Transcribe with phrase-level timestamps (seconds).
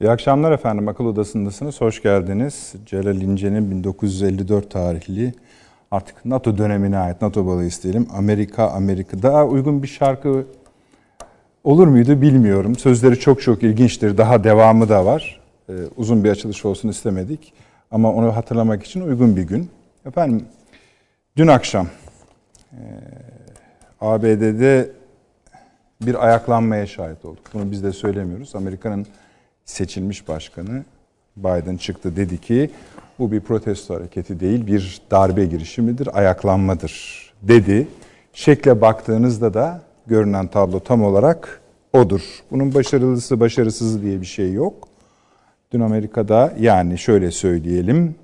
[0.00, 0.88] İyi akşamlar efendim.
[0.88, 1.80] Akıl Odası'ndasınız.
[1.80, 2.74] Hoş geldiniz.
[2.86, 5.34] Celal İnce'nin 1954 tarihli
[5.90, 8.06] artık NATO dönemine ait NATO balığı isteyelim.
[8.14, 9.22] Amerika, Amerika.
[9.22, 10.46] Daha uygun bir şarkı
[11.64, 12.76] olur muydu bilmiyorum.
[12.76, 14.18] Sözleri çok çok ilginçtir.
[14.18, 15.40] Daha devamı da var.
[15.68, 17.52] Ee, uzun bir açılış olsun istemedik.
[17.90, 19.70] Ama onu hatırlamak için uygun bir gün.
[20.06, 20.44] Efendim,
[21.36, 21.88] dün akşam
[22.72, 22.80] e,
[24.00, 24.90] ABD'de
[26.02, 27.44] bir ayaklanmaya şahit olduk.
[27.54, 28.54] Bunu biz de söylemiyoruz.
[28.54, 29.06] Amerika'nın
[29.66, 30.84] seçilmiş başkanı
[31.36, 32.70] Biden çıktı dedi ki
[33.18, 37.88] bu bir protesto hareketi değil bir darbe girişimidir, ayaklanmadır dedi.
[38.32, 41.60] Şekle baktığınızda da görünen tablo tam olarak
[41.92, 42.20] odur.
[42.50, 44.88] Bunun başarılısı başarısızı diye bir şey yok.
[45.72, 48.14] Dün Amerika'da yani şöyle söyleyelim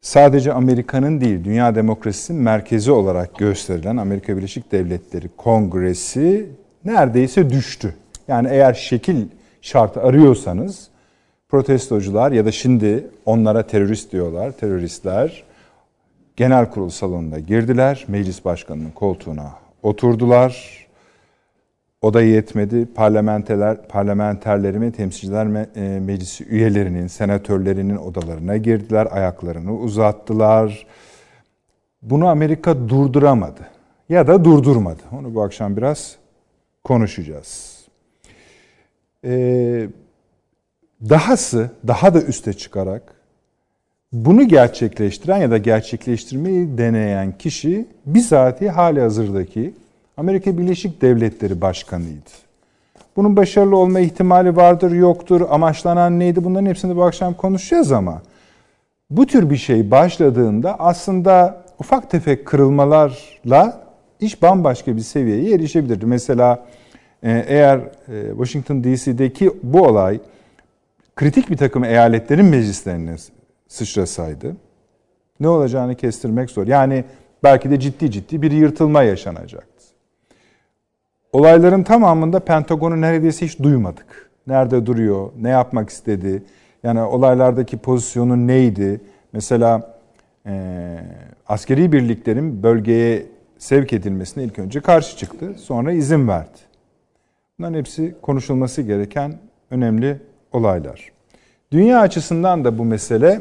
[0.00, 6.46] sadece Amerika'nın değil dünya demokrasisinin merkezi olarak gösterilen Amerika Birleşik Devletleri Kongresi
[6.84, 7.94] neredeyse düştü.
[8.28, 9.26] Yani eğer şekil
[9.62, 10.88] şartı arıyorsanız
[11.48, 15.44] protestocular ya da şimdi onlara terörist diyorlar, teröristler
[16.38, 18.04] genel kurul salonuna girdiler.
[18.08, 19.52] Meclis başkanının koltuğuna
[19.82, 20.86] oturdular.
[22.02, 22.86] O da yetmedi.
[22.94, 25.46] Parlamenterler, parlamenterlerimi temsilciler
[25.76, 29.08] e, meclisi üyelerinin, senatörlerinin odalarına girdiler.
[29.10, 30.86] Ayaklarını uzattılar.
[32.02, 33.60] Bunu Amerika durduramadı.
[34.08, 35.02] Ya da durdurmadı.
[35.12, 36.16] Onu bu akşam biraz
[36.84, 37.67] konuşacağız.
[39.24, 39.88] Ee,
[41.08, 43.02] dahası daha da üste çıkarak
[44.12, 49.74] bunu gerçekleştiren ya da gerçekleştirmeyi deneyen kişi bizatihi hali hazırdaki
[50.16, 52.30] Amerika Birleşik Devletleri Başkanı'ydı.
[53.16, 58.22] Bunun başarılı olma ihtimali vardır, yoktur, amaçlanan neydi bunların hepsini bu akşam konuşacağız ama
[59.10, 63.80] bu tür bir şey başladığında aslında ufak tefek kırılmalarla
[64.20, 66.06] iş bambaşka bir seviyeye erişebilirdi.
[66.06, 66.66] Mesela
[67.22, 70.20] eğer e, Washington DC'deki bu olay
[71.16, 73.16] kritik bir takım eyaletlerin meclislerine
[73.68, 74.56] sıçrasaydı
[75.40, 76.66] ne olacağını kestirmek zor.
[76.66, 77.04] Yani
[77.42, 79.84] belki de ciddi ciddi bir yırtılma yaşanacaktı.
[81.32, 84.30] Olayların tamamında Pentagon'u neredeyse hiç duymadık.
[84.46, 86.42] Nerede duruyor, ne yapmak istedi,
[86.82, 89.00] yani olaylardaki pozisyonu neydi?
[89.32, 89.96] Mesela
[90.46, 90.96] e,
[91.48, 93.26] askeri birliklerin bölgeye
[93.58, 96.58] sevk edilmesine ilk önce karşı çıktı, sonra izin verdi.
[97.58, 99.38] Bunların hepsi konuşulması gereken
[99.70, 100.20] önemli
[100.52, 101.12] olaylar.
[101.72, 103.40] Dünya açısından da bu mesele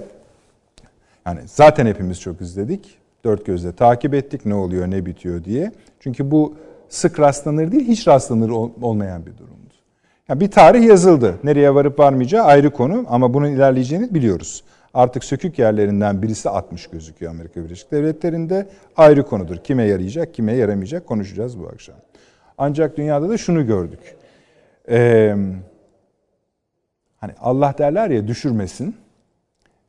[1.25, 2.97] yani zaten hepimiz çok izledik.
[3.23, 5.71] Dört gözle takip ettik ne oluyor ne bitiyor diye.
[5.99, 6.55] Çünkü bu
[6.89, 8.49] sık rastlanır değil hiç rastlanır
[8.81, 9.73] olmayan bir durumdu.
[10.29, 11.35] Yani bir tarih yazıldı.
[11.43, 14.63] Nereye varıp varmayacağı ayrı konu ama bunun ilerleyeceğini biliyoruz.
[14.93, 18.67] Artık sökük yerlerinden birisi atmış gözüküyor Amerika Birleşik Devletleri'nde.
[18.95, 19.57] Ayrı konudur.
[19.57, 21.95] Kime yarayacak, kime yaramayacak konuşacağız bu akşam.
[22.57, 24.15] Ancak dünyada da şunu gördük.
[24.89, 25.35] Ee,
[27.17, 28.95] hani Allah derler ya düşürmesin.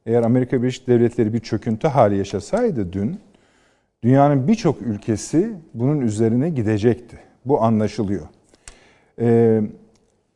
[0.06, 3.20] Eğer Amerika Birleşik Devletleri bir çöküntü hali yaşasaydı dün,
[4.02, 7.18] dünyanın birçok ülkesi bunun üzerine gidecekti.
[7.44, 8.26] Bu anlaşılıyor.
[9.20, 9.62] Ee,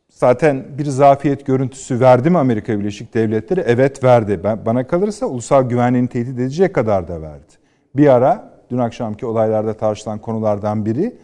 [0.08, 3.60] zaten bir zafiyet görüntüsü verdi mi Amerika Birleşik Devletleri?
[3.60, 4.40] Evet verdi.
[4.44, 7.52] Ben, bana kalırsa ulusal güvenliğini tehdit edecek kadar da verdi.
[7.96, 11.16] Bir ara dün akşamki olaylarda tartışılan konulardan biri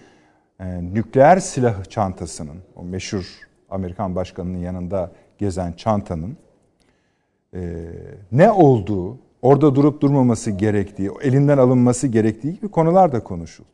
[0.61, 3.39] e, nükleer silah çantasının, o meşhur
[3.71, 6.37] Amerikan başkanının yanında gezen çantanın
[7.55, 7.61] e,
[8.33, 13.69] ne olduğu, orada durup durmaması gerektiği, elinden alınması gerektiği gibi konular da konuşuldu.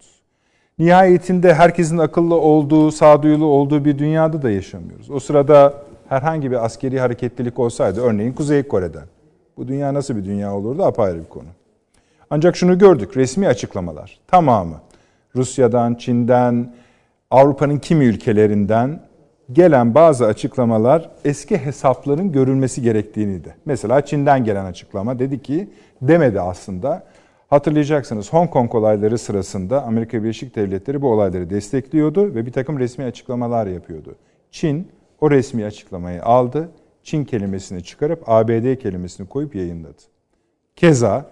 [0.78, 5.10] Nihayetinde herkesin akıllı olduğu, sağduyulu olduğu bir dünyada da yaşamıyoruz.
[5.10, 9.06] O sırada herhangi bir askeri hareketlilik olsaydı, örneğin Kuzey Kore'den,
[9.56, 11.48] bu dünya nasıl bir dünya olurdu apayrı bir konu.
[12.30, 14.80] Ancak şunu gördük, resmi açıklamalar tamamı
[15.36, 16.74] Rusya'dan, Çin'den,
[17.30, 19.00] Avrupa'nın kimi ülkelerinden
[19.52, 23.54] gelen bazı açıklamalar eski hesapların görülmesi gerektiğini de.
[23.64, 25.68] Mesela Çin'den gelen açıklama dedi ki
[26.02, 27.06] demedi aslında.
[27.50, 33.04] Hatırlayacaksınız Hong Kong olayları sırasında Amerika Birleşik Devletleri bu olayları destekliyordu ve bir takım resmi
[33.04, 34.14] açıklamalar yapıyordu.
[34.50, 34.88] Çin
[35.20, 36.70] o resmi açıklamayı aldı.
[37.02, 40.02] Çin kelimesini çıkarıp ABD kelimesini koyup yayınladı.
[40.76, 41.30] Keza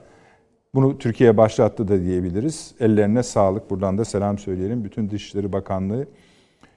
[0.75, 2.75] bunu Türkiye başlattı da diyebiliriz.
[2.81, 3.71] Ellerine sağlık.
[3.71, 4.85] Buradan da selam söyleyelim.
[4.85, 6.07] Bütün Dışişleri Bakanlığı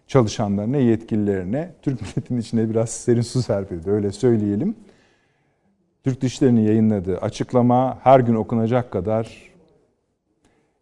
[0.07, 3.91] çalışanlarına, yetkililerine Türk milletinin içine biraz serin su serpildi.
[3.91, 4.75] Öyle söyleyelim.
[6.03, 9.51] Türk Dışişleri'nin yayınladığı açıklama her gün okunacak kadar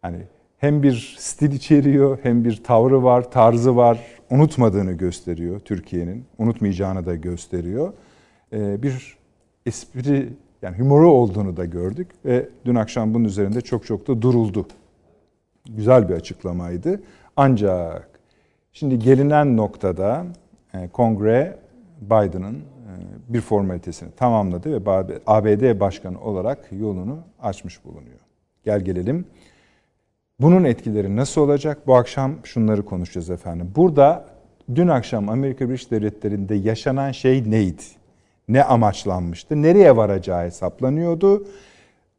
[0.04, 0.18] yani
[0.58, 4.00] hem bir stil içeriyor hem bir tavrı var, tarzı var.
[4.30, 6.24] Unutmadığını gösteriyor Türkiye'nin.
[6.38, 7.92] Unutmayacağını da gösteriyor.
[8.52, 9.16] Ee, bir
[9.66, 10.28] espri
[10.64, 14.66] yani humoru olduğunu da gördük ve dün akşam bunun üzerinde çok çok da duruldu.
[15.70, 17.02] Güzel bir açıklamaydı.
[17.36, 18.08] Ancak
[18.72, 20.26] şimdi gelinen noktada
[20.74, 21.58] e, kongre
[22.00, 22.92] Biden'ın e,
[23.28, 24.90] bir formalitesini tamamladı ve
[25.26, 28.20] ABD başkanı olarak yolunu açmış bulunuyor.
[28.64, 29.26] Gel gelelim.
[30.40, 31.86] Bunun etkileri nasıl olacak?
[31.86, 33.72] Bu akşam şunları konuşacağız efendim.
[33.76, 34.24] Burada
[34.74, 37.82] dün akşam Amerika Birleşik Devletleri'nde yaşanan şey neydi?
[38.48, 39.62] Ne amaçlanmıştı?
[39.62, 41.46] Nereye varacağı hesaplanıyordu?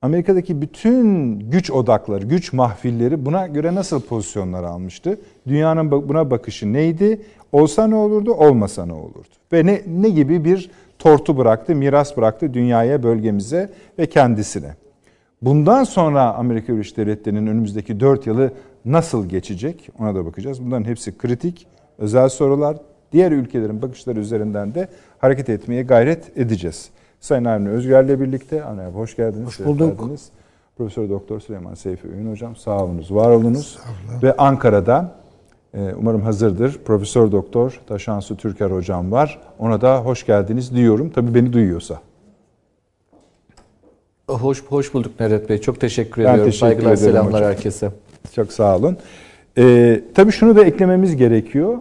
[0.02, 5.20] Amerika'daki bütün güç odakları, güç mahfilleri buna göre nasıl pozisyonlar almıştı?
[5.48, 7.22] Dünyanın buna bakışı neydi?
[7.52, 9.28] Olsa ne olurdu, olmasa ne olurdu?
[9.54, 10.70] Ve ne, ne gibi bir
[11.00, 13.70] tortu bıraktı, miras bıraktı dünyaya, bölgemize
[14.00, 14.76] ve kendisine?
[15.42, 18.52] Bundan sonra Amerika Birleşik Devletleri'nin önümüzdeki 4 yılı
[18.86, 20.66] nasıl geçecek ona da bakacağız.
[20.66, 21.68] Bunların hepsi kritik,
[21.98, 22.78] özel sorular.
[23.16, 26.90] Diğer ülkelerin bakışları üzerinden de hareket etmeye gayret edeceğiz.
[27.20, 28.64] Sayın Avni Özgür'le birlikte.
[28.64, 29.48] Avni abi hoş geldiniz.
[29.48, 30.00] Hoş bulduk.
[30.00, 30.30] Geldiniz.
[30.78, 33.80] Profesör Doktor Süleyman Seyfi Öğün hocam sağ olunuz, var olunuz.
[34.24, 35.12] Ve Ankara'da
[35.74, 36.80] e, umarım hazırdır.
[36.86, 39.42] Profesör Doktor Taşansu Türker hocam var.
[39.60, 41.10] Ona da hoş geldiniz diyorum.
[41.10, 42.00] Tabii beni duyuyorsa.
[44.30, 45.62] Hoş hoş bulduk Nedet Bey.
[45.62, 46.52] Çok teşekkür ben ediyorum.
[46.52, 47.50] Teşekkür Saygılar, selamlar hocam.
[47.50, 47.92] herkese.
[48.36, 48.98] Çok sağ olun.
[49.58, 51.78] Ee, tabii şunu da eklememiz gerekiyor.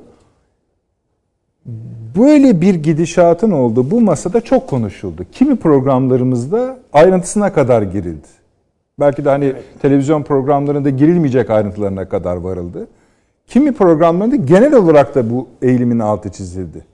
[2.16, 5.24] Böyle bir gidişatın olduğu bu masada çok konuşuldu.
[5.32, 8.26] Kimi programlarımızda ayrıntısına kadar girildi.
[9.00, 9.62] Belki de hani evet.
[9.82, 12.86] televizyon programlarında girilmeyecek ayrıntılarına kadar varıldı.
[13.46, 16.84] Kimi programlarında genel olarak da bu eğilimin altı çizildi.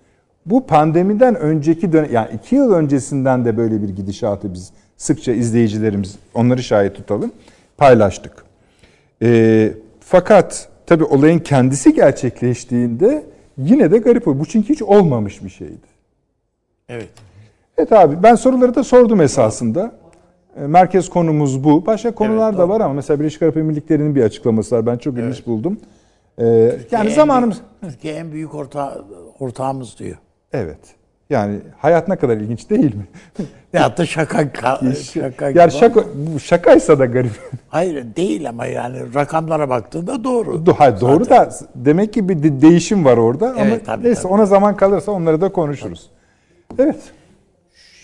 [0.47, 6.17] Bu pandemiden önceki dönem, yani iki yıl öncesinden de böyle bir gidişatı biz sıkça izleyicilerimiz,
[6.35, 7.33] onları şahit tutalım,
[7.79, 8.33] paylaştık.
[9.23, 13.23] E, fakat tabii olayın kendisi gerçekleştiğinde
[13.65, 14.41] yine de garip oluyor.
[14.41, 15.91] Bu çünkü hiç olmamış bir şeydi.
[16.89, 17.11] Evet.
[17.79, 19.93] Evet abi ben soruları da sordum esasında.
[20.57, 21.87] E, merkez konumuz bu.
[21.87, 24.87] Başka konular evet, da var ama mesela Birleşik Arap Emirlikleri'nin bir açıklaması var.
[24.87, 25.47] Ben çok ilginç evet.
[25.47, 25.81] buldum.
[26.39, 27.61] Ee, yani zamanımız...
[27.81, 29.05] Türkiye en büyük orta,
[29.39, 30.17] ortağımız diyor.
[30.53, 30.79] Evet.
[31.31, 33.07] Yani hayat ne kadar ilginç değil mi?
[33.73, 34.39] Ya da şaka
[35.13, 35.51] şaka.
[35.51, 37.33] Ya şaka bu şakaysa da garip.
[37.69, 40.67] Hayır değil ama yani rakamlara baktığında doğru.
[40.67, 44.23] Do hayır, doğru da demek ki bir de değişim var orada evet, ama tabii, neyse
[44.23, 44.33] tabii.
[44.33, 46.11] ona zaman kalırsa onları da konuşuruz.
[46.69, 46.83] Tabii.
[46.83, 47.01] Evet.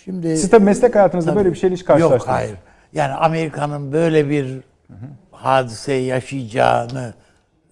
[0.04, 2.26] Şimdi siz tabii meslek hayatınızda tabii, böyle bir şeyle hiç karşılaştınız.
[2.26, 2.54] Yok hayır.
[2.92, 5.06] Yani Amerika'nın böyle bir hı hı.
[5.30, 7.14] hadise yaşayacağını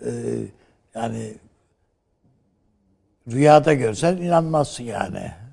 [0.01, 0.11] e,
[0.95, 1.35] yani
[3.33, 5.44] rüyada görsen inanmazsın yani.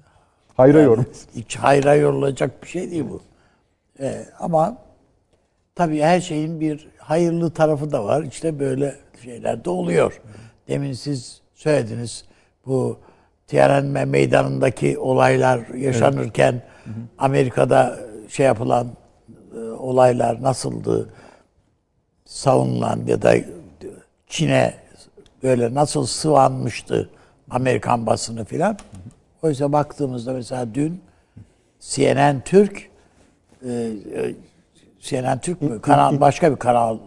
[0.58, 1.06] Hayra yani, yorum.
[1.36, 3.22] Hiç hayra yorulacak bir şey değil bu.
[4.00, 4.78] Ee, ama
[5.76, 8.24] tabii her şeyin bir hayırlı tarafı da var.
[8.24, 10.22] İşte böyle şeyler de oluyor.
[10.68, 12.26] Demin siz söylediniz
[12.66, 13.00] bu
[13.48, 16.96] Tiananmen meydanındaki olaylar yaşanırken evet.
[17.18, 18.00] Amerika'da
[18.30, 18.88] şey yapılan
[19.56, 21.10] e, olaylar nasıldı?
[22.26, 23.36] Savunulan ya da
[24.28, 24.74] Çin'e
[25.44, 27.10] böyle nasıl sıvanmıştı
[27.50, 28.78] Amerikan basını filan.
[29.42, 31.02] Oysa baktığımızda mesela dün
[31.80, 32.90] CNN Türk
[33.66, 34.36] e, e
[35.00, 35.82] CNN Türk mü?
[35.82, 36.98] Kanal başka bir kanal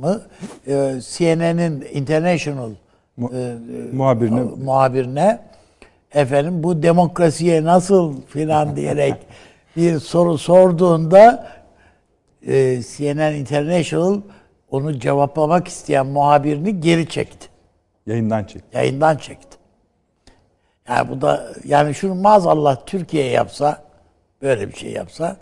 [0.00, 0.22] mı?
[0.66, 2.70] E, CNN'in International
[3.18, 3.56] e,
[3.92, 5.40] muhabirine muhabirine
[6.14, 9.14] efendim bu demokrasiye nasıl filan diyerek
[9.76, 11.48] bir soru sorduğunda
[12.46, 14.20] e, CNN International
[14.70, 17.48] onu cevaplamak isteyen muhabirini geri çekti.
[18.06, 18.76] Yayından çekti.
[18.76, 19.57] Yayından çekti.
[20.88, 23.82] Yani bu da yani şunu maazallah Türkiye yapsa
[24.42, 25.36] böyle bir şey yapsa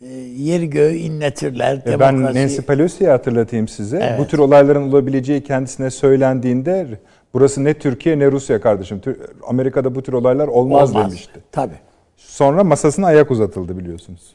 [0.00, 1.82] e, yeri göğü inletirler.
[1.86, 3.96] E ben Nancy Pelosi'yi hatırlatayım size.
[3.96, 4.18] Evet.
[4.18, 6.98] Bu tür olayların olabileceği kendisine söylendiğinde
[7.34, 9.00] burası ne Türkiye ne Rusya kardeşim.
[9.46, 11.10] Amerika'da bu tür olaylar olmaz, olmaz.
[11.10, 11.40] demişti.
[11.52, 11.78] Tabii.
[12.16, 14.34] Sonra masasına ayak uzatıldı biliyorsunuz.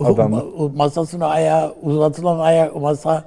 [0.00, 0.44] Adamla.
[0.74, 3.24] Masasına ayağı uzatılan ayak masa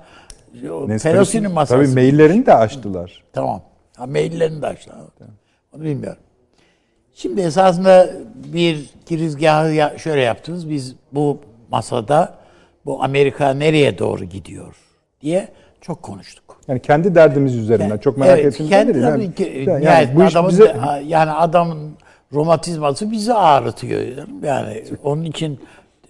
[1.03, 1.81] Pelosi'nin masası.
[1.81, 3.23] Tabii maillerini de açtılar.
[3.33, 3.61] Tamam.
[3.97, 4.97] Ha, maillerini de açtılar.
[5.17, 5.33] Tamam.
[5.75, 6.21] Onu bilmiyorum.
[7.21, 10.69] Şimdi esasında bir girizgahı şöyle yaptınız.
[10.69, 11.39] Biz bu
[11.71, 12.37] masada
[12.85, 14.75] bu Amerika nereye doğru gidiyor
[15.21, 15.47] diye
[15.81, 16.61] çok konuştuk.
[16.67, 20.23] Yani kendi derdimiz üzerinden yani, çok merak evet, ettiğimiz kendi, yani, ki, yani, yani, bu
[20.23, 20.77] adamın, bize...
[21.07, 21.93] yani adamın
[22.33, 24.01] romatizması bizi ağrıtıyor.
[24.43, 25.59] Yani onun için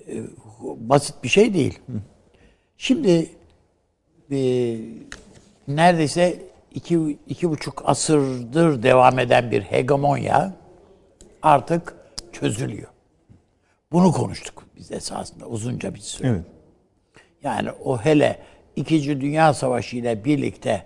[0.07, 0.15] e,
[0.63, 1.79] basit bir şey değil.
[2.77, 3.29] Şimdi
[4.31, 4.39] e,
[5.67, 6.35] neredeyse
[6.73, 10.58] iki, iki buçuk asırdır devam eden bir hegemonya
[11.41, 11.95] artık
[12.31, 12.87] çözülüyor.
[13.91, 16.27] Bunu konuştuk biz esasında uzunca bir süre.
[16.27, 16.45] Evet.
[17.43, 18.39] Yani o hele
[18.75, 20.85] İkinci Dünya Savaşı ile birlikte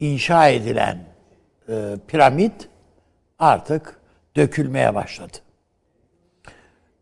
[0.00, 1.04] inşa edilen
[1.68, 2.68] e, piramit
[3.38, 4.00] artık
[4.36, 5.36] dökülmeye başladı.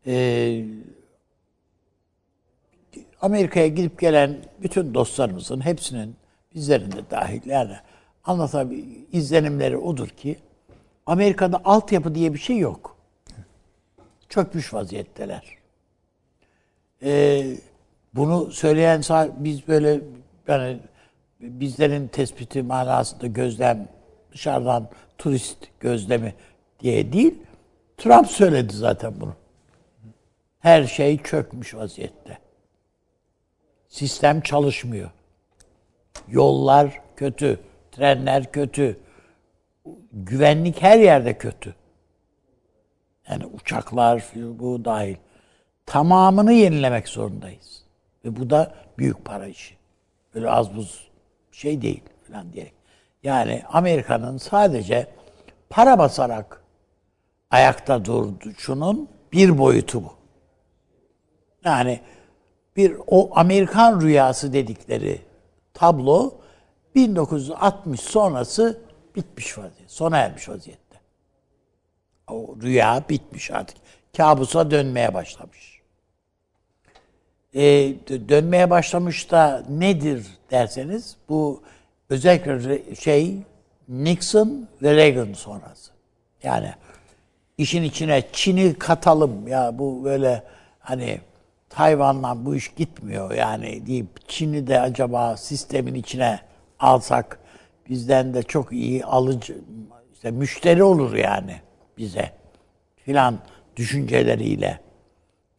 [0.06, 0.64] E,
[3.20, 6.16] Amerika'ya gidip gelen bütün dostlarımızın hepsinin
[6.54, 7.76] bizlerin de dahil yani
[8.24, 10.38] anlatabil izlenimleri odur ki
[11.06, 12.96] Amerika'da altyapı diye bir şey yok.
[14.28, 15.42] çökmüş vaziyetteler.
[17.02, 17.56] Ee,
[18.14, 19.02] bunu söyleyen
[19.38, 20.00] biz böyle
[20.48, 20.78] yani
[21.40, 23.88] bizlerin tespiti manasında gözlem
[24.32, 26.34] dışarıdan turist gözlemi
[26.80, 27.34] diye değil.
[27.96, 29.34] Trump söyledi zaten bunu.
[30.58, 32.38] Her şey çökmüş vaziyette.
[33.88, 35.10] Sistem çalışmıyor.
[36.28, 37.60] Yollar kötü,
[37.92, 38.98] trenler kötü.
[40.12, 41.74] Güvenlik her yerde kötü.
[43.28, 45.16] Yani uçaklar bu dahil.
[45.86, 47.84] Tamamını yenilemek zorundayız.
[48.24, 49.76] Ve bu da büyük para işi.
[50.34, 51.10] Böyle az buz
[51.52, 52.74] şey değil falan diyerek.
[53.22, 55.06] Yani Amerika'nın sadece
[55.70, 56.62] para basarak
[57.50, 60.12] ayakta duruşunun bir boyutu bu.
[61.64, 62.00] Yani
[62.76, 65.20] bir o Amerikan rüyası dedikleri
[65.74, 66.34] tablo
[66.94, 68.80] 1960 sonrası
[69.16, 69.84] bitmiş vaziyette.
[69.88, 71.00] Sona ermiş vaziyette.
[72.28, 73.76] O rüya bitmiş artık.
[74.16, 75.80] Kabusa dönmeye başlamış.
[77.54, 81.62] Dö- dönmeye başlamış da nedir derseniz bu
[82.10, 83.36] özellikle şey
[83.88, 85.92] Nixon ve Reagan sonrası.
[86.42, 86.72] Yani
[87.58, 90.42] işin içine Çin'i katalım ya bu böyle
[90.78, 91.20] hani
[91.70, 96.40] Tayvan'la bu iş gitmiyor yani deyip Çin'i de acaba sistemin içine
[96.80, 97.38] alsak
[97.92, 99.58] bizden de çok iyi alıcı
[100.12, 101.56] işte müşteri olur yani
[101.98, 102.30] bize
[102.96, 103.38] filan
[103.76, 104.80] düşünceleriyle.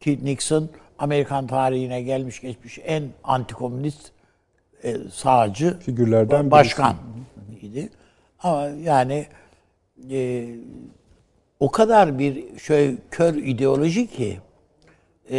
[0.00, 4.12] Ki Nixon Amerikan tarihine gelmiş geçmiş en antikomünist
[4.82, 6.96] e, sağcı Figürlerden başkan
[7.62, 7.88] idi.
[8.42, 9.26] Ama yani
[10.10, 10.48] e,
[11.60, 14.38] o kadar bir şöyle kör ideoloji ki
[15.30, 15.36] e,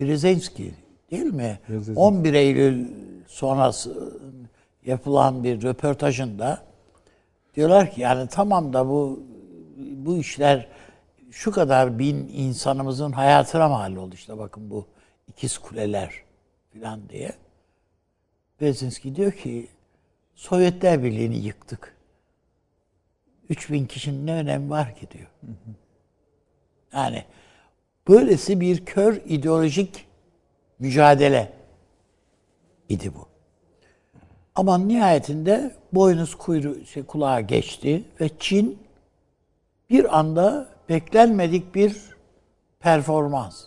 [0.00, 0.74] Brzezinski
[1.10, 1.58] değil mi?
[1.68, 2.00] Brzezinski.
[2.00, 2.86] 11 Eylül
[3.26, 4.20] sonrası
[4.86, 6.62] yapılan bir röportajında
[7.54, 9.22] diyorlar ki yani tamam da bu
[9.76, 10.68] bu işler
[11.30, 14.86] şu kadar bin insanımızın hayatına mal oldu işte bakın bu
[15.28, 16.14] ikiz kuleler
[16.72, 17.32] filan diye.
[18.60, 19.68] Brzezinski diyor ki
[20.34, 21.96] Sovyetler Birliği'ni yıktık.
[23.48, 25.28] 3000 kişinin ne önemi var ki diyor.
[26.92, 27.24] Yani
[28.08, 30.06] böylesi bir kör ideolojik
[30.78, 31.52] mücadele
[32.88, 33.31] idi bu.
[34.54, 38.78] Ama nihayetinde boynuz kuyruğu şey, kulağa geçti ve Çin
[39.90, 41.96] bir anda beklenmedik bir
[42.80, 43.64] performans.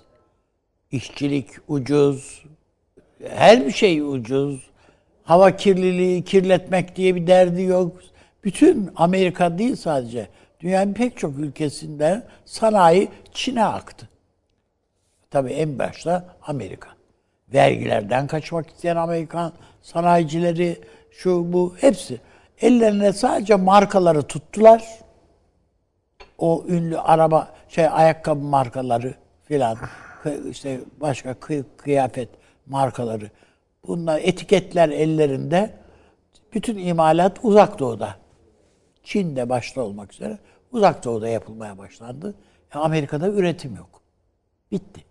[0.91, 2.45] İşçilik ucuz,
[3.29, 4.69] her bir şey ucuz.
[5.23, 8.01] Hava kirliliği, kirletmek diye bir derdi yok.
[8.43, 10.27] Bütün Amerika değil sadece.
[10.59, 14.09] Dünyanın pek çok ülkesinde sanayi Çin'e aktı.
[15.31, 16.94] Tabii en başta Amerika.
[17.53, 22.21] Vergilerden kaçmak isteyen Amerikan sanayicileri, şu bu hepsi.
[22.61, 24.99] Ellerine sadece markaları tuttular.
[26.37, 29.77] O ünlü araba, şey ayakkabı markaları filan,
[30.49, 32.29] işte başka kıy- kıyafet
[32.65, 33.31] markaları.
[33.87, 35.73] Bunlar etiketler ellerinde.
[36.53, 38.15] Bütün imalat uzak doğuda.
[39.03, 40.37] Çin'de başta olmak üzere
[40.71, 42.35] uzak doğuda yapılmaya başlandı.
[42.75, 44.01] E, Amerika'da üretim yok.
[44.71, 45.04] Bitti.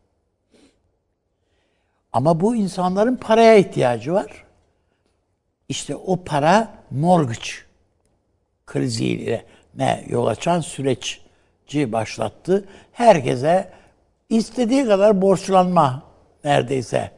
[2.14, 4.44] Ama bu insanların paraya ihtiyacı var.
[5.68, 7.50] İşte o para mortgage
[8.66, 9.44] kriziyle
[9.74, 12.68] ne yol açan süreçci başlattı.
[12.92, 13.72] Herkese
[14.28, 16.02] istediği kadar borçlanma
[16.44, 17.10] neredeyse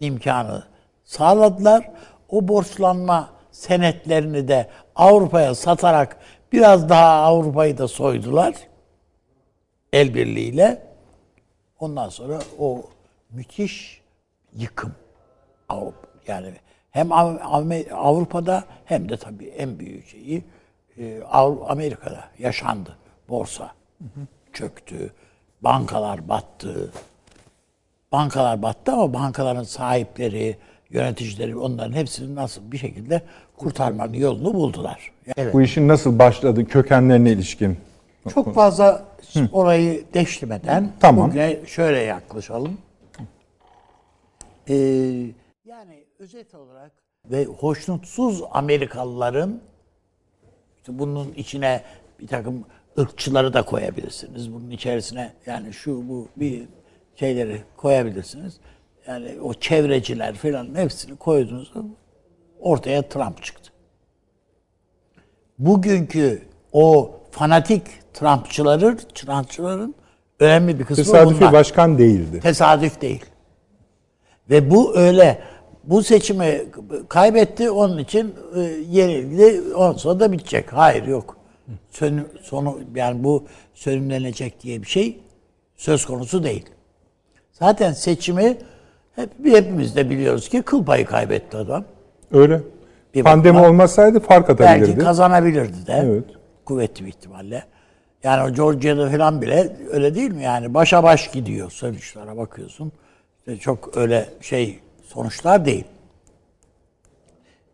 [0.00, 0.64] imkanı
[1.04, 1.90] sağladılar.
[2.28, 6.16] O borçlanma senetlerini de Avrupa'ya satarak
[6.52, 8.54] biraz daha Avrupa'yı da soydular.
[9.92, 10.82] El birliğiyle.
[11.80, 12.82] Ondan sonra o
[13.30, 14.07] müthiş
[14.56, 14.92] yıkım
[15.68, 16.52] Avrupa yani
[16.90, 20.44] hem Av- Av- Avrupa'da hem de tabii en büyük şeyi
[20.98, 21.22] e,
[21.68, 22.96] Amerika'da yaşandı.
[23.28, 23.70] Borsa
[24.52, 25.12] çöktü,
[25.60, 26.92] bankalar battı.
[28.12, 30.56] Bankalar battı ama bankaların sahipleri,
[30.90, 33.22] yöneticileri onların hepsini nasıl bir şekilde
[33.56, 35.12] kurtarmanın yolunu buldular.
[35.36, 37.78] Yani Bu işin nasıl başladı kökenlerine ilişkin.
[38.34, 39.04] çok fazla
[39.52, 41.28] orayı deşlemeden Tamam.
[41.30, 42.78] bugüne şöyle yaklaşalım.
[44.68, 44.74] Ee,
[45.64, 46.92] yani özet olarak
[47.24, 49.60] ve hoşnutsuz Amerikalıların
[50.76, 51.82] işte bunun içine
[52.20, 52.64] bir takım
[52.98, 54.52] ırkçıları da koyabilirsiniz.
[54.52, 56.68] Bunun içerisine yani şu bu bir
[57.16, 58.60] şeyleri koyabilirsiniz.
[59.06, 61.82] Yani o çevreciler falan hepsini koyduğunuzda
[62.60, 63.72] ortaya Trump çıktı.
[65.58, 67.82] Bugünkü o fanatik
[68.14, 69.94] Trumpçıların, Trumpçıların
[70.40, 71.52] önemli bir kısmı Tesadüfi bunlar.
[71.52, 72.40] başkan değildi.
[72.40, 73.24] Tesadüf değil.
[74.50, 75.38] Ve bu öyle.
[75.84, 76.62] Bu seçimi
[77.08, 79.74] kaybetti onun için e, yenildi.
[79.74, 80.72] Ondan sonra da bitecek.
[80.72, 81.36] Hayır yok.
[81.90, 85.20] Sönüm, sonu yani bu sönümlenecek diye bir şey
[85.76, 86.66] söz konusu değil.
[87.52, 88.56] Zaten seçimi
[89.14, 91.84] hep hepimiz de biliyoruz ki kıl payı kaybetti adam.
[92.32, 92.60] Öyle.
[93.14, 94.88] Bir Pandemi bakıma olmasaydı fark atabilirdi.
[94.88, 96.02] Belki kazanabilirdi de.
[96.04, 96.24] Evet.
[96.64, 97.64] Kuvvetli bir ihtimalle.
[98.22, 100.42] Yani o Georgia'da falan bile öyle değil mi?
[100.42, 102.92] Yani başa baş gidiyor sonuçlara bakıyorsun.
[103.48, 105.84] İşte çok öyle şey sonuçlar değil.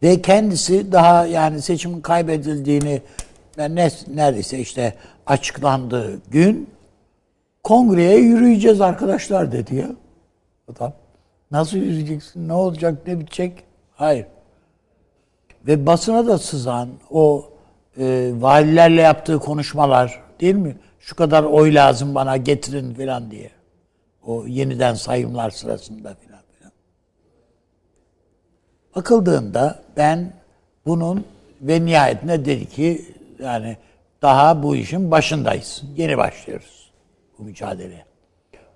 [0.02, 3.02] Ve kendisi daha yani seçimin kaybedildiğini
[3.59, 4.95] ne, neredeyse işte
[5.26, 6.71] açıklandığı gün
[7.62, 9.90] kongreye yürüyeceğiz arkadaşlar dedi ya.
[10.69, 10.93] Adam
[11.50, 12.49] nasıl yürüyeceksin?
[12.49, 13.07] Ne olacak?
[13.07, 13.64] Ne bitecek?
[13.95, 14.26] Hayır.
[15.66, 17.50] Ve basına da sızan o
[17.99, 20.76] e, valilerle yaptığı konuşmalar değil mi?
[21.00, 23.54] Şu kadar oy lazım bana getirin falan diye.
[24.26, 26.73] O yeniden sayımlar sırasında filan filan.
[28.97, 30.33] Bakıldığında ben
[30.87, 31.25] bunun
[31.61, 33.04] ve nihayetinde dedi ki
[33.38, 33.76] yani
[34.23, 35.83] daha bu işin başındayız.
[35.97, 36.90] Yeni başlıyoruz
[37.38, 38.04] bu mücadeleye.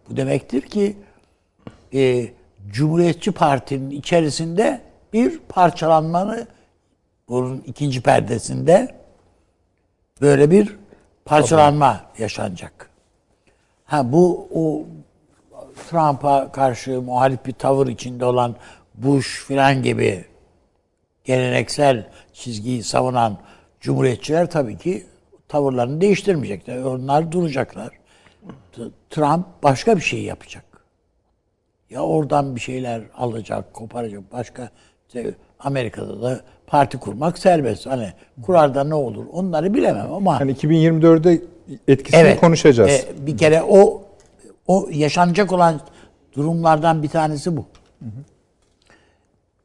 [0.09, 0.97] Bu demektir ki
[1.95, 2.29] e,
[2.69, 4.81] Cumhuriyetçi Parti'nin içerisinde
[5.13, 6.47] bir parçalanmanı
[7.29, 8.95] bunun ikinci perdesinde
[10.21, 10.77] böyle bir
[11.25, 12.91] parçalanma yaşanacak.
[13.85, 14.87] Ha bu o
[15.91, 18.57] Trump'a karşı muhalif bir tavır içinde olan
[18.95, 20.25] Bush filan gibi
[21.25, 23.39] geleneksel çizgiyi savunan
[23.81, 25.07] cumhuriyetçiler tabii ki
[25.49, 26.83] tavırlarını değiştirmeyecekler.
[26.83, 27.91] Onlar duracaklar.
[29.11, 30.65] Trump başka bir şey yapacak.
[31.91, 34.33] Ya oradan bir şeyler alacak, koparacak.
[34.33, 34.69] Başka
[35.09, 37.87] işte Amerika'da da parti kurmak serbest.
[37.87, 41.43] Hani kurar da ne olur onları bilemem ama Yani 2024'de
[41.89, 42.91] etkisini konuşacağız.
[42.91, 44.03] e, bir kere o
[44.69, 45.81] o yaşanacak olan
[46.33, 47.67] durumlardan bir tanesi bu.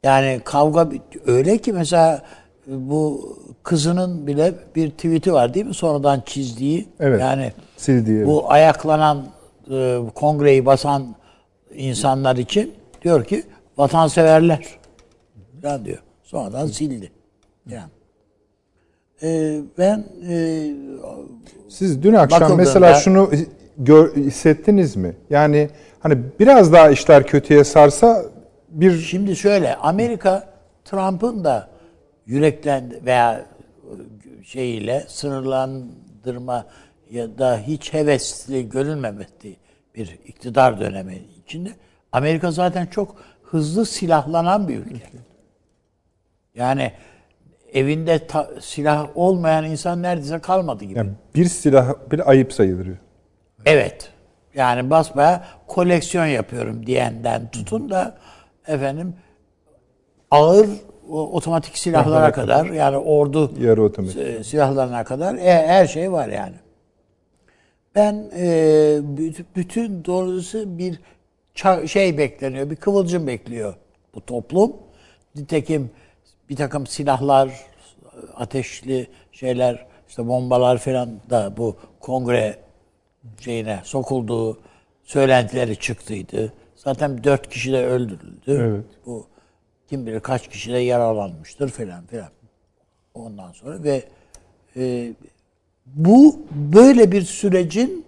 [0.02, 0.88] Yani kavga
[1.26, 2.22] öyle ki mesela
[2.66, 5.74] bu kızının bile bir tweet'i var değil mi?
[5.74, 6.88] Sonradan çizdiği.
[7.00, 7.20] Evet.
[7.20, 8.26] Yani Sildiği.
[8.26, 9.26] bu ayaklanan
[9.70, 11.14] e, kongreyi basan
[11.74, 13.44] insanlar için diyor ki
[13.76, 14.66] vatanseverler
[15.62, 15.98] falan diyor.
[16.22, 17.12] Sonradan sildi.
[17.68, 17.90] Yani.
[19.22, 20.70] E, ben e,
[21.68, 23.30] Siz dün akşam mesela şunu
[23.78, 25.16] gör, hissettiniz mi?
[25.30, 28.24] Yani hani biraz daha işler kötüye sarsa
[28.68, 30.48] bir Şimdi şöyle Amerika
[30.84, 31.68] Trump'ın da
[32.26, 33.46] yüreklendi veya
[34.44, 36.66] şeyiyle sınırlandırma
[37.10, 39.56] ya da hiç hevesli görülmemesi
[39.94, 41.70] bir iktidar dönemi içinde
[42.12, 45.18] Amerika zaten çok hızlı silahlanan bir ülke.
[46.54, 46.92] Yani
[47.72, 50.98] evinde ta- silah olmayan insan neredeyse kalmadı gibi.
[50.98, 52.88] yani bir silah bir ayıp sayılır.
[53.66, 54.10] Evet.
[54.54, 58.18] Yani basbaya koleksiyon yapıyorum diyenden tutun da
[58.66, 59.14] efendim
[60.30, 60.66] ağır
[61.10, 64.46] otomatik silahlara kadar yani ordu Yarı otomatik.
[64.46, 66.54] silahlarına kadar e, her şey var yani.
[67.94, 68.46] Ben e,
[69.16, 71.00] büt- bütün doğrusu bir
[71.86, 73.74] şey bekleniyor, bir kıvılcım bekliyor
[74.14, 74.72] bu toplum.
[75.34, 75.90] Nitekim
[76.50, 77.50] bir takım silahlar,
[78.36, 82.56] ateşli şeyler, işte bombalar falan da bu kongre
[83.40, 84.58] şeyine sokulduğu
[85.04, 86.52] söylentileri çıktıydı.
[86.76, 88.40] Zaten dört kişi de öldürüldü.
[88.46, 88.84] Evet.
[89.06, 89.26] Bu
[89.88, 92.28] kim bilir kaç kişi de yaralanmıştır falan filan.
[93.14, 94.04] Ondan sonra ve
[94.76, 95.12] e,
[95.86, 98.06] bu böyle bir sürecin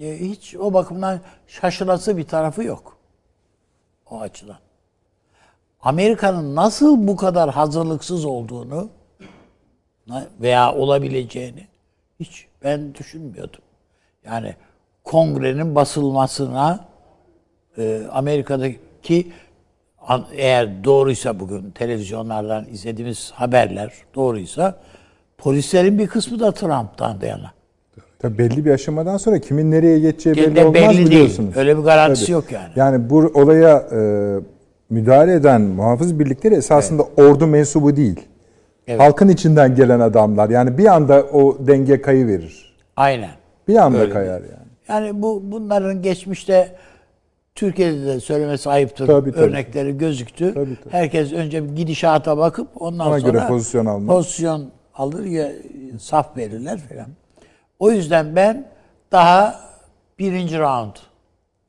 [0.00, 2.96] e, hiç o bakımdan şaşılası bir tarafı yok.
[4.10, 4.58] O açıdan.
[5.80, 8.88] Amerika'nın nasıl bu kadar hazırlıksız olduğunu
[10.40, 11.66] veya olabileceğini
[12.20, 13.60] hiç ben düşünmüyordum.
[14.26, 14.54] Yani
[15.04, 16.84] kongrenin basılmasına
[17.78, 19.32] e, Amerika'daki
[20.36, 24.78] eğer doğruysa bugün televizyonlardan izlediğimiz haberler doğruysa
[25.38, 27.50] polislerin bir kısmı da Trump'tan da yana.
[28.18, 31.06] Tabii belli bir aşamadan sonra kimin nereye geçeceği Belli, belli olmaz belli değil.
[31.06, 31.56] biliyorsunuz.
[31.56, 32.32] Öyle bir garantisi Tabii.
[32.32, 32.68] yok yani.
[32.76, 33.98] Yani bu olaya e,
[34.90, 38.20] müdahale eden muhafız birlikleri esasında ordu mensubu değil.
[38.86, 39.00] Evet.
[39.00, 40.50] Halkın içinden gelen adamlar.
[40.50, 42.76] Yani bir anda o denge kayı verir.
[42.96, 43.30] Aynen.
[43.68, 44.12] Bir anda Öyle.
[44.12, 44.66] kayar yani.
[44.88, 46.76] Yani bu bunların geçmişte
[47.54, 49.06] Türkiye'de de söylemesi ayıptır.
[49.06, 49.42] Tabii, tabii.
[49.44, 50.54] Örnekleri gözüktü.
[50.54, 50.92] Tabii, tabii.
[50.92, 54.08] Herkes önce bir gidişata bakıp ondan Ona sonra göre pozisyon almak.
[54.16, 55.48] pozisyon alır ya
[56.00, 57.06] saf verirler falan.
[57.78, 58.68] O yüzden ben
[59.12, 59.60] daha
[60.18, 60.94] birinci round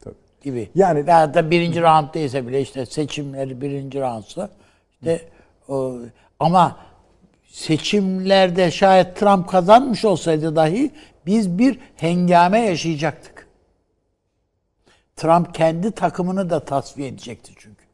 [0.03, 0.15] Tabii.
[0.41, 0.69] gibi.
[0.75, 4.49] Yani- veya da birinci round değilse bile işte seçimleri birinci roundsa
[4.91, 5.21] işte
[5.67, 5.95] o,
[6.39, 6.75] ama
[7.47, 10.91] seçimlerde şayet Trump kazanmış olsaydı dahi
[11.27, 13.47] biz bir hengame yaşayacaktık.
[15.15, 17.87] Trump kendi takımını da tasfiye edecekti çünkü.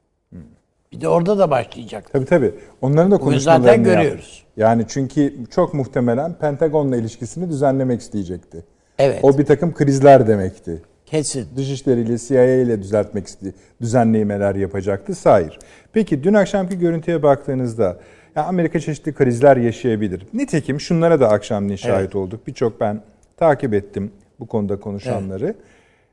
[0.92, 2.12] Bir de orada da başlayacaktı.
[2.12, 2.54] Tabii tabii.
[2.82, 4.44] Onların da konuşmalarını zaten görüyoruz.
[4.58, 8.66] Yani çünkü çok muhtemelen Pentagon'la ilişkisini düzenlemek isteyecekti.
[9.00, 9.20] Evet.
[9.24, 10.82] O bir takım krizler demekti.
[11.06, 11.48] Kesin.
[11.56, 15.14] Dışişleri ile CIA ile düzeltmek istedi, düzenlemeler yapacaktı.
[15.24, 15.60] Hayır.
[15.94, 17.98] Peki dün akşamki görüntüye baktığınızda
[18.36, 20.28] ya Amerika çeşitli krizler yaşayabilir.
[20.34, 22.48] Nitekim şunlara da akşamleyin şahit olduk.
[22.48, 23.02] Birçok ben
[23.44, 25.56] takip ettim bu konuda konuşanları.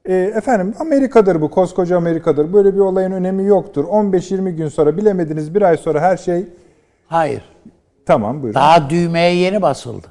[0.04, 2.52] E, efendim Amerika'dır bu, koskoca Amerika'dır.
[2.52, 3.84] Böyle bir olayın önemi yoktur.
[3.84, 6.46] 15-20 gün sonra bilemediniz bir ay sonra her şey
[7.06, 7.42] Hayır.
[8.06, 8.54] tamam buyurun.
[8.54, 10.06] Daha düğmeye yeni basıldı.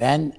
[0.00, 0.32] Ben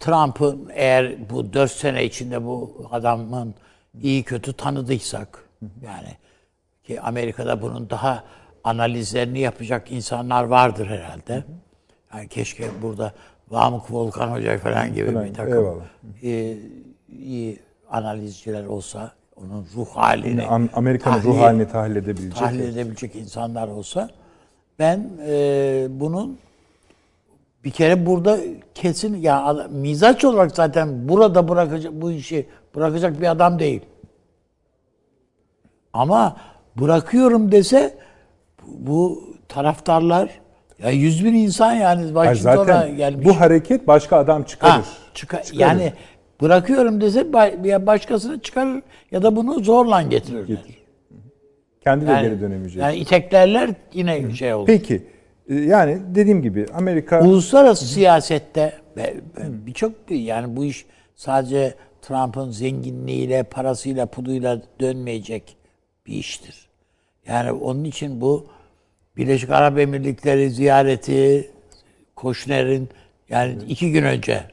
[0.00, 3.54] Trump'ın eğer bu dört sene içinde bu adamın
[4.02, 5.44] iyi kötü tanıdıysak
[5.82, 6.16] yani
[6.84, 8.24] ki Amerika'da bunun daha
[8.64, 11.44] analizlerini yapacak insanlar vardır herhalde.
[12.14, 13.12] Yani keşke burada
[13.50, 15.84] Vamık Volkan Hoca falan gibi Falan, bir takım eyvallah.
[16.22, 16.56] e,
[17.12, 17.58] iyi
[17.90, 22.36] analizciler olsa onun ruh halini Am- Amerika'nın ruh halini tahlil edebilecek.
[22.38, 24.08] tahlil edebilecek insanlar olsa
[24.78, 26.38] ben e, bunun
[27.64, 28.38] bir kere burada
[28.74, 33.80] kesin ya adam- mizaç olarak zaten burada bırakacak bu işi bırakacak bir adam değil.
[35.92, 36.36] Ama
[36.80, 37.98] bırakıyorum dese
[38.66, 40.39] bu taraftarlar
[40.82, 43.26] ya yüz bin insan yani Washington'a zaten gelmiş.
[43.26, 44.72] bu hareket başka adam çıkarır.
[44.72, 44.82] Ha,
[45.14, 45.60] çıka- Çıkarır.
[45.60, 45.92] yani
[46.40, 47.26] bırakıyorum dese
[47.64, 50.58] ya başkasını çıkarır ya da bunu zorla getirirler.
[51.84, 52.82] Kendi de Yani, geri dönemeyecek.
[52.82, 54.66] yani iteklerler yine şey olur.
[54.66, 55.02] Peki
[55.48, 62.50] e, yani dediğim gibi Amerika Uluslararası siyasette ve- ve birçok yani bu iş sadece Trump'ın
[62.50, 65.56] zenginliğiyle, parasıyla, puluyla dönmeyecek
[66.06, 66.68] bir iştir.
[67.28, 68.46] Yani onun için bu
[69.16, 71.50] Birleşik Arap Emirlikleri ziyareti
[72.16, 72.88] Koşner'in
[73.28, 74.44] yani iki gün önce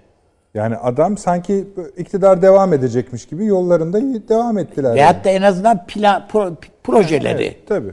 [0.53, 1.67] yani adam sanki
[1.97, 4.95] iktidar devam edecekmiş gibi yollarında devam ettiler.
[4.95, 7.91] veyahut da en azından plan, pro- projeleri Evet, tabii.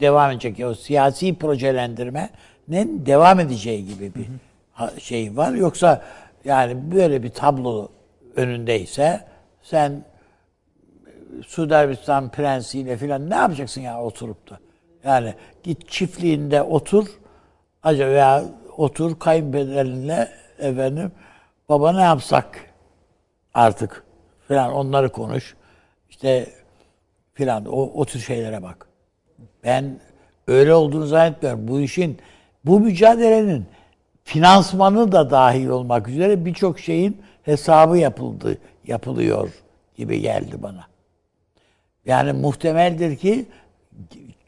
[0.00, 0.60] devam edecek.
[0.66, 4.26] O siyasi projelendirmenin devam edeceği gibi bir
[4.72, 5.52] ha- şey var.
[5.52, 6.02] Yoksa
[6.44, 7.88] yani böyle bir tablo
[8.36, 9.20] önündeyse
[9.62, 10.04] sen
[11.46, 14.58] Suudi Arabistan prensiyle filan ne yapacaksın ya oturup da?
[15.04, 17.08] Yani git çiftliğinde otur
[17.82, 18.44] acaba ya
[18.76, 21.12] otur kayınpederinle efendim
[21.68, 22.70] baba ne yapsak
[23.54, 24.04] artık
[24.48, 25.56] filan onları konuş.
[26.10, 26.46] İşte
[27.34, 28.86] filan o, o tür şeylere bak.
[29.64, 30.00] Ben
[30.46, 31.68] öyle olduğunu zannetmiyorum.
[31.68, 32.18] Bu işin,
[32.64, 33.66] bu mücadelenin
[34.24, 39.50] finansmanı da dahil olmak üzere birçok şeyin hesabı yapıldı, yapılıyor
[39.96, 40.86] gibi geldi bana.
[42.06, 43.46] Yani muhtemeldir ki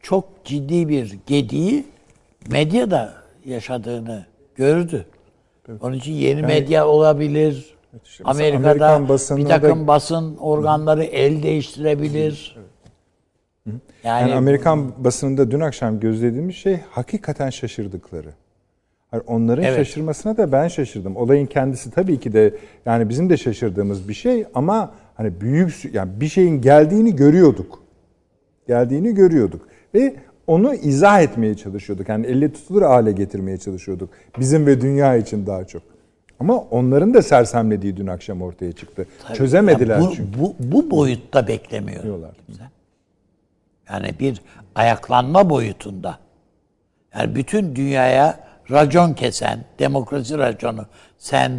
[0.04, 1.84] çok ciddi bir gediği
[2.50, 3.14] medyada
[3.44, 5.06] yaşadığını gördü.
[5.80, 7.74] Onun için yeni medya olabilir.
[7.92, 12.56] mesela Amerika'da Amerikan bir da- takım basın organları el değiştirebilir.
[13.66, 18.30] Yani, Yani Amerikan basınında dün akşam gözlediğimiz şey hakikaten şaşırdıkları.
[19.26, 19.76] Onların Evet.
[19.76, 21.16] şaşırmasına da ben şaşırdım.
[21.16, 22.54] Olayın kendisi tabii ki de
[22.86, 27.82] yani bizim de şaşırdığımız bir şey ama hani büyük yani bir şeyin geldiğini görüyorduk.
[28.68, 32.08] Geldiğini görüyorduk ve onu izah etmeye çalışıyorduk.
[32.08, 34.10] Yani elle tutulur hale getirmeye çalışıyorduk.
[34.38, 35.82] Bizim ve dünya için daha çok.
[36.40, 39.06] Ama onların da sersemlediği dün akşam ortaya çıktı.
[39.34, 40.40] Çözemediler bu, çünkü.
[40.40, 42.02] Bu, bu boyutta beklemiyor.
[42.02, 42.30] Diyorlar.
[42.46, 42.62] kimse.
[43.90, 44.40] Yani bir
[44.74, 46.18] ayaklanma boyutunda.
[47.14, 50.86] Yani bütün dünyaya racon kesen, demokrasi raconu.
[51.18, 51.52] Sen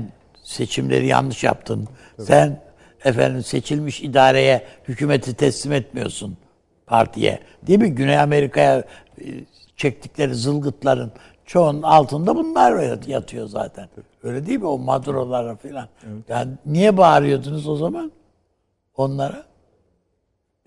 [0.44, 1.88] seçimleri yanlış yaptın.
[2.20, 2.60] Sen
[3.06, 6.38] efendim seçilmiş idareye hükümeti teslim etmiyorsun
[6.88, 7.40] partiye.
[7.68, 7.96] Değil mi?
[7.96, 9.26] Güney Amerika'ya e,
[9.78, 11.12] çektikleri zılgıtların
[11.46, 13.90] çoğunun altında bunlar yatıyor zaten.
[14.24, 14.68] Öyle değil mi?
[14.68, 15.88] O Maduro'lara falan.
[16.30, 18.12] Yani niye bağırıyordunuz o zaman
[18.98, 19.44] onlara?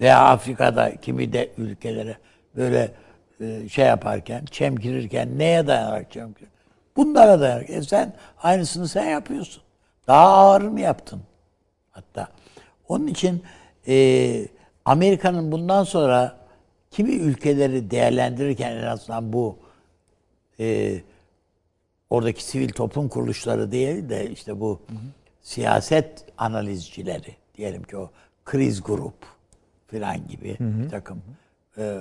[0.00, 2.16] Veya Afrika'da kimi de ülkelere
[2.56, 2.92] böyle
[3.40, 6.50] e, şey yaparken, çemkirirken neye dayanarak çemkirir?
[6.96, 7.70] Bunlara dayanarak.
[7.70, 9.62] E sen aynısını sen yapıyorsun.
[10.06, 11.20] Daha ağırını yaptın
[11.90, 12.28] hatta.
[12.88, 13.42] Onun için
[13.88, 13.94] e,
[14.88, 16.36] Amerika'nın bundan sonra
[16.90, 19.58] kimi ülkeleri değerlendirirken en azından bu
[20.60, 20.94] e,
[22.10, 24.80] oradaki sivil toplum kuruluşları değil de işte bu
[25.42, 28.10] siyaset analizcileri diyelim ki o
[28.44, 29.14] kriz grup
[29.86, 31.22] filan gibi bir takım
[31.78, 31.98] e,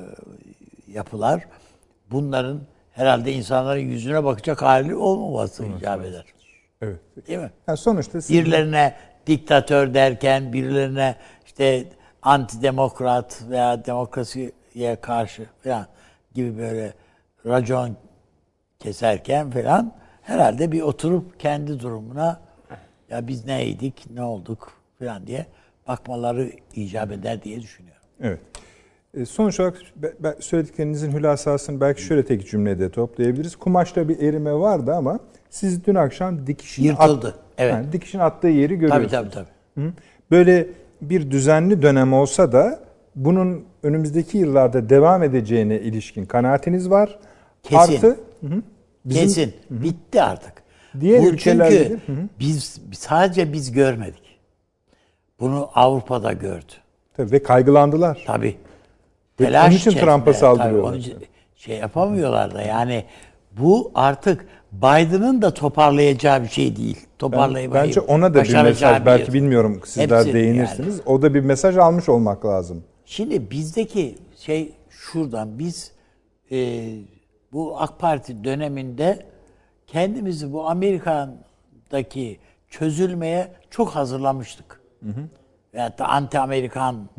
[0.94, 1.44] yapılar
[2.12, 2.62] bunların
[2.94, 6.26] herhalde insanların yüzüne bakacak hali olmaması icap eder.
[6.82, 7.00] Evet.
[7.28, 7.52] Değil mi?
[7.68, 8.96] Yani sonuçta siz- Birilerine
[9.28, 11.84] diktatör derken birilerine işte
[12.28, 15.86] antidemokrat veya demokrasiye karşı falan
[16.34, 16.94] gibi böyle
[17.46, 17.96] racon
[18.80, 22.40] keserken falan herhalde bir oturup kendi durumuna
[23.10, 25.46] ya biz neydik, ne olduk falan diye
[25.88, 28.02] bakmaları icap eder diye düşünüyorum.
[28.22, 28.40] Evet.
[29.14, 29.78] E, Sonuç olarak
[30.40, 33.56] söylediklerinizin hülasasını belki şöyle tek cümlede toplayabiliriz.
[33.56, 37.74] Kumaşta bir erime vardı ama siz dün akşam dikişin Yırtıldı, evet.
[37.74, 39.12] Yani dikişin attığı yeri görüyorsunuz.
[39.12, 39.92] tabii, tabii.
[40.32, 40.68] Böyle
[41.02, 42.80] bir düzenli dönem olsa da
[43.16, 47.20] bunun önümüzdeki yıllarda devam edeceğine ilişkin kanaatiniz var.
[47.64, 47.78] Kesin.
[47.78, 48.08] Artı
[48.42, 48.62] hı hı,
[49.06, 49.54] bizim- Kesin.
[49.70, 50.54] Bitti artık.
[51.00, 52.28] Diğer Bu ülkelerde çünkü hı hı.
[52.40, 54.40] biz sadece biz görmedik.
[55.40, 56.74] Bunu Avrupa'da gördü.
[57.18, 58.24] Tabii ve kaygılandılar.
[58.28, 58.58] Tabii.
[59.40, 59.92] Ve Telaş onun için.
[59.92, 60.90] Trump'a Tabii, saldırıyorlar.
[60.90, 61.16] onun için
[61.56, 63.06] şey yapamıyorlar da yani
[63.52, 66.98] bu artık Biden'ın da toparlayacağı bir şey değil.
[67.02, 71.02] Ben- Toparlayamayı bence ona da bir mesaj belki bir- bilmiyorum sizler Hepsi değinirsiniz.
[71.06, 72.84] O da bir mesaj almış olmak lazım.
[73.06, 75.92] Şimdi bizdeki şey şuradan biz
[76.52, 76.88] e,
[77.54, 79.26] bu AK Parti döneminde
[79.88, 84.82] kendimizi bu Amerika'daki çözülmeye çok hazırlamıştık.
[85.74, 87.10] Veyahut da anti Amerikan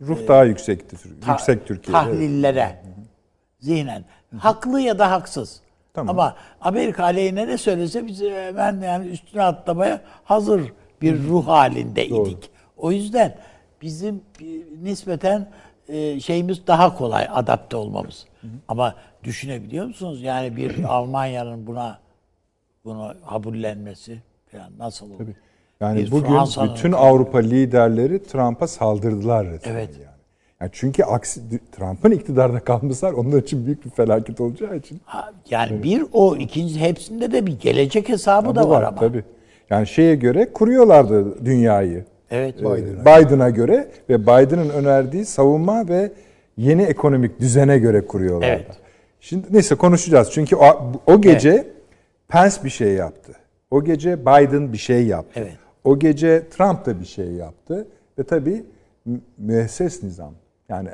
[0.00, 0.96] Ruh daha yüksekti.
[1.20, 1.92] ta- yüksek Türkiye'de.
[2.00, 2.82] tahlillere
[3.60, 4.04] zihnen.
[4.38, 5.60] Haklı ya da haksız.
[6.06, 6.18] Tamam.
[6.18, 12.50] Ama Amerika aleyhine ne söylese biz hemen yani üstüne atlamaya hazır bir ruh halindeydik.
[12.76, 13.36] O yüzden
[13.82, 14.20] bizim
[14.82, 15.48] nispeten
[15.88, 18.26] e, şeyimiz daha kolay adapte olmamız.
[18.68, 20.22] Ama düşünebiliyor musunuz?
[20.22, 21.98] Yani bir Almanya'nın buna
[22.84, 24.18] bunu kabullenmesi
[24.52, 25.26] falan nasıl olur?
[25.80, 26.38] Yani Bir bugün
[26.74, 29.90] bütün Avrupa liderleri Trump'a saldırdılar resmen Evet.
[29.94, 30.09] yani.
[30.60, 30.70] Yani.
[30.72, 31.40] Çünkü aksi
[31.72, 35.00] Trump'ın iktidarda kalması onlar için büyük bir felaket olacağı için.
[35.04, 39.00] Ha, Yani bir o, ikinci hepsinde de bir gelecek hesabı da Bu var ama.
[39.00, 39.24] Tabii.
[39.70, 42.04] Yani şeye göre kuruyorlardı dünyayı.
[42.30, 42.54] Evet.
[42.62, 46.12] Ee, Biden'a göre ve Biden'ın önerdiği savunma ve
[46.56, 48.46] yeni ekonomik düzene göre kuruyorlardı.
[48.66, 48.76] Evet.
[49.20, 50.30] Şimdi neyse konuşacağız.
[50.32, 51.66] Çünkü o, o gece
[52.28, 53.32] Pence bir şey yaptı.
[53.70, 55.40] O gece Biden bir şey yaptı.
[55.40, 55.52] Evet.
[55.84, 57.86] O gece Trump da bir şey yaptı.
[58.18, 58.64] Ve tabii
[59.06, 60.32] mü- müesses nizam.
[60.70, 60.90] Yani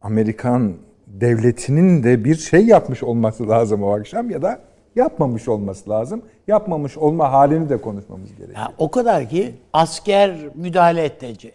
[0.00, 4.60] Amerikan devletinin de bir şey yapmış olması lazım o akşam ya da
[4.96, 6.22] yapmamış olması lazım.
[6.46, 8.58] Yapmamış olma halini de konuşmamız gerekiyor.
[8.58, 11.04] Ya o kadar ki asker müdahale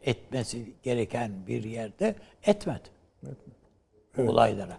[0.04, 2.90] etmesi gereken bir yerde etmedi.
[4.18, 4.78] Bu Olaylara.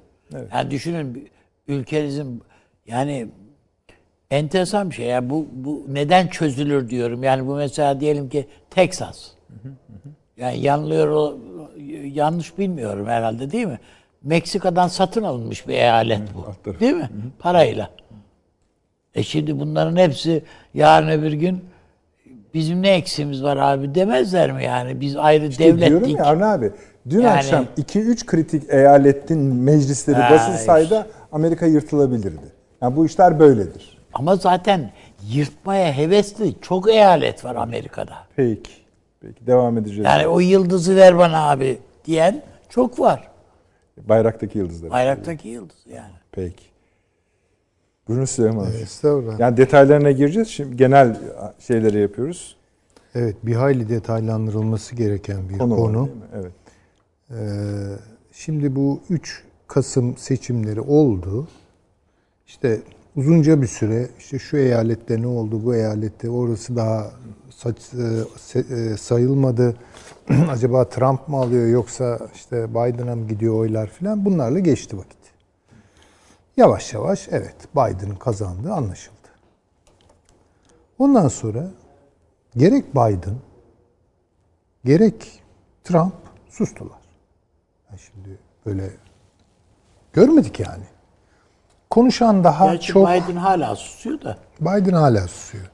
[0.52, 1.30] Yani düşünün
[1.68, 2.42] ülkenizin
[2.86, 3.28] yani
[4.30, 5.06] enteresan bir şey.
[5.06, 7.22] Yani bu, bu neden çözülür diyorum.
[7.22, 9.30] Yani bu mesela diyelim ki Texas.
[10.36, 11.38] Yani yanılıyor o-
[12.12, 13.78] yanlış bilmiyorum herhalde değil mi?
[14.22, 16.70] Meksika'dan satın alınmış bir eyalet bu.
[16.80, 17.08] Değil mi?
[17.38, 17.90] Parayla.
[19.14, 20.42] E şimdi bunların hepsi
[20.74, 21.64] yarın öbür gün
[22.54, 25.00] bizim ne eksiğimiz var abi demezler mi yani?
[25.00, 26.18] Biz ayrı İşte diyorum devlettik.
[26.18, 26.70] ya Arne abi
[27.10, 32.52] dün Yani- akşam 2-3 kritik eyaletin meclisleri Ha, basılsaydı Amerika yırtılabilirdi.
[32.82, 33.98] Yani bu işler böyledir.
[34.14, 34.90] Ama zaten
[35.30, 38.14] yırtmaya hevesli çok eyalet var Amerika'da.
[38.36, 38.70] Peki.
[39.22, 40.04] Peki devam edeceğiz.
[40.04, 43.28] Yani o yıldızı ver bana abi diyen çok var.
[44.08, 44.90] Bayraktaki yıldızları.
[44.90, 46.12] Bayraktaki yıldız yani.
[46.32, 46.64] Peki.
[48.08, 48.82] Buyurun Süleyman Hocam.
[48.82, 49.40] Estağfurullah.
[49.40, 50.48] Yani detaylarına gireceğiz.
[50.48, 51.16] Şimdi genel
[51.58, 52.56] şeyleri yapıyoruz.
[53.14, 56.00] Evet, bir hayli detaylandırılması gereken bir Konu, konu.
[56.00, 56.22] var değil mi?
[56.34, 56.52] Evet.
[57.30, 57.34] Ee,
[58.32, 61.48] şimdi bu 3 Kasım seçimleri oldu.
[62.46, 62.80] İşte
[63.16, 67.10] uzunca bir süre işte şu eyalette ne oldu, bu eyalette orası daha
[67.62, 67.76] saç,
[68.54, 69.76] e, e, sayılmadı.
[70.50, 75.18] Acaba Trump mı alıyor yoksa işte Biden'a mı gidiyor oylar filan bunlarla geçti vakit.
[76.56, 79.16] Yavaş yavaş evet Biden'ın kazandığı anlaşıldı.
[80.98, 81.70] Ondan sonra
[82.56, 83.36] gerek Biden
[84.84, 85.42] gerek
[85.84, 86.14] Trump
[86.50, 87.02] sustular.
[87.90, 88.90] Yani şimdi böyle
[90.12, 90.84] görmedik yani.
[91.90, 94.38] Konuşan daha Gerçi çok Biden hala susuyor da.
[94.60, 95.70] Biden hala susuyor.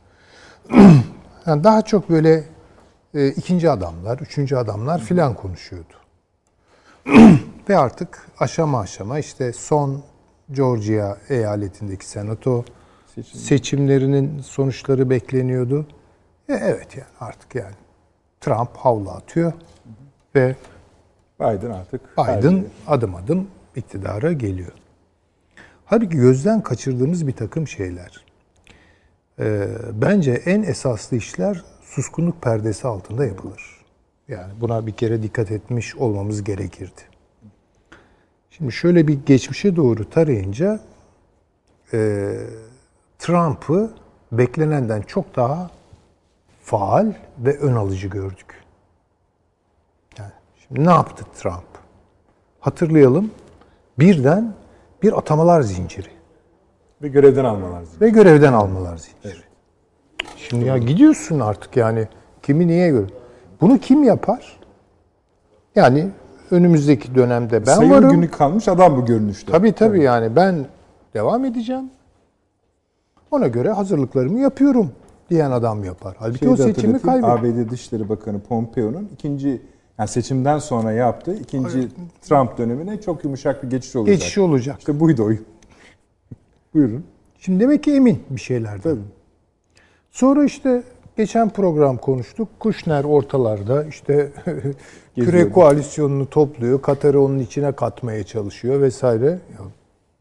[1.49, 2.45] yani daha çok böyle
[3.15, 5.95] e, ikinci adamlar, üçüncü adamlar filan konuşuyordu.
[7.69, 10.03] Ve artık aşama aşama işte son
[10.51, 12.65] Georgia eyaletindeki senato
[13.33, 15.87] seçimlerinin sonuçları bekleniyordu.
[16.49, 17.75] E, evet yani artık yani
[18.41, 19.53] Trump havlu atıyor
[20.35, 20.57] ve
[21.41, 22.19] Biden artık.
[22.19, 24.73] Biden adım adım iktidara geliyor.
[25.85, 28.28] Halbuki gözden kaçırdığımız bir takım şeyler.
[29.41, 33.85] Ee, bence en esaslı işler suskunluk perdesi altında yapılır.
[34.29, 37.01] Yani buna bir kere dikkat etmiş olmamız gerekirdi.
[38.51, 40.81] Şimdi şöyle bir geçmişe doğru tarayınca
[41.93, 42.31] e,
[43.19, 43.91] Trump'ı
[44.33, 45.71] beklenenden çok daha
[46.63, 48.65] faal ve ön alıcı gördük.
[50.19, 51.69] Yani şimdi ne yaptı Trump?
[52.61, 53.31] Hatırlayalım.
[53.99, 54.55] Birden
[55.03, 56.18] bir atamalar zinciri
[57.03, 57.81] Ve görevden almalar.
[57.81, 58.01] lazım.
[58.01, 59.43] ve görevden almalar zinciri.
[60.37, 62.09] Şimdi ya gidiyorsun artık yani
[62.43, 63.07] kimi niye göre?
[63.61, 64.59] Bunu kim yapar?
[65.77, 66.11] Yani
[66.51, 68.11] önümüzdeki dönemde ben Sayılı varım.
[68.11, 69.53] günü kalmış adam bu görünüşte.
[69.53, 70.67] Tabii tabii yani ben
[71.15, 71.91] devam edeceğim.
[73.31, 74.93] Ona göre hazırlıklarımı yapıyorum.
[75.31, 76.17] diyen adam yapar.
[76.19, 77.27] Halbuki Şeyi o seçimi kaybetti.
[77.27, 79.63] ABD Dışişleri Bakanı Pompeo'nun ikinci
[79.99, 81.89] yani seçimden sonra yaptığı ikinci
[82.23, 84.19] Trump dönemine çok yumuşak bir geçiş olacak.
[84.19, 84.77] Geçiş olacak.
[84.79, 85.45] İşte buydu oyun.
[86.75, 87.05] Buyurun.
[87.39, 88.83] Şimdi demek ki emin bir şeylerden.
[88.83, 89.01] Tabii.
[90.11, 90.83] Sonra işte
[91.17, 92.49] geçen program konuştuk.
[92.61, 94.33] Kuşner ortalarda işte
[95.15, 96.83] küre koalisyonunu topluyor.
[96.83, 99.27] Katar'ı onun içine katmaya çalışıyor vesaire.
[99.27, 99.59] Ya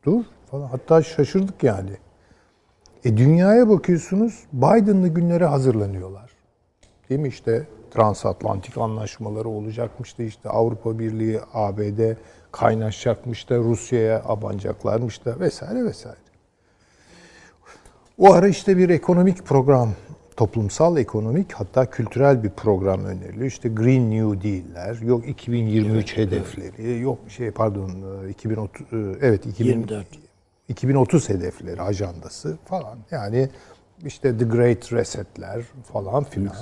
[0.05, 0.67] dur falan.
[0.67, 1.91] Hatta şaşırdık yani.
[3.05, 6.31] E dünyaya bakıyorsunuz Biden'lı günlere hazırlanıyorlar.
[7.09, 12.15] Değil mi işte transatlantik anlaşmaları olacakmıştı işte Avrupa Birliği, ABD
[12.51, 16.26] kaynaşacakmış da Rusya'ya abanacaklarmış da vesaire vesaire.
[18.17, 19.89] O ara işte bir ekonomik program,
[20.37, 23.45] toplumsal ekonomik hatta kültürel bir program öneriliyor.
[23.45, 27.91] İşte Green New Deal'ler, yok 2023 hedefleri, yok şey pardon
[28.29, 28.87] 2030
[29.21, 30.07] evet 2000, 24.
[30.67, 32.97] 2030 hedefleri ajandası falan.
[33.11, 33.49] Yani
[34.05, 35.61] işte The Great Reset'ler
[35.93, 36.55] falan filan.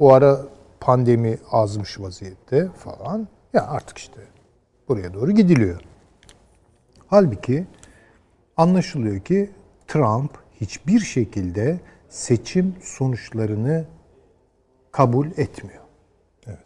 [0.00, 0.40] O ara
[0.80, 3.28] pandemi azmış vaziyette falan.
[3.52, 4.20] Ya artık işte
[4.88, 5.80] buraya doğru gidiliyor.
[7.06, 7.66] Halbuki
[8.56, 9.50] anlaşılıyor ki
[9.88, 13.84] Trump hiçbir şekilde seçim sonuçlarını
[14.92, 15.80] kabul etmiyor.
[16.46, 16.58] Evet.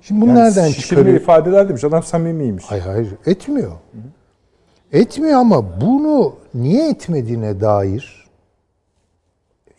[0.00, 1.16] Şimdi bunu Yani nereden çıkarıyor?
[1.20, 1.84] ifadeler demiş.
[1.84, 2.64] Adam samimiymiş.
[2.68, 3.72] Hayır hayır etmiyor.
[4.92, 8.24] Etmiyor ama bunu niye etmediğine dair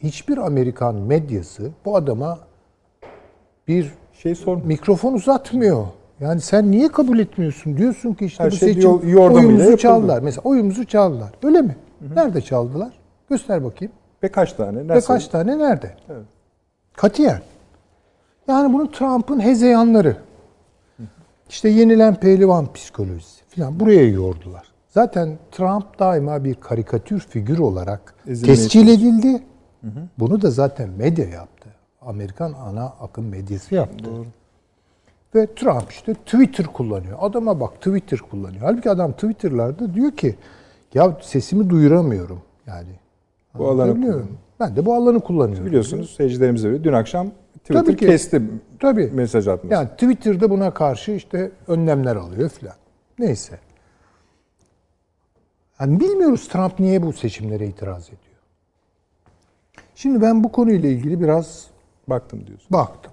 [0.03, 2.39] hiçbir Amerikan medyası bu adama
[3.67, 4.67] bir Şey sormuyor.
[4.67, 5.85] mikrofon uzatmıyor.
[6.19, 7.77] Yani sen niye kabul etmiyorsun?
[7.77, 9.77] Diyorsun ki işte Her bu şey seçim yordamıyla oyumuzu yapıldı.
[9.81, 10.21] çaldılar.
[10.21, 11.29] Mesela oyumuzu çaldılar.
[11.43, 11.75] Öyle mi?
[12.15, 12.93] Nerede çaldılar?
[13.29, 13.93] Göster bakayım.
[14.23, 14.79] Ve kaç tane?
[14.79, 15.07] Ve Nasıl?
[15.07, 15.95] kaç tane nerede?
[16.09, 16.25] Evet.
[16.95, 17.41] Katiyen.
[18.47, 20.17] Yani bunu Trump'ın hezeyanları.
[21.49, 24.63] İşte yenilen pehlivan psikolojisi falan buraya yordular.
[24.89, 29.43] Zaten Trump daima bir karikatür figür olarak Ezilmeye tescil edildi.
[30.19, 31.69] Bunu da zaten medya yaptı.
[32.01, 34.09] Amerikan ana akım medyası yaptı.
[35.35, 37.17] Ve Trump işte Twitter kullanıyor.
[37.21, 38.61] Adama bak Twitter kullanıyor.
[38.61, 40.35] Halbuki adam Twitter'larda diyor ki
[40.95, 42.41] ya sesimi duyuramıyorum.
[42.67, 42.89] Yani
[43.53, 44.37] Bu alanı Anlatabiliyorum.
[44.59, 45.65] Ben de bu alanı kullanıyorum.
[45.65, 46.83] Biliyorsunuz seyircilerimize öyle.
[46.83, 48.05] Dün akşam Twitter Tabii ki.
[48.05, 48.41] kesti
[48.79, 49.07] Tabii.
[49.13, 49.73] mesaj atması.
[49.73, 52.75] Yani Twitter'da buna karşı işte önlemler alıyor filan.
[53.19, 53.59] Neyse.
[55.79, 58.19] Yani bilmiyoruz Trump niye bu seçimlere itiraz ediyor.
[59.95, 61.67] Şimdi ben bu konuyla ilgili biraz
[62.07, 62.67] Baktım diyorsun.
[62.71, 63.11] baktım.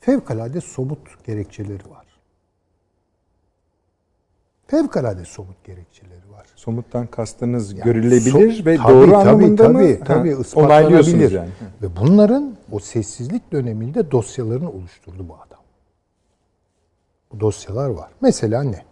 [0.00, 2.06] Fevkalade somut gerekçeleri var.
[4.66, 6.13] Fevkalade somut gerekçeleri.
[6.64, 10.04] Somuttan kastınız Yani görülebilir so- ve tabii, doğru tabii, anlamında tabii, mı?
[10.04, 11.48] Tabii, Ha, onaylıyorsunuz yani.
[11.82, 15.58] Ve bunların o sessizlik döneminde dosyalarını oluşturdu bu adam.
[17.32, 18.10] Bu dosyalar var.
[18.20, 18.82] Mesela ne?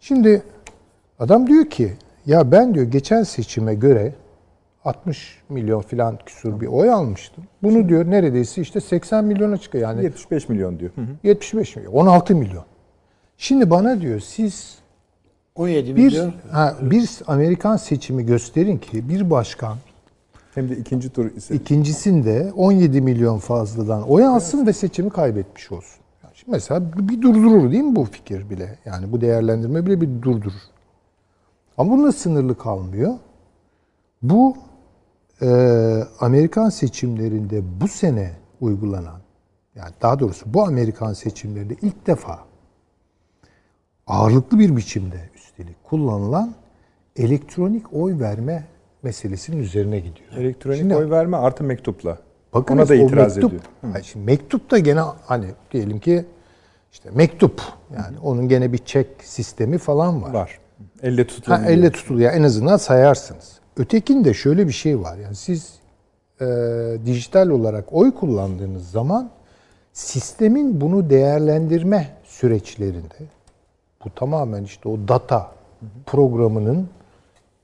[0.00, 0.42] Şimdi
[1.18, 1.92] adam diyor ki
[2.26, 4.14] ya ben diyor geçen seçime göre
[4.84, 7.44] 60 milyon filan küsur bir oy almıştım.
[7.62, 9.84] Bunu diyor neredeyse işte 80 milyona çıkıyor.
[9.84, 10.90] Yani 75 milyon diyor.
[10.94, 11.06] Hı hı.
[11.22, 12.64] 75 milyon, 16 milyon.
[13.36, 14.79] Şimdi bana diyor siz
[15.60, 16.32] 17 bir milyon.
[16.50, 19.76] ha, bir Amerikan seçimi gösterin ki bir başkan
[20.54, 26.00] Hem de ikinci tur ise ikincisinde 17 milyon fazladan oy alsın ve seçimi kaybetmiş olsun.
[26.24, 28.78] Yani şimdi mesela bir durdurur değil mi bu fikir bile?
[28.84, 30.62] Yani bu değerlendirme bile bir durdurur.
[31.78, 33.14] Ama bununla sınırlı kalmıyor.
[34.22, 34.56] Bu
[35.42, 35.48] e,
[36.20, 39.20] Amerikan seçimlerinde bu sene uygulanan,
[39.74, 42.50] yani daha doğrusu bu Amerikan seçimlerinde ilk defa
[44.06, 45.29] ağırlıklı bir biçimde
[45.60, 46.54] üstelik kullanılan
[47.16, 48.64] elektronik oy verme
[49.02, 50.32] meselesinin üzerine gidiyor.
[50.36, 52.18] elektronik Şimdi- oy verme artı mektupla.
[52.54, 53.62] Bakınız Ona da itiraz mektup, ediyor.
[53.92, 56.24] Hayır, şimdi mektup da gene hani diyelim ki
[56.92, 57.62] işte mektup
[57.96, 60.34] yani onun gene bir çek sistemi falan var.
[60.34, 60.58] Var.
[61.02, 61.58] Elle tutulan.
[61.62, 63.60] Ha, elle tutuluyor en azından sayarsınız.
[63.76, 65.18] Ötekinde şöyle bir şey var.
[65.18, 65.74] Yani siz
[66.40, 66.46] e,
[67.06, 69.30] dijital olarak oy kullandığınız zaman
[69.92, 73.14] sistemin bunu değerlendirme süreçlerinde
[74.04, 75.52] bu tamamen işte o data
[76.06, 76.88] programının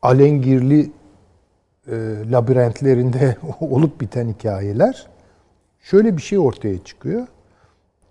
[0.02, 0.90] alengirli
[1.86, 1.94] e,
[2.30, 5.06] labirentlerinde olup biten hikayeler
[5.80, 7.26] şöyle bir şey ortaya çıkıyor.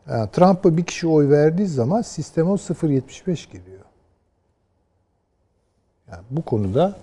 [0.10, 3.86] Yani Trump'a bir kişi oy verdiği zaman sistem o 0.75 giriyor.
[6.12, 6.98] Yani bu konuda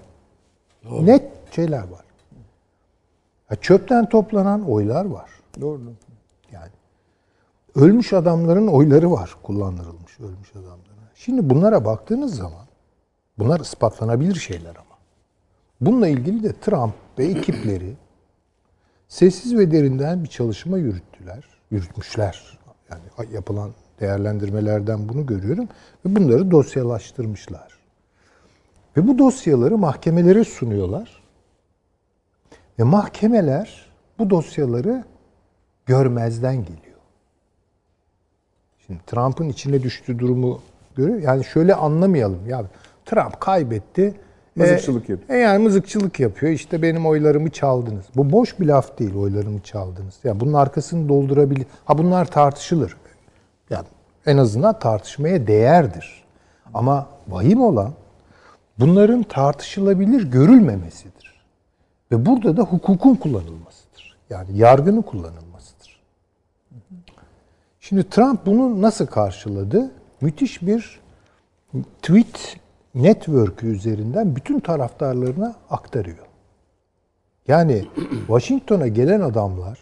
[1.00, 1.24] net
[1.54, 2.04] şeyler var.
[3.50, 5.30] Ya çöpten toplanan oylar var.
[5.60, 5.80] Doğru.
[6.52, 6.70] Yani
[7.74, 10.81] ölmüş adamların oyları var kullandırılmış ölmüş adamlara.
[11.24, 12.66] Şimdi bunlara baktığınız zaman
[13.38, 14.98] bunlar ispatlanabilir şeyler ama.
[15.80, 17.96] Bununla ilgili de Trump ve ekipleri
[19.08, 21.44] sessiz ve derinden bir çalışma yürüttüler.
[21.70, 22.58] Yürütmüşler.
[22.90, 23.70] Yani yapılan
[24.00, 25.68] değerlendirmelerden bunu görüyorum.
[26.06, 27.78] Ve bunları dosyalaştırmışlar.
[28.96, 31.22] Ve bu dosyaları mahkemelere sunuyorlar.
[32.78, 33.86] Ve mahkemeler
[34.18, 35.04] bu dosyaları
[35.86, 37.00] görmezden geliyor.
[38.86, 40.60] Şimdi Trump'ın içine düştüğü durumu
[40.96, 41.18] görüyor.
[41.18, 42.48] Yani şöyle anlamayalım.
[42.48, 42.64] Ya
[43.06, 44.14] Trump kaybetti.
[44.56, 45.38] Mızıkçılık E, yapıyor.
[45.38, 46.52] e yani mızıkçılık yapıyor.
[46.52, 48.04] İşte benim oylarımı çaldınız.
[48.16, 50.14] Bu boş bir laf değil oylarımı çaldınız.
[50.24, 51.66] Yani bunun arkasını doldurabilir.
[51.84, 52.96] Ha bunlar tartışılır.
[53.70, 53.86] Yani
[54.26, 56.24] en azından tartışmaya değerdir.
[56.74, 57.92] Ama vahim olan
[58.78, 61.42] bunların tartışılabilir görülmemesidir.
[62.12, 64.16] Ve burada da hukukun kullanılmasıdır.
[64.30, 66.00] Yani yargının kullanılmasıdır.
[67.80, 69.90] Şimdi Trump bunu nasıl karşıladı?
[70.22, 71.00] Müthiş bir
[72.02, 72.56] tweet
[72.94, 76.26] network üzerinden bütün taraftarlarına aktarıyor.
[77.48, 77.88] Yani
[78.26, 79.78] Washington'a gelen adamlar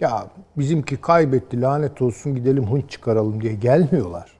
[0.00, 0.26] ya
[0.56, 4.32] bizimki kaybetti lanet olsun gidelim hınç çıkaralım diye gelmiyorlar.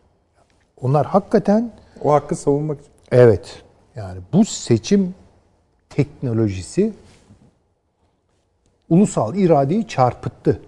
[0.80, 1.72] Onlar hakikaten
[2.02, 2.92] O hakkı savunmak için.
[3.12, 3.62] Evet.
[3.96, 5.14] Yani bu seçim
[5.90, 6.92] teknolojisi
[8.90, 10.60] ulusal iradeyi çarpıttı.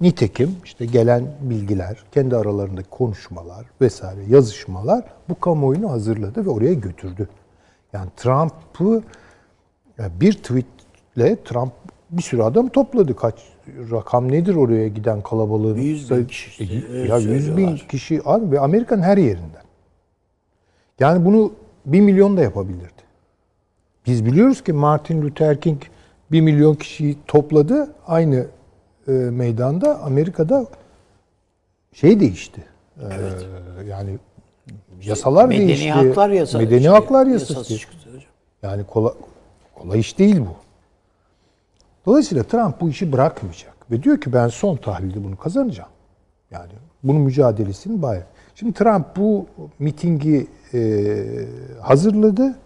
[0.00, 7.28] Nitekim işte gelen bilgiler, kendi aralarındaki konuşmalar vesaire yazışmalar bu kamuoyunu hazırladı ve oraya götürdü.
[7.92, 9.02] Yani Trump'ı
[9.98, 11.72] bir tweetle Trump
[12.10, 13.16] bir sürü adam topladı.
[13.16, 13.34] Kaç
[13.90, 15.76] rakam nedir oraya giden kalabalığın?
[15.76, 17.86] Yüz bin kişi işte, E, öyle ya yüz bin söylüyorlar.
[17.88, 19.62] kişi abi ve Amerika'nın her yerinden.
[21.00, 21.52] Yani bunu
[21.86, 23.02] bir milyon da yapabilirdi.
[24.06, 25.82] Biz biliyoruz ki Martin Luther King
[26.32, 27.94] bir milyon kişiyi topladı.
[28.06, 28.46] Aynı
[29.08, 30.66] e, meydanda Amerika'da
[31.92, 32.64] şey değişti.
[33.00, 33.06] E,
[33.88, 34.18] yani
[35.02, 35.90] yasalar Medeni değişti.
[35.90, 36.58] haklar yasası.
[36.58, 37.78] Medeni şey, haklar yasası.
[37.78, 38.22] çıktı hocam.
[38.62, 39.12] Yani kolay,
[39.74, 40.56] kolay iş değil bu.
[42.06, 43.74] Dolayısıyla Trump bu işi bırakmayacak.
[43.90, 45.90] Ve diyor ki ben son tahlilde bunu kazanacağım.
[46.50, 48.24] Yani bunun mücadelesini bayağı.
[48.54, 49.46] Şimdi Trump bu
[49.78, 51.24] mitingi e,
[51.80, 52.56] hazırladı.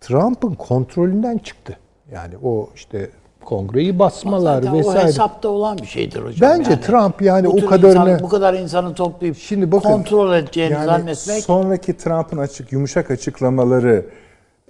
[0.00, 1.78] Trump'ın kontrolünden çıktı.
[2.12, 3.10] Yani o işte
[3.44, 5.04] kongreyi basmalar Zaten o vesaire.
[5.04, 6.50] hesapta olan bir şeydir hocam.
[6.50, 10.84] Bence Trump yani o kadarını- insan- bu kadar insanı toplayıp Şimdi bakın, kontrol edeceğini Yani
[10.84, 14.06] zannetmek sonraki Trump'ın açık yumuşak açıklamaları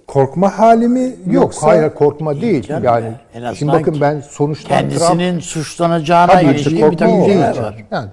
[0.07, 2.63] korkma hali mi Yok yoksa hayır korkma değil.
[2.63, 6.97] canım yani ya, en şimdi bakın ben sonuçta Trump kendisinin suçlanacağına Tabii ilişkin ki bir
[6.97, 7.85] takım şeyler var.
[7.91, 8.09] Yani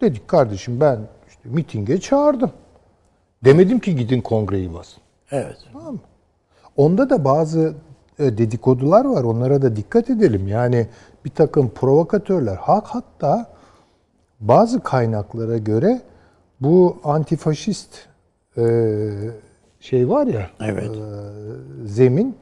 [0.00, 0.98] dedik kardeşim ben
[1.28, 2.50] işte mitinge çağırdım.
[3.44, 5.02] Demedim ki gidin kongreyi basın.
[5.30, 5.56] Evet.
[6.76, 7.74] Onda da bazı
[8.18, 9.24] dedikodular var.
[9.24, 10.48] Onlara da dikkat edelim.
[10.48, 10.86] Yani
[11.24, 13.46] bir takım provokatörler hak hatta
[14.40, 16.00] bazı kaynaklara göre
[16.60, 17.88] bu antifaşist
[18.58, 18.64] e,
[19.80, 20.84] şey var ya Evet.
[20.90, 20.98] e,
[21.86, 22.36] zemin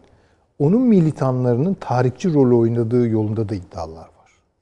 [0.58, 4.12] onun militanlarının tarihçi rolü oynadığı yolunda da iddialar var.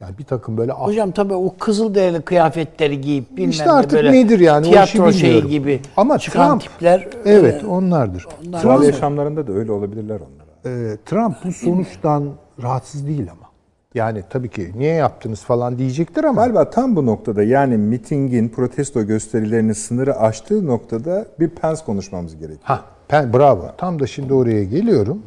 [0.01, 3.71] Yani bir takım böyle ah- Hocam tabii o kızıl derili kıyafetleri giyip bilmem İşte ne
[3.73, 7.67] artık böyle nedir yani, o tiyatro işi şeyi gibi Ama çıkan Trump- tipler evet e,
[7.67, 8.27] onlardır.
[8.49, 8.83] onlar var.
[8.83, 10.50] yaşamlarında da öyle olabilirler onlara.
[10.67, 12.25] Ee, Trump bu sonuçtan
[12.63, 13.51] rahatsız değil ama.
[13.95, 19.07] Yani tabii ki niye yaptınız falan diyecektir ama Galiba tam bu noktada yani mitingin, protesto
[19.07, 22.61] gösterilerinin sınırı aştığı noktada bir Pence konuşmamız gerekiyor.
[22.63, 23.67] ha ben bravo.
[23.79, 25.23] Tam da şimdi oraya geliyorum.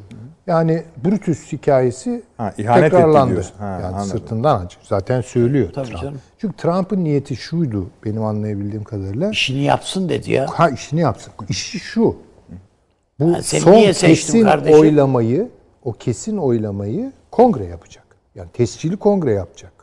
[0.47, 3.41] Yani Brutus hikayesi Ha, ihanet etti tekrarlandı.
[3.59, 4.05] Ha, yani anladım.
[4.05, 4.77] sırtından aç.
[4.83, 6.01] Zaten söylüyor Tabii Trump.
[6.01, 6.19] canım.
[6.37, 9.29] Çünkü Trump'ın niyeti şuydu benim anlayabildiğim kadarıyla.
[9.29, 10.45] işini yapsın dedi ya.
[10.53, 11.33] Ha işini yapsın.
[11.49, 12.15] İşi şu.
[13.23, 14.79] Bu Ha, son niye kesin kardeşim?
[14.79, 15.49] oylamayı,
[15.83, 18.05] o kesin oylamayı kongre yapacak.
[18.35, 19.73] Yani tescilli kongre yapacak.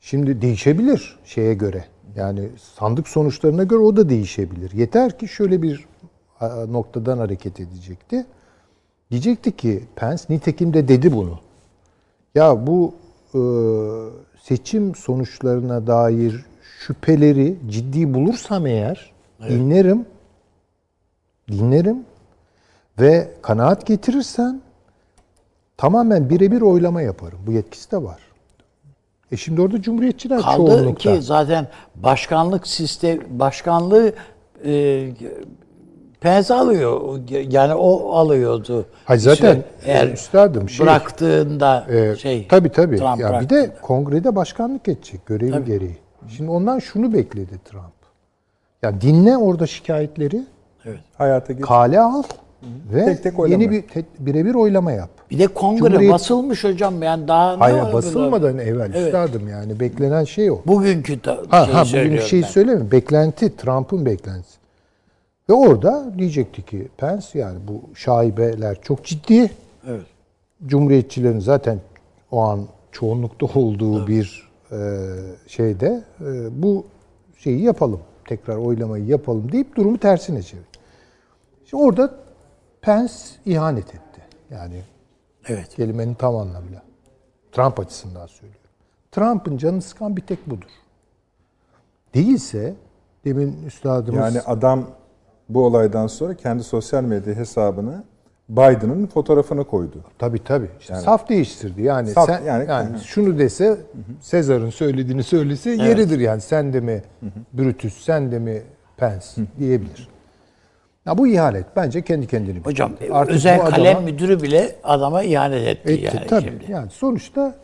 [0.00, 1.84] Şimdi değişebilir şeye göre.
[2.16, 2.48] Yani
[2.78, 4.72] sandık sonuçlarına göre o da değişebilir.
[4.72, 5.86] Yeter ki şöyle bir
[6.68, 8.26] noktadan hareket edecekti.
[9.10, 11.38] Diyecekti ki Pence nitekim de dedi bunu.
[12.34, 12.94] Ya bu
[13.34, 13.40] e,
[14.42, 16.44] seçim sonuçlarına dair
[16.78, 19.12] şüpheleri ciddi bulursam eğer
[19.48, 20.06] dinlerim.
[21.48, 22.04] Dinlerim
[23.00, 24.60] ve kanaat getirirsen
[25.76, 27.38] tamamen birebir oylama yaparım.
[27.46, 28.20] Bu yetkisi de var.
[29.32, 31.14] E şimdi orada cumhuriyetçiler Kaldı çoğunlukta.
[31.14, 34.12] ki zaten başkanlık sistem başkanlığı
[34.64, 35.10] e,
[36.20, 37.18] Pence alıyor.
[37.50, 38.86] Yani o alıyordu.
[39.04, 42.96] Hayır zaten İşte eğer üstadım şey, bıraktığında e, şey tabii tabii.
[42.96, 45.98] Trump ya bir de kongrede başkanlık edecek görevi gereği.
[46.36, 47.98] Şimdi ondan şunu bekledi Trump.
[48.82, 50.42] Ya dinle orada şikayetleri,
[51.18, 51.64] Hayata geç.
[51.64, 52.22] kale al
[52.92, 53.62] ve Tek tek oylama.
[53.62, 53.84] yeni bir
[54.18, 55.10] birebir oylama yap.
[55.30, 59.06] bir de kongre Cumhuriyet- basılmış hocam yani daha ne Hayır basılmadan evvel Evet.
[59.06, 60.58] üstadım yani beklenen şey o.
[60.66, 62.90] Bugünkü da Ha, şeyi ha bugün söylüyorum şey söyleme.
[62.90, 64.58] Beklenti, Trump'ın beklentisi.
[65.50, 69.50] Ve orada diyecekti ki Pence yani bu şaibeler çok ciddi.
[69.88, 70.02] Evet.
[70.66, 71.78] Cumhuriyetçilerin zaten
[72.30, 72.60] o an
[72.92, 74.76] çoğunlukta olduğu bir e,
[75.46, 76.84] şeyde e, bu
[77.38, 78.00] şeyi yapalım.
[78.28, 80.64] Tekrar oylamayı yapalım deyip durumu tersine çevir.
[81.70, 82.14] Şimdi orada
[82.80, 83.12] Pence
[83.46, 84.20] ihanet etti.
[84.50, 84.82] Yani
[85.48, 85.68] Evet.
[85.68, 86.82] kelimenin tam anlamıyla.
[87.52, 88.60] Trump açısından söylüyorum.
[89.12, 90.68] Trump'ın canını sıkan bir tek budur.
[92.14, 92.74] Değilse
[93.24, 94.86] demin üstadımız Yani adam
[95.48, 98.04] bu olaydan sonra kendi sosyal medya hesabına
[98.48, 100.04] Biden'ın fotoğrafını koydu.
[100.18, 101.82] tabii tabii işte saf değiştirdi.
[101.82, 103.76] Yani Saf- sen yani- yani, şunu dese
[104.20, 106.40] Sezar'ın söylediğini söylese yeridir yani.
[106.40, 107.02] Sen de mi
[107.52, 108.62] Brutus, sen de mi
[108.96, 109.26] Pence
[109.58, 110.08] diyebilir.
[111.08, 112.48] Ya bu ihanet bence kendi kendini.
[112.54, 112.66] bitirdi.
[112.68, 116.44] Hocam Artık özel adama- kalem müdürü bile adama ihanet etti, Etti yani tabii.
[116.44, 116.72] şimdi.
[116.72, 117.54] Yani sonuçta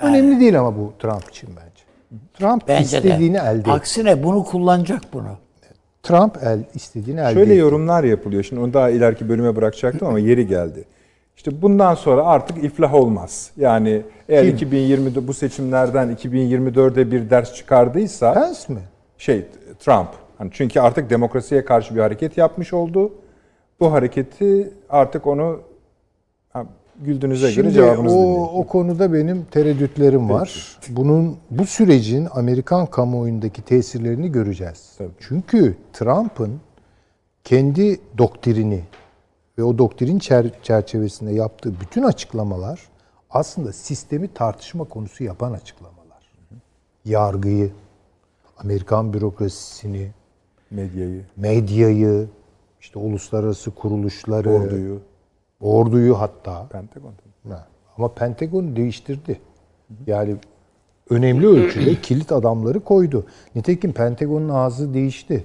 [0.00, 1.82] önemli değil ama bu Trump için bence.
[2.34, 3.38] Trump Bence istediğini de.
[3.38, 3.70] elde etti.
[3.70, 5.28] Aksine bunu kullanacak bunu.
[6.02, 7.60] Trump el istediğini elde Şöyle etti.
[7.60, 8.42] yorumlar yapılıyor.
[8.42, 10.84] Şimdi onu daha ileriki bölüme bırakacaktım ama yeri geldi.
[11.36, 13.50] İşte bundan sonra artık iflah olmaz.
[13.56, 14.68] Yani eğer Kim?
[14.68, 18.80] 2020'de bu seçimlerden 2024'de bir ders çıkardıysa Pence mi?
[19.18, 19.44] şey
[19.80, 20.08] Trump.
[20.38, 23.12] Hani çünkü artık demokrasiye karşı bir hareket yapmış oldu.
[23.80, 25.60] Bu hareketi artık onu
[27.00, 28.48] güldüğünüze göre Şimdi cevabınızı o, dinleyin.
[28.54, 30.78] o konuda benim tereddütlerim var.
[30.88, 34.94] Bunun bu sürecin Amerikan kamuoyundaki tesirlerini göreceğiz.
[34.98, 35.10] Tabii.
[35.20, 36.60] Çünkü Trump'ın
[37.44, 38.82] kendi doktrini
[39.58, 42.80] ve o doktrin çer- çerçevesinde yaptığı bütün açıklamalar
[43.30, 46.32] aslında sistemi tartışma konusu yapan açıklamalar.
[47.04, 47.70] Yargıyı,
[48.58, 50.10] Amerikan bürokrasisini,
[50.70, 52.28] Medyayı, medyayı,
[52.80, 54.98] işte uluslararası kuruluşları, orduyu,
[55.60, 57.12] orduyu hatta Pentagon.
[57.48, 57.66] Ha,
[57.96, 59.40] Ama Pentagon değiştirdi.
[60.06, 60.36] Yani
[61.10, 63.26] önemli ölçüde kilit adamları koydu.
[63.54, 65.44] Nitekim Pentagon'un ağzı değişti.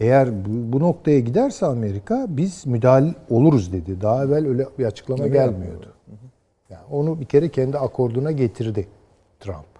[0.00, 4.00] Eğer bu, bu noktaya giderse Amerika biz müdahil oluruz dedi.
[4.00, 5.92] Daha evvel öyle bir açıklama Öyle gelmiyordu.
[6.70, 8.88] Yani onu bir kere kendi akorduna getirdi
[9.40, 9.72] Trump.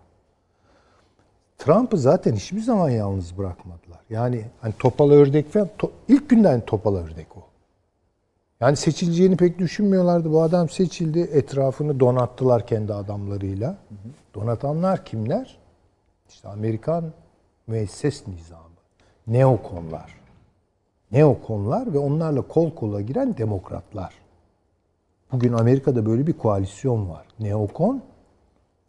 [1.58, 3.91] Trump'ı zaten hiçbir zaman yalnız bırakmadılar.
[4.12, 7.40] Yani hani topal ördek falan to- ilk günden topal ördek o.
[8.60, 10.32] Yani seçileceğini pek düşünmüyorlardı.
[10.32, 11.20] Bu adam seçildi.
[11.20, 13.76] Etrafını donattılar kendi adamlarıyla.
[14.34, 15.58] Donatanlar kimler?
[16.28, 17.04] İşte Amerikan
[17.66, 18.62] müesses nizamı.
[19.26, 20.14] Neokonlar.
[21.12, 24.14] Neokonlar ve onlarla kol kola giren demokratlar.
[25.32, 27.26] Bugün Amerika'da böyle bir koalisyon var.
[27.40, 28.02] Neokon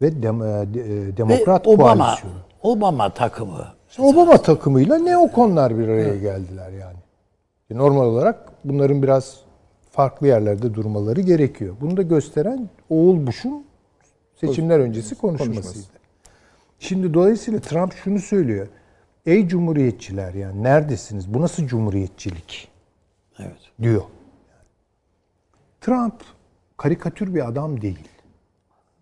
[0.02, 2.34] ve dem- e, e, demokrat Ve Obama, koalisyonu.
[2.62, 3.66] Obama takımı.
[3.94, 6.98] İşte Obama takımıyla neokonlar bir araya geldiler yani.
[7.70, 9.40] E, Normal olarak bunların biraz
[9.90, 11.76] farklı yerlerde durmaları gerekiyor.
[11.80, 13.64] Bunu da gösteren Oğul Bush'un
[14.36, 15.86] seçimler öncesi konuşmasıydı.
[16.78, 18.68] Şimdi dolayısıyla Trump şunu söylüyor.
[19.26, 21.34] Ey cumhuriyetçiler yani neredesiniz?
[21.34, 22.68] Bu nasıl cumhuriyetçilik?
[23.38, 23.70] Evet.
[23.82, 24.02] diyor.
[25.80, 26.14] Trump
[26.76, 28.08] karikatür bir adam değil.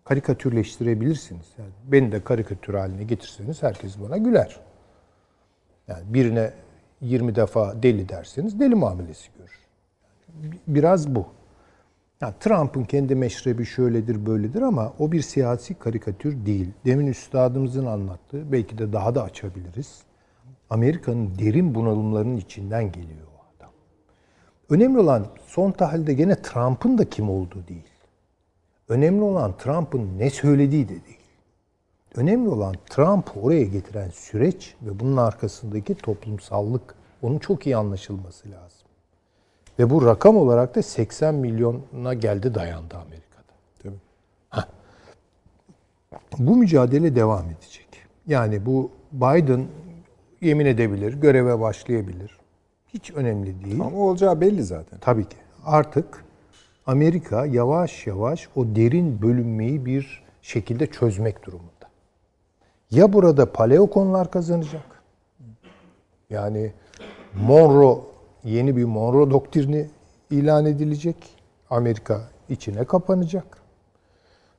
[0.03, 1.45] Karikatürleştirebilirsiniz.
[1.57, 4.59] Yani beni de karikatür haline getirseniz herkes bana güler.
[5.87, 6.53] Yani birine
[7.01, 9.59] 20 defa deli derseniz deli muamelesi görür.
[10.67, 11.25] Biraz bu.
[12.21, 16.71] Yani Trump'ın kendi meşrebi şöyledir böyledir ama o bir siyasi karikatür değil.
[16.85, 20.03] Demin üstadımızın anlattığı belki de daha da açabiliriz.
[20.69, 23.71] Amerika'nın derin bunalımlarının içinden geliyor o adam.
[24.69, 27.89] Önemli olan son tahlilde gene Trump'ın da kim olduğu değil.
[28.89, 31.22] Önemli olan Trump'ın ne söylediği de değil.
[32.15, 36.95] Önemli olan Trump'ı oraya getiren süreç ve bunun arkasındaki toplumsallık.
[37.21, 38.87] Onun çok iyi anlaşılması lazım.
[39.79, 43.53] Ve bu rakam olarak da 80 milyona geldi dayandı Amerika'da.
[43.83, 43.99] Tabii.
[46.37, 47.87] Bu mücadele devam edecek.
[48.27, 49.67] Yani bu Biden
[50.41, 52.37] yemin edebilir, göreve başlayabilir.
[52.87, 53.81] Hiç önemli değil.
[53.81, 54.99] Ama olacağı belli zaten.
[54.99, 55.37] Tabii ki.
[55.65, 56.25] Artık
[56.85, 61.72] Amerika yavaş yavaş o derin bölünmeyi bir şekilde çözmek durumunda.
[62.93, 64.81] Ya burada paleokonlar kazanacak.
[66.29, 66.73] Yani
[67.33, 67.97] Monroe
[68.43, 69.89] yeni bir Monroe doktrini
[70.31, 71.15] ilan edilecek.
[71.69, 73.45] Amerika içine kapanacak.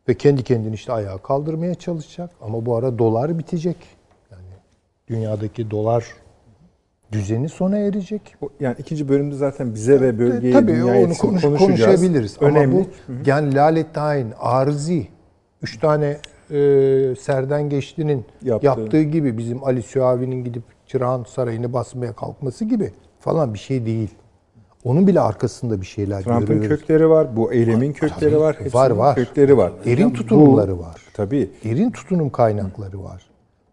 [0.08, 2.30] Ve kendi kendini işte ayağa kaldırmaya çalışacak.
[2.40, 3.76] Ama bu ara dolar bitecek.
[4.30, 4.48] Yani
[5.08, 6.04] dünyadaki dolar
[7.12, 8.36] düzeni sona erecek.
[8.60, 11.58] Yani ikinci bölümde zaten bize ve bölgeye, Tabii dünyaya onu konuş, konuşacağız.
[11.58, 12.36] konuşabiliriz.
[12.40, 12.76] Önemli.
[12.76, 15.08] Ama bu yani Tayin, Arzi,
[15.62, 16.18] üç tane
[16.50, 18.66] e, Serden Geçti'nin Yaptığı.
[18.66, 19.02] yaptığı.
[19.02, 24.10] gibi bizim Ali Süavi'nin gidip Çırağan Sarayı'nı basmaya kalkması gibi falan bir şey değil.
[24.84, 26.68] Onun bile arkasında bir şeyler Trump'ın görüyoruz.
[26.80, 29.14] kökleri var, bu eylemin kökleri var, Var, var.
[29.14, 29.72] kökleri var.
[29.84, 31.02] Derin Bu- tutumları var.
[31.14, 31.50] Tabii.
[31.64, 33.22] Derin tutunum kaynakları var.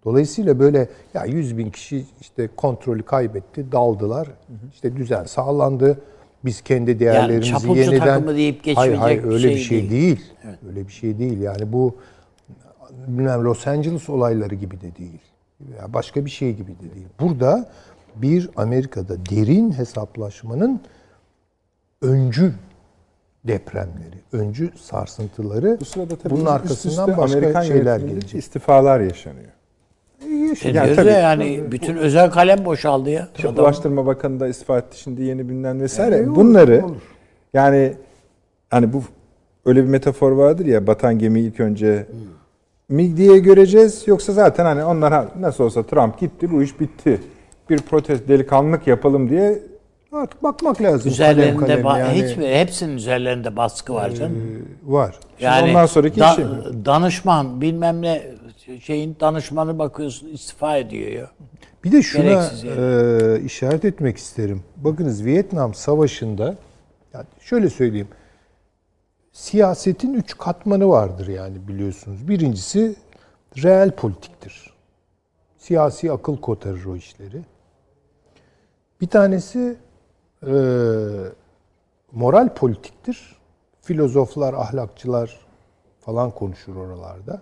[0.06, 4.28] Dolayısıyla böyle ya 100 bin kişi işte kontrolü kaybetti, daldılar.
[4.74, 6.00] İşte düzen sağlandı.
[6.46, 8.00] Biz kendi değerlerimizi çapulcu yeniden...
[8.00, 9.92] takımı deyip Hayır, geçmeyecek hayır bir öyle şey bir şey değil.
[9.92, 10.22] değil.
[10.70, 11.42] Öyle bir şey değil.
[11.42, 11.96] Yani bu
[13.08, 15.20] bilmem Los Angeles olayları gibi de değil.
[15.80, 17.08] Ya başka bir şey gibi de değil.
[17.20, 17.70] Burada
[18.16, 20.82] bir Amerika'da derin hesaplaşmanın
[22.02, 22.54] öncü
[23.48, 28.36] depremleri, öncü sarsıntıları Bu sırada tabii bunun arkasından başka Amerikan şeyler gelecek.
[28.36, 29.52] istifalar yaşanıyor.
[30.26, 33.30] Ediyoruz Yani ya tabii- yani bütün özel kalem boşaldı ya.
[33.44, 36.16] Adam- Ulaştırma Bakanı da istifa etti şimdi yeni bilinen vesaire.
[36.16, 37.02] Yani olur, Bunları olur.
[37.54, 37.94] yani
[38.70, 39.04] hani bu
[39.66, 42.06] öyle bir metafor vardır ya batan gemiyi ilk önce
[42.92, 47.22] mi diye göreceğiz yoksa zaten hani onlar ha- nasıl olsa Trump gitti bu iş bitti.
[47.70, 49.60] Bir protest delikanlılık yapalım diye
[50.14, 51.12] Artık bakmak lazım.
[51.12, 54.36] Üzerlerinde kalem kalem yani, hiçbir hepsinin üzerlerinde baskı var canım.
[54.88, 55.16] e, var.
[55.40, 56.46] yani ondan sonraki da- işi.
[56.86, 58.22] danışman bilmem ne
[58.82, 61.30] şeyin danışmanı bakıyorsun istifa ediyor ya.
[61.84, 62.50] Bir de şuna yani.
[62.78, 64.64] e, işaret etmek isterim.
[64.78, 66.56] Bakınız Vietnam Savaşı'nda
[67.14, 68.08] yani şöyle söyleyeyim.
[69.32, 72.28] Siyasetin üç katmanı vardır yani biliyorsunuz.
[72.28, 72.96] Birincisi
[73.58, 74.74] reel politiktir.
[75.58, 77.42] Siyasi akıl kotarır o işleri.
[79.02, 79.78] Bir tanesi
[80.48, 80.54] e,
[82.12, 83.42] moral politiktir.
[83.82, 85.40] Filozoflar, ahlakçılar
[86.00, 87.42] falan konuşur oralarda.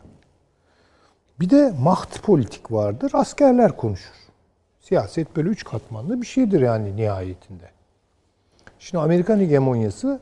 [1.40, 3.12] Bir de maht politik vardır.
[3.14, 4.16] Askerler konuşur.
[4.80, 7.70] Siyaset böyle üç katmanlı bir şeydir yani nihayetinde.
[8.80, 10.20] Şimdi Amerikan hegemonyası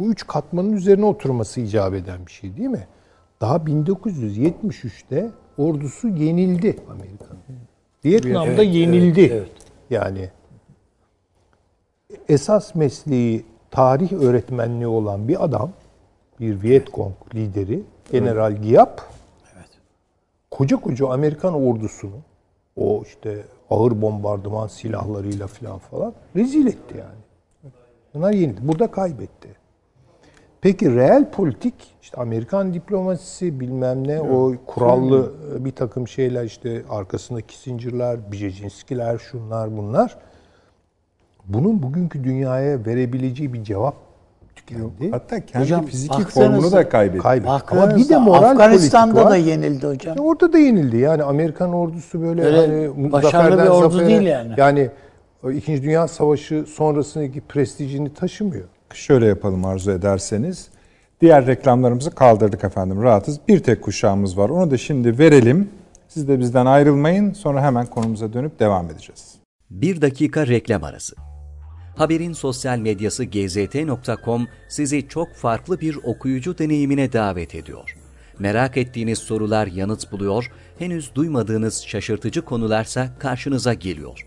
[0.00, 2.86] bu üç katmanın üzerine oturması icap eden bir şey değil mi?
[3.40, 7.40] Daha 1973'te ordusu yenildi Amerika'nın.
[8.04, 9.20] Vietnam'da Evet, yenildi.
[9.20, 9.50] evet, evet.
[9.90, 10.30] Yani
[12.28, 15.70] esas mesleği tarih öğretmenliği olan bir adam,
[16.40, 17.82] bir Vietcong lideri,
[18.12, 19.02] General Giap,
[20.50, 22.16] koca koca Amerikan ordusunu
[22.76, 27.20] o işte ağır bombardıman silahlarıyla falan falan rezil etti yani.
[28.14, 28.60] Bunlar yenildi.
[28.68, 29.59] Burada kaybetti.
[30.60, 36.82] Peki reel politik işte Amerikan diplomasisi bilmem ne o kurallı e, bir takım şeyler işte
[36.90, 40.18] arkasında Kissinger'lar, Brzezinski'ler şunlar bunlar.
[41.46, 43.94] Bunun bugünkü dünyaya verebileceği bir cevap
[44.56, 45.10] tükendi.
[45.10, 47.22] hatta kendi Hocam, fiziki formunu da kaybetti.
[47.22, 47.50] Kaybetti.
[47.70, 49.30] Ama bir de moral Afganistan'da var.
[49.30, 50.16] da yenildi hocam.
[50.16, 50.96] Ya Orada da yenildi.
[50.96, 52.56] Yani Amerikan ordusu böyle Öyle
[52.88, 54.54] hani başarılı bir ordu zafere- değil yani.
[54.56, 54.90] Yani
[55.44, 58.68] o İkinci Dünya Savaşı sonrasındaki prestijini taşımıyor.
[58.94, 60.68] Şöyle yapalım arzu ederseniz.
[61.20, 63.02] Diğer reklamlarımızı kaldırdık efendim.
[63.02, 63.40] Rahatız.
[63.48, 64.48] Bir tek kuşağımız var.
[64.48, 65.68] Onu da şimdi verelim.
[66.08, 67.32] Siz de bizden ayrılmayın.
[67.32, 69.34] Sonra hemen konumuza dönüp devam edeceğiz.
[69.70, 71.16] Bir dakika reklam arası.
[71.96, 77.96] Haberin sosyal medyası gzt.com sizi çok farklı bir okuyucu deneyimine davet ediyor.
[78.38, 84.26] Merak ettiğiniz sorular yanıt buluyor, henüz duymadığınız şaşırtıcı konularsa karşınıza geliyor.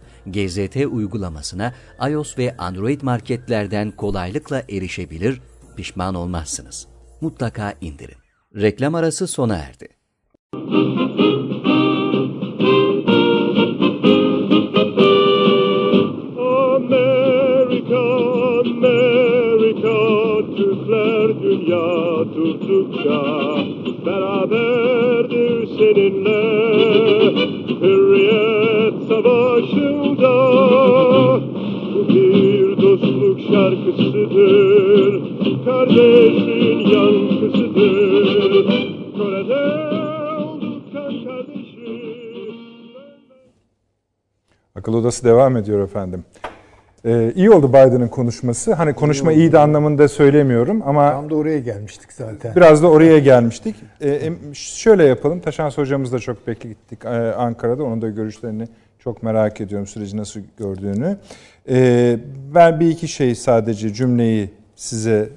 [0.27, 1.73] GZT uygulamasına
[2.09, 5.41] iOS ve Android marketlerden kolaylıkla erişebilir,
[5.77, 6.87] pişman olmazsınız.
[7.21, 8.17] Mutlaka indirin.
[8.55, 9.87] Reklam arası sona erdi.
[16.71, 17.99] Amerika,
[18.59, 19.97] Amerika,
[20.57, 23.21] Türkler dünya durdukça
[24.05, 26.43] beraberdir seninle
[27.81, 29.70] hürriyet savaşında.
[32.09, 35.13] Bir dostluk şarkısıdır,
[35.65, 38.65] kardeşin yankısıdır.
[39.17, 39.61] Kore'de
[40.43, 42.55] olduk kan kardeşim.
[44.75, 46.23] Akıl Odası devam ediyor efendim.
[47.05, 48.73] Ee, iyi oldu Biden'ın konuşması.
[48.73, 52.55] Hani konuşma iyi de anlamında söylemiyorum ama Tam da oraya gelmiştik zaten.
[52.55, 53.75] biraz da oraya gelmiştik.
[54.01, 55.39] Ee, şöyle yapalım.
[55.39, 57.83] Taşans hocamız da çok beklettik e, Ankara'da.
[57.83, 58.67] Onun da görüşlerini
[59.03, 59.87] çok merak ediyorum.
[59.87, 61.17] Süreci nasıl gördüğünü.
[61.69, 62.19] Ee,
[62.55, 65.29] ben bir iki şey sadece cümleyi size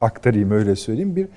[0.00, 1.16] aktarayım öyle söyleyeyim.
[1.16, 1.28] Bir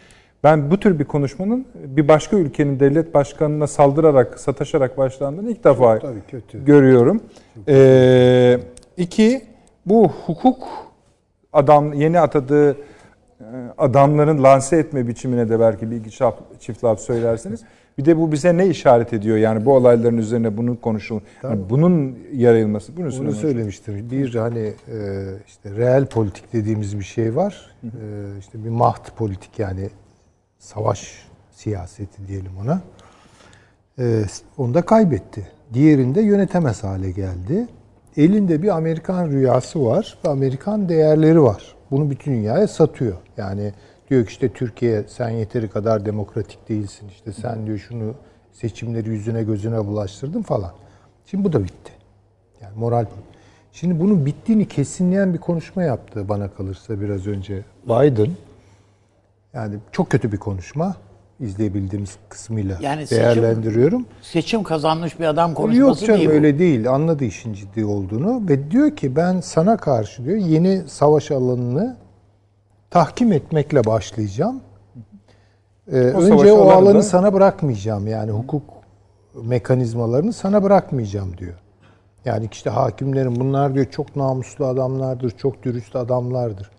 [0.44, 6.00] ben bu tür bir konuşmanın bir başka ülkenin devlet başkanına saldırarak, sataşarak başlandığını ilk defa
[6.00, 6.66] Tabii kötü.
[6.66, 7.22] görüyorum.
[7.68, 8.60] Ee,
[8.98, 9.42] iki,
[9.86, 10.68] bu hukuk
[11.54, 12.76] adam yeni atadığı e,
[13.78, 16.10] adamların lanse etme biçimine de belki bir iki
[16.60, 17.64] çift laf söylerseniz.
[17.98, 19.38] Bir de bu bize ne işaret ediyor?
[19.38, 22.98] Yani bu olayların üzerine bunun konuşul, yani bunun yayılması.
[22.98, 24.12] Bunu Bunu söylemek söylemiştim.
[24.12, 27.72] Bir hani e, işte reel politik dediğimiz bir şey var.
[27.84, 27.89] E,
[28.39, 29.89] işte bir maht politik yani
[30.60, 32.82] savaş siyaseti diyelim ona.
[34.00, 34.24] E,
[34.58, 35.48] onu da kaybetti.
[35.74, 37.68] Diğerinde yönetemez hale geldi.
[38.18, 41.76] Elinde bir Amerikan rüyası var ve Amerikan değerleri var.
[41.91, 43.16] Bunu bütün dünyaya satıyor.
[43.38, 43.74] Yani
[44.10, 47.08] Diyor ki işte Türkiye sen yeteri kadar demokratik değilsin.
[47.10, 48.14] İşte sen diyor şunu
[48.53, 50.72] seçimleri yüzüne gözüne bulaştırdın falan.
[51.26, 51.91] Şimdi bu da bitti.
[52.62, 53.06] Yani moral.
[53.72, 58.30] Şimdi bunun bittiğini kesinleyen bir konuşma yaptı bana kalırsa biraz önce Biden.
[59.53, 60.95] Yani çok kötü bir konuşma
[61.39, 64.06] izleyebildiğimiz kısmıyla Yani seçim- değerlendiriyorum.
[64.22, 66.34] Seçim kazanmış bir adam Yok konuşması canım değil bu.
[66.34, 66.91] öyle değil.
[66.91, 71.97] Anladı işin ciddi olduğunu ve diyor ki ben sana karşı diyor yeni savaş alanını
[72.96, 74.62] tahkim etmekle başlayacağım.
[75.91, 78.08] Ee, önce o alanı da- sana bırakmayacağım.
[78.08, 78.64] Yani hukuk
[79.43, 81.54] mekanizmalarını sana bırakmayacağım diyor.
[82.26, 86.72] Yani işte hakimlerin bunlar diyor çok namuslu adamlardır, çok dürüst adamlardır.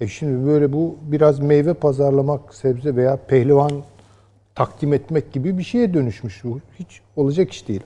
[0.00, 3.70] E şimdi böyle bu biraz meyve pazarlamak, sebze veya pehlivan
[4.54, 6.44] takdim etmek gibi bir şeye dönüşmüş.
[6.44, 7.82] Bu hiç olacak iş değil.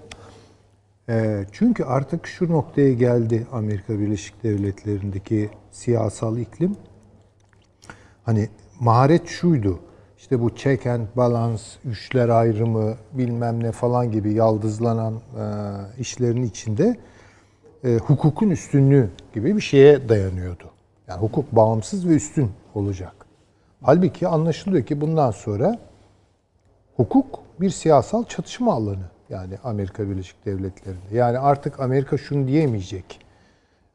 [1.09, 6.77] Ee, çünkü artık şu noktaya geldi Amerika Birleşik Devletleri'ndeki siyasal iklim.
[8.23, 8.49] Hani
[8.81, 9.79] maharet şuydu.
[10.19, 15.45] İşte bu check and balance, üçler ayrımı, bilmem ne falan gibi yaldızlanan e,
[15.99, 16.97] işlerin içinde
[17.85, 20.71] e, hukukun üstünlüğü gibi bir şeye dayanıyordu.
[21.09, 23.27] Yani hukuk bağımsız ve üstün olacak.
[23.83, 25.79] Halbuki anlaşılıyor ki bundan sonra
[26.97, 29.11] hukuk bir siyasal çatışma alanı.
[29.31, 31.17] Yani Amerika Birleşik Devletleri'nde.
[31.17, 33.21] Yani artık Amerika şunu diyemeyecek.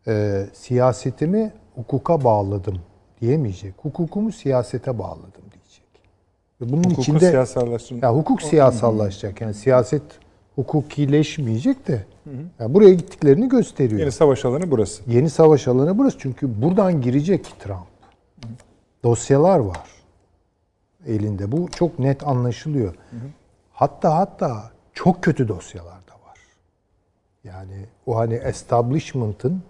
[0.08, 2.80] E, siyasetimi hukuka bağladım
[3.22, 3.74] diyemeyecek.
[3.78, 5.86] Hukukumu siyasete bağladım diyecek.
[6.62, 8.08] Ve bunun Hukuku içinde siyasallaştırma.
[8.08, 9.42] ya hukuk siyasallaşacak.
[9.42, 10.04] Yani siyaset
[10.56, 12.06] hukukileşmeyecek de
[12.60, 14.00] yani buraya gittiklerini gösteriyor.
[14.02, 15.04] Yeni savaş alanı burası.
[15.08, 16.18] Yeni savaş alanı burası.
[16.20, 17.88] Çünkü buradan girecek Trump.
[19.04, 19.88] Dosyalar var
[21.08, 21.52] elinde.
[21.52, 22.96] Bu çok net anlaşılıyor.
[23.74, 26.38] Hatta hatta çok kötü dosyalar da var.
[27.44, 29.62] Yani o hani establishment'ın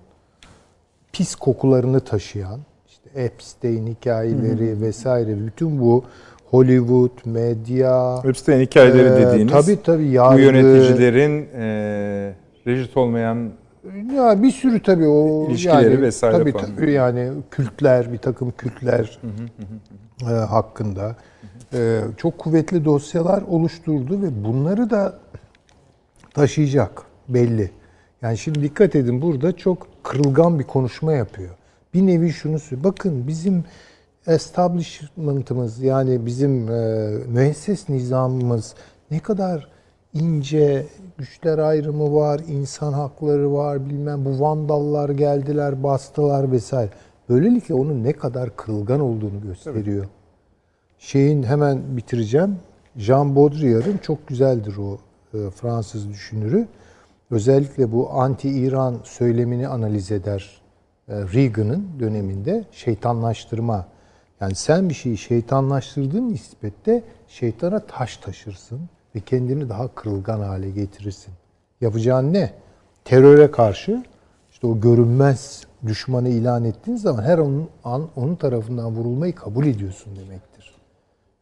[1.12, 2.60] pis kokularını taşıyan
[3.16, 6.04] Epstein hikayeleri vesaire bütün bu
[6.46, 12.34] Hollywood, medya, Epstein hikayeleri Ee, dediğiniz tabii, tabii, bu yargı- yöneticilerin e,
[12.68, 13.50] rejit olmayan
[14.16, 16.66] Ya bir sürü tabii o İlişkileri yani, vesaire tabii, falan.
[16.76, 19.20] tabii yani kültler bir takım kültler
[20.22, 21.16] e, hakkında
[21.74, 25.20] e, çok kuvvetli dosyalar oluşturdu ve bunları da
[26.34, 27.72] taşıyacak belli.
[28.22, 31.50] Yani şimdi dikkat edin burada çok kırılgan bir konuşma yapıyor.
[31.94, 32.84] Bir nevi şunu söylüyor.
[32.84, 33.64] Bakın bizim
[34.28, 38.76] establishment'ımız yani bizim e, müesses nizamımız
[39.12, 39.68] ne kadar
[40.14, 40.86] ince
[41.18, 46.90] güçler ayrımı var, insan hakları var, bilmem bu vandallar geldiler, bastılar vesaire.
[47.30, 50.06] Böylelikle onun ne kadar kırılgan olduğunu gösteriyor.
[51.00, 52.56] Şeyin hemen bitireceğim.
[52.98, 54.98] Jean Baudrillard'ın çok güzeldir o
[55.34, 56.68] e, Fransız düşünürü.
[57.32, 60.57] Özellikle bu anti-İran söylemini analiz eder.
[61.10, 63.86] E, Reagan'ın döneminde şeytanlaştırma.
[64.42, 68.80] Yani sen bir şeyi şeytanlaştırdığın nispette şeytana taş taşırsın
[69.16, 71.34] ve kendini daha kırılgan hale getirirsin.
[71.82, 72.52] Yapacağın ne?
[73.06, 74.04] Teröre karşı
[74.52, 80.16] işte o görünmez düşmanı ilan ettiğin zaman her onun an onun tarafından vurulmayı kabul ediyorsun
[80.16, 80.74] demektir.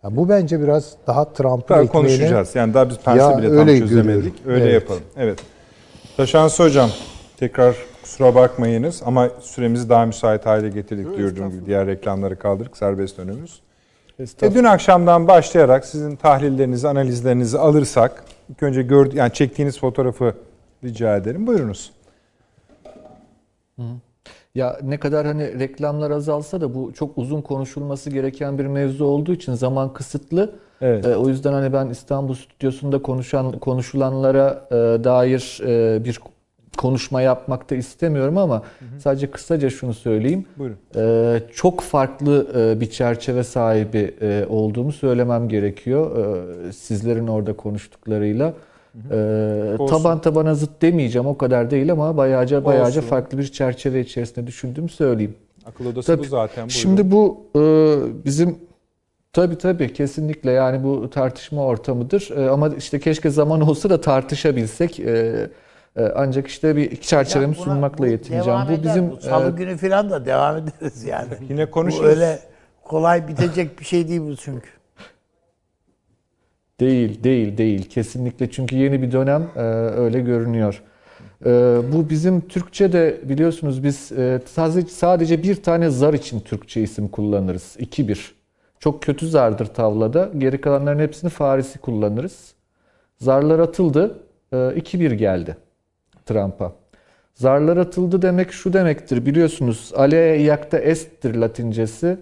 [0.03, 2.55] Ya bu bence biraz daha Trump'ın ekmeğine- konuşacağız.
[2.55, 4.23] Yani daha biz pense Ya bile tam öyle çözemedik.
[4.23, 4.41] görüyorum.
[4.45, 4.73] Öyle Evet.
[4.81, 5.01] yapalım.
[5.17, 5.39] Evet.
[6.17, 6.89] Taşansı Hocam
[7.37, 7.75] tekrar
[8.05, 11.65] kusura bakmayınız ama süremizi daha müsait hale getirdik diyordum gibi.
[11.65, 12.77] Diğer reklamları kaldırdık.
[12.77, 13.61] Serbest dönümüz.
[14.41, 20.33] E, dün akşamdan başlayarak sizin tahlillerinizi, analizlerinizi alırsak ilk önce gördü yani çektiğiniz fotoğrafı
[20.83, 21.47] rica ederim.
[21.47, 21.91] Buyurunuz.
[24.55, 29.33] Ya ne kadar hani reklamlar azalsa da bu çok uzun konuşulması gereken bir mevzu olduğu
[29.33, 30.55] için zaman kısıtlı.
[30.81, 31.05] Evet.
[31.05, 36.19] Ee, o yüzden hani ben İstanbul stüdyosunda konuşan konuşulanlara e, dair e, bir
[36.75, 38.63] konuşma yapmak da istemiyorum ama
[38.99, 40.45] sadece kısaca şunu söyleyeyim.
[40.57, 40.77] Buyurun.
[40.95, 46.17] Ee, çok farklı e, bir çerçeve sahibi e, olduğumu söylemem gerekiyor.
[46.17, 48.53] Ee, sizlerin orada konuştuklarıyla.
[49.11, 49.97] Ee, Olsun.
[49.97, 53.09] taban tabana zıt demeyeceğim o kadar değil ama bayağıca bayağıca Olsun.
[53.09, 55.35] farklı bir çerçeve içerisinde düşündüğümü söyleyeyim.
[55.65, 56.27] Akıl odası bu Tabii.
[56.27, 56.55] zaten.
[56.55, 56.69] Buyurun.
[56.69, 57.61] Şimdi bu e,
[58.25, 58.57] bizim
[59.33, 62.29] tabii tabii kesinlikle yani bu tartışma ortamıdır.
[62.37, 64.99] E, ama işte keşke zaman olsa da tartışabilsek.
[64.99, 65.49] E, e,
[66.15, 68.59] ancak işte bir çerçevemi Ya buna- sunmakla bu yetineceğim.
[68.67, 68.83] Bu eder.
[68.83, 71.27] bizim Bu Salı e, günü falan da devam ederiz yani.
[71.49, 72.05] Yine Bu konuşuruz.
[72.09, 72.39] öyle
[72.83, 74.69] kolay bitecek bir şey değil bu çünkü.
[76.79, 77.89] Değil, değil, değil.
[77.89, 79.59] Kesinlikle çünkü yeni bir dönem e,
[79.99, 80.81] öyle görünüyor.
[81.45, 81.49] E,
[81.93, 84.41] bu bizim Türkçe'de biliyorsunuz biz e,
[84.89, 87.75] sadece, bir tane zar için Türkçe isim kullanırız.
[87.79, 88.17] 2-1.
[88.79, 90.29] Çok kötü zardır tavlada.
[90.37, 92.53] Geri kalanların hepsini Farisi kullanırız.
[93.17, 94.19] Zarlar atıldı.
[94.51, 95.57] E, 2-1 geldi
[96.25, 96.73] Trump'a.
[97.33, 99.91] Zarlar atıldı demek şu demektir biliyorsunuz.
[99.95, 102.17] Ale yakta est'tir latincesi.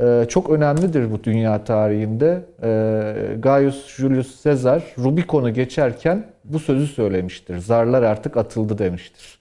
[0.00, 2.40] e, çok önemlidir bu dünya tarihinde.
[2.62, 7.58] E, Gaius Julius Caesar Rubikon'u geçerken bu sözü söylemiştir.
[7.58, 9.38] Zarlar artık atıldı demiştir.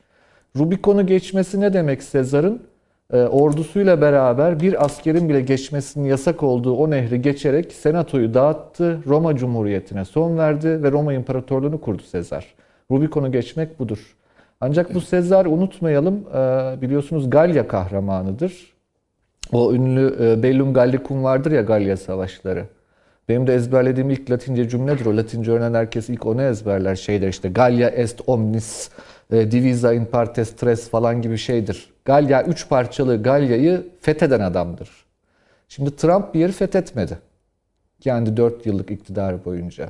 [0.58, 2.64] Rubikon'u geçmesi ne demek Sezar'ın?
[3.14, 9.36] E, ordusuyla beraber bir askerin bile geçmesinin yasak olduğu o nehri geçerek senatoyu dağıttı, Roma
[9.36, 12.46] Cumhuriyeti'ne son verdi ve Roma İmparatorluğunu kurdu Sezar.
[12.92, 14.16] Rubikon'u geçmek budur.
[14.62, 18.74] Ancak bu Sezar unutmayalım e, biliyorsunuz Galya kahramanıdır.
[19.52, 22.66] O ünlü e, Bellum Gallicum vardır ya Galya savaşları.
[23.30, 25.18] Benim de ezberlediğim ilk Latince cümledir o.
[25.18, 26.96] Latince öğrenen herkes ilk onu ezberler.
[26.96, 28.90] Şeydir işte Gallia est omnis
[29.32, 31.94] e, divisa in partes tres falan gibi şeydir.
[32.06, 34.90] Galya üç parçalı Galya'yı fetheden adamdır.
[35.68, 37.18] Şimdi Trump bir yeri fethetmedi.
[38.00, 39.90] Kendi 4 yıllık iktidarı boyunca.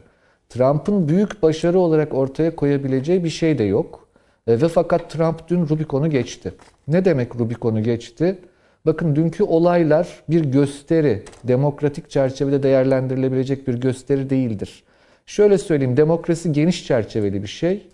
[0.50, 4.08] Trump'ın büyük başarı olarak ortaya koyabileceği bir şey de yok.
[4.47, 6.54] E, ve fakat Trump dün Rubicon'u geçti.
[6.88, 8.38] Ne demek Rubicon'u geçti?
[8.86, 14.84] Bakın dünkü olaylar bir gösteri, demokratik çerçevede değerlendirilebilecek bir gösteri değildir.
[15.26, 17.88] Şöyle söyleyeyim, demokrasi geniş çerçeveli bir şey.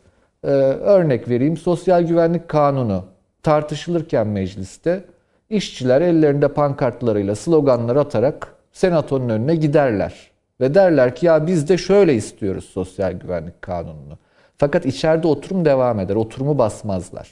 [0.44, 3.06] Ee, örnek vereyim, sosyal güvenlik kanunu
[3.44, 5.04] tartışılırken mecliste
[5.50, 10.35] işçiler ellerinde pankartlarıyla sloganlar atarak senatonun önüne giderler.
[10.62, 14.18] Ve derler ki ya biz de şöyle istiyoruz sosyal güvenlik kanununu.
[14.58, 17.30] Fakat içeride oturum devam eder, oturumu basmazlar.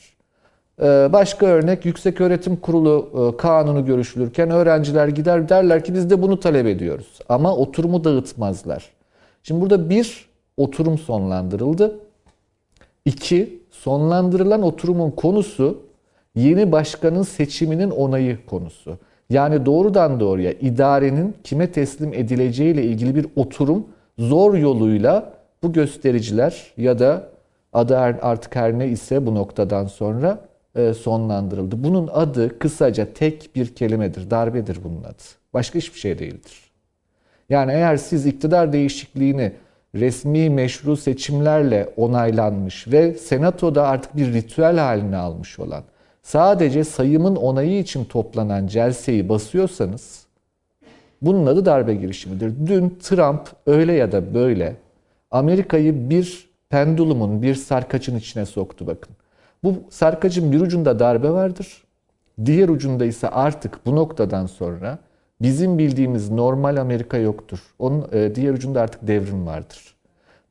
[0.81, 6.21] Ee, Başka örnek Yüksek Öğretim Kurulu e, kanunu görüşülürken öğrenciler gider derler ki biz de
[6.21, 7.19] bunu talep ediyoruz.
[7.29, 8.89] Ama oturumu dağıtmazlar.
[9.43, 11.99] Şimdi burada bir oturum sonlandırıldı.
[13.05, 15.81] İki sonlandırılan oturumun konusu
[16.35, 18.97] yeni başkanın seçiminin onayı konusu.
[19.33, 26.73] Yani doğrudan doğruya idarenin kime teslim edileceği ile ilgili bir oturum zor yoluyla bu göstericiler
[26.77, 27.29] ya da
[27.73, 30.39] adı artık her ne ise bu noktadan sonra
[30.75, 31.83] e, sonlandırıldı.
[31.83, 34.29] Bunun adı kısaca tek bir kelimedir.
[34.29, 35.23] Darbedir bunun adı.
[35.53, 36.71] Başka hiçbir şey değildir.
[37.49, 39.51] Yani eğer siz iktidar değişikliğini
[39.95, 45.83] resmi meşru seçimlerle onaylanmış ve senatoda artık bir ritüel haline almış olan
[46.23, 50.25] sadece sayımın onayı için toplanan celseyi basıyorsanız
[51.21, 52.53] bunun adı darbe girişimidir.
[52.67, 54.75] Dün Trump öyle ya da böyle
[55.31, 59.15] Amerika'yı bir pendulumun, bir sarkaçın içine soktu bakın.
[59.63, 61.83] Bu sarkacın bir ucunda darbe vardır.
[62.45, 64.99] Diğer ucunda ise artık bu noktadan sonra
[65.41, 67.59] bizim bildiğimiz normal Amerika yoktur.
[67.79, 69.95] Onun e, diğer ucunda artık devrim vardır.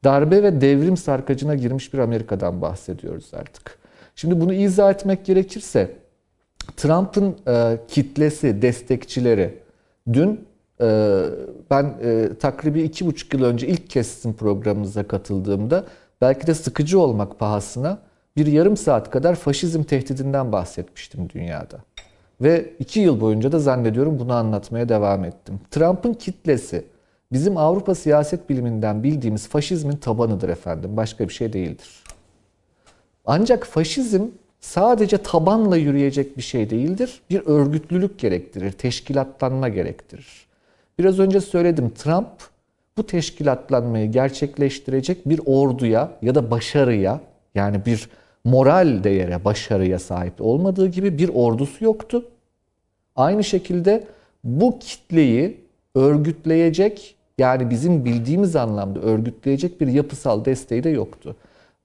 [0.05, 3.82] Darbe ve devrim sarkacına girmiş bir Amerika'dan bahsediyoruz artık.
[4.17, 5.91] Şimdi bunu izah etmek gerekirse
[6.77, 9.59] Trump'ın e, kitlesi, destekçileri
[10.13, 10.47] dün
[10.81, 11.21] e,
[11.71, 15.85] ben e, takribi iki buçuk yıl önce ilk kez sizin programınıza katıldığımda
[16.21, 17.99] belki de sıkıcı olmak pahasına
[18.37, 21.79] bir yarım saat kadar faşizm tehdidinden bahsetmiştim dünyada.
[22.41, 25.61] Ve iki yıl boyunca da zannediyorum bunu anlatmaya devam ettim.
[25.71, 26.85] Trump'ın kitlesi
[27.33, 30.97] bizim Avrupa siyaset biliminden bildiğimiz faşizmin tabanıdır efendim.
[30.97, 32.02] Başka bir şey değildir.
[33.25, 34.27] Ancak faşizm
[34.61, 37.21] sadece tabanla yürüyecek bir şey değildir.
[37.31, 40.47] Bir örgütlülük gerektirir, teşkilatlanma gerektirir.
[40.99, 42.29] Biraz önce söyledim Trump
[42.97, 47.21] bu teşkilatlanmayı gerçekleştirecek bir orduya ya da başarıya
[47.55, 48.09] yani bir
[48.45, 52.25] moral değere, başarıya sahip olmadığı gibi bir ordusu yoktu.
[53.17, 54.05] Aynı şekilde
[54.45, 55.61] bu kitleyi
[55.95, 61.37] örgütleyecek yani bizim bildiğimiz anlamda örgütleyecek bir yapısal desteği de yoktu.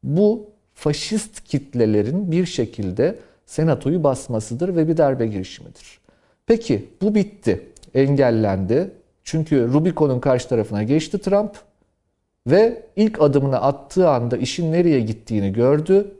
[0.04, 3.16] Bu faşist kitlelerin bir şekilde
[3.46, 6.00] senatoyu basmasıdır ve bir darbe girişimidir.
[6.46, 8.92] Peki bu bitti, engellendi.
[9.24, 11.52] Çünkü Rubicon'un karşı tarafına geçti Trump
[12.48, 16.16] ve ilk adımını attığı anda işin nereye gittiğini gördü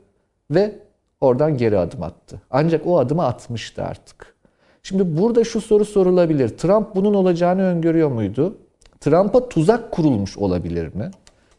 [0.50, 0.74] ve
[1.20, 2.40] oradan geri adım attı.
[2.50, 4.34] Ancak o adımı atmıştı artık.
[4.82, 6.48] Şimdi burada şu soru sorulabilir.
[6.48, 8.58] Trump bunun olacağını öngörüyor muydu?
[9.00, 11.10] Trump'a tuzak kurulmuş olabilir mi?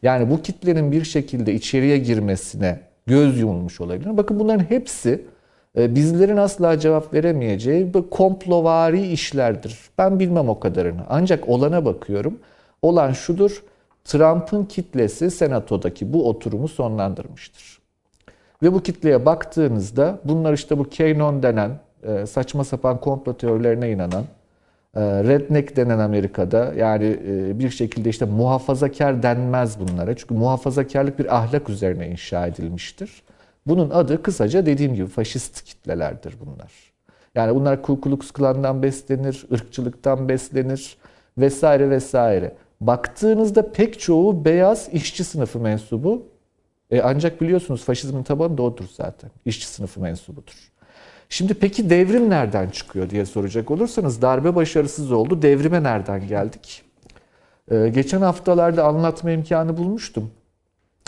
[0.02, 4.16] Yani bu kitlenin bir şekilde içeriye girmesine göz yumulmuş olabilir?
[4.16, 5.24] Bakın bunların hepsi
[5.78, 9.78] e, bizlerin asla cevap veremeyeceği komplovari işlerdir.
[9.98, 11.00] Ben bilmem o kadarını.
[11.08, 12.38] Ancak olana bakıyorum.
[12.82, 13.62] Olan şudur.
[14.04, 17.80] Trump'ın kitlesi senatodaki bu oturumu sonlandırmıştır.
[18.62, 21.70] Ve bu kitleye baktığınızda bunlar işte bu QAnon denen
[22.02, 24.24] e, saçma sapan komplo teorilerine inanan,
[24.96, 30.16] redneck denen Amerika'da yani e, bir şekilde işte muhafazakar denmez bunlara.
[30.16, 33.22] Çünkü muhafazakarlık bir ahlak üzerine inşa edilmiştir.
[33.66, 36.72] Bunun adı kısaca dediğim gibi faşist kitlelerdir bunlar.
[37.34, 40.96] Yani bunlar Ku Klux Klan'dan beslenir, ırkçılıktan beslenir
[41.38, 42.54] vesaire vesaire.
[42.80, 46.26] Baktığınızda pek çoğu beyaz işçi sınıfı mensubu.
[46.90, 49.30] E ancak biliyorsunuz faşizmin tabanı da odur zaten.
[49.44, 50.69] İşçi sınıfı mensubudur.
[51.32, 55.42] Şimdi peki devrim nereden çıkıyor diye soracak olursanız darbe başarısız oldu.
[55.42, 56.82] Devrime nereden geldik?
[57.70, 60.30] Ee, geçen haftalarda anlatma imkanı bulmuştum.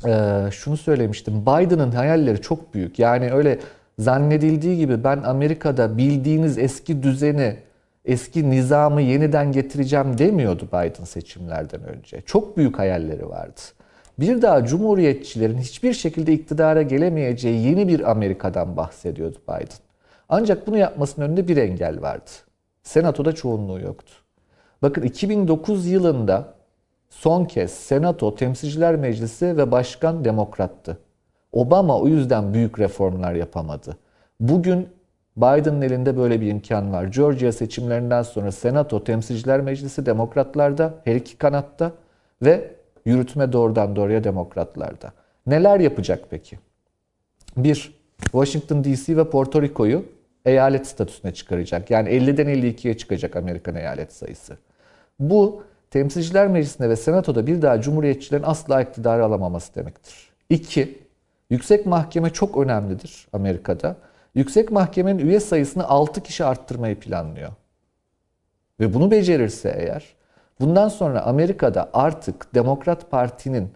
[0.07, 1.43] Ee, şunu söylemiştim.
[1.43, 2.99] Biden'ın hayalleri çok büyük.
[2.99, 3.59] Yani öyle
[3.99, 7.57] zannedildiği gibi ben Amerika'da bildiğiniz eski düzeni,
[8.05, 12.21] eski nizamı yeniden getireceğim demiyordu Biden seçimlerden önce.
[12.21, 13.61] Çok büyük hayalleri vardı.
[14.19, 19.82] Bir daha cumhuriyetçilerin hiçbir şekilde iktidara gelemeyeceği yeni bir Amerika'dan bahsediyordu Biden.
[20.35, 22.31] Ancak bunu yapmasının önünde bir engel vardı.
[22.83, 24.13] Senatoda çoğunluğu yoktu.
[24.83, 26.55] Bakın 2009 yılında
[27.11, 30.99] son kez Senato, Temsilciler Meclisi ve Başkan demokrattı.
[31.53, 33.97] Obama o yüzden büyük reformlar yapamadı.
[34.41, 34.89] Bugün
[35.37, 37.05] Biden'ın elinde böyle bir imkan var.
[37.05, 41.93] Georgia seçimlerinden sonra Senato, Temsilciler Meclisi demokratlarda, her iki kanatta
[42.43, 42.75] ve
[43.05, 45.13] yürütme doğrudan doğruya demokratlarda.
[45.47, 46.59] Neler yapacak peki?
[47.57, 50.05] Bir, Washington DC ve Porto Rico'yu
[50.47, 51.91] eyalet statüsüne çıkaracak.
[51.91, 54.57] Yani 50'den 52'ye çıkacak Amerikan eyalet sayısı.
[55.19, 60.31] Bu Temsilciler Meclisi'nde ve Senato'da bir daha Cumhuriyetçilerin asla iktidarı alamaması demektir.
[60.51, 60.99] İki,
[61.51, 63.97] Yüksek Mahkeme çok önemlidir Amerika'da.
[64.35, 67.53] Yüksek Mahkemenin üye sayısını 6 kişi arttırmayı planlıyor.
[68.81, 70.05] Ve bunu becerirse eğer,
[70.61, 73.73] bundan sonra Amerika'da artık Demokrat Parti'nin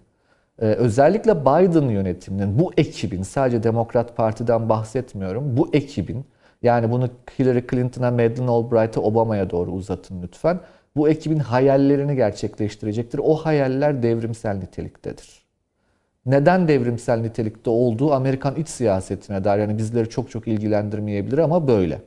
[0.62, 5.57] ee, özellikle Biden yönetiminin bu ekibin sadece Demokrat Parti'den bahsetmiyorum.
[5.57, 6.25] Bu ekibin
[6.63, 10.61] yani bunu Hillary Clinton'a, Madeleine Albright'a, Obama'ya doğru uzatın lütfen.
[10.97, 13.21] Bu ekibin hayallerini gerçekleştirecektir.
[13.25, 15.47] O hayaller devrimsel niteliktedir.
[16.27, 22.01] Neden devrimsel nitelikte olduğu Amerikan iç siyasetine dair yani bizleri çok çok ilgilendirmeyebilir ama böyle.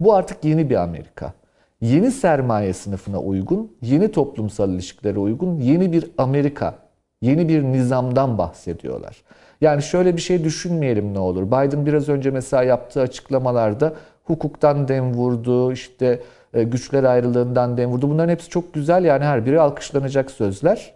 [0.00, 1.32] Bu artık yeni bir Amerika.
[1.80, 6.86] Yeni sermaye sınıfına uygun, yeni toplumsal ilişkilere uygun yeni bir Amerika
[7.22, 9.16] Yeni bir nizamdan bahsediyorlar.
[9.60, 11.46] Yani şöyle bir şey düşünmeyelim ne olur.
[11.46, 13.94] Biden biraz önce mesela yaptığı açıklamalarda
[14.24, 16.20] hukuktan dem vurdu, işte
[16.54, 18.10] e, güçler ayrılığından dem vurdu.
[18.10, 20.92] Bunların hepsi çok güzel yani her biri alkışlanacak sözler.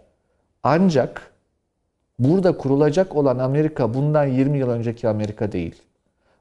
[0.63, 1.31] Ancak
[2.19, 5.75] burada kurulacak olan Amerika bundan 20 yıl önceki Amerika değil.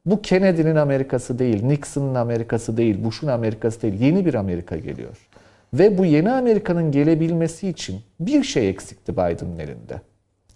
[0.07, 4.01] Bu Kennedy'nin Amerikası değil, Nixon'ın Amerikası değil, Bush'un Amerikası değil.
[4.01, 5.29] Yeni bir Amerika geliyor.
[5.75, 10.01] Ve bu yeni Amerika'nın gelebilmesi için bir şey eksikti Biden'ın elinde.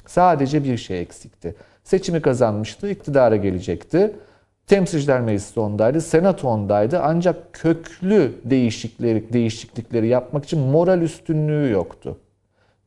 [0.07, 1.55] Sadece bir şey eksikti.
[1.85, 4.17] Seçimi kazanmıştı, iktidara gelecekti.
[4.67, 7.01] Temsilciler Meclisi ondaydı, Senato ondaydı.
[7.01, 12.19] Ancak köklü değişiklikleri, değişiklikleri yapmak için moral üstünlüğü yoktu.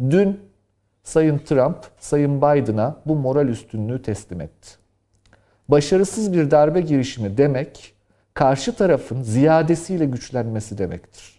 [0.10, 0.40] Dün
[1.04, 4.70] Sayın Trump, Sayın Biden'a bu moral üstünlüğü teslim etti.
[5.70, 7.94] Başarısız bir darbe girişimi demek,
[8.34, 11.37] karşı tarafın ziyadesiyle güçlenmesi demektir.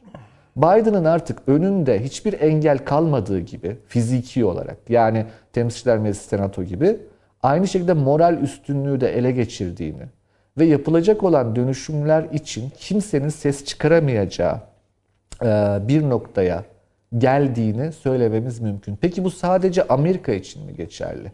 [0.58, 6.96] Biden'ın artık önünde hiçbir engel kalmadığı gibi fiziki olarak yani Temsilciler Meclisi Senato gibi
[7.42, 10.02] aynı şekilde moral üstünlüğü de ele geçirdiğini
[10.58, 14.60] ve yapılacak olan dönüşümler için kimsenin ses çıkaramayacağı
[15.88, 16.64] bir noktaya
[17.18, 18.98] geldiğini söylememiz mümkün.
[19.00, 21.32] Peki bu sadece Amerika için mi geçerli?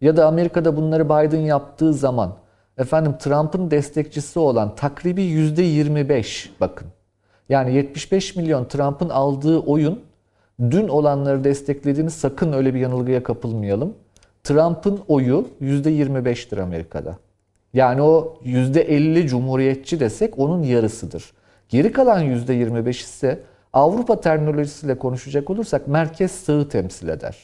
[0.00, 2.34] Ya da Amerika'da bunları Biden yaptığı zaman
[2.78, 6.86] efendim Trump'ın destekçisi olan takribi %25 bakın
[7.48, 10.00] yani 75 milyon Trump'ın aldığı oyun
[10.60, 13.94] dün olanları desteklediğini sakın öyle bir yanılgıya kapılmayalım.
[14.44, 17.18] Trump'ın oyu %25'tir Amerika'da.
[17.74, 21.32] Yani o %50 cumhuriyetçi desek onun yarısıdır.
[21.68, 23.40] Geri kalan %25 ise
[23.72, 27.36] Avrupa terminolojisiyle konuşacak olursak merkez sağı temsil eder.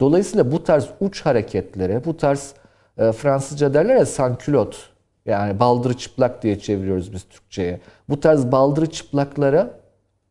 [0.00, 2.54] Dolayısıyla bu tarz uç hareketlere, bu tarz
[2.98, 4.90] e, Fransızca derler ya sankülot
[5.28, 7.80] yani baldırı çıplak diye çeviriyoruz biz Türkçe'ye.
[8.08, 9.80] Bu tarz baldırı çıplaklara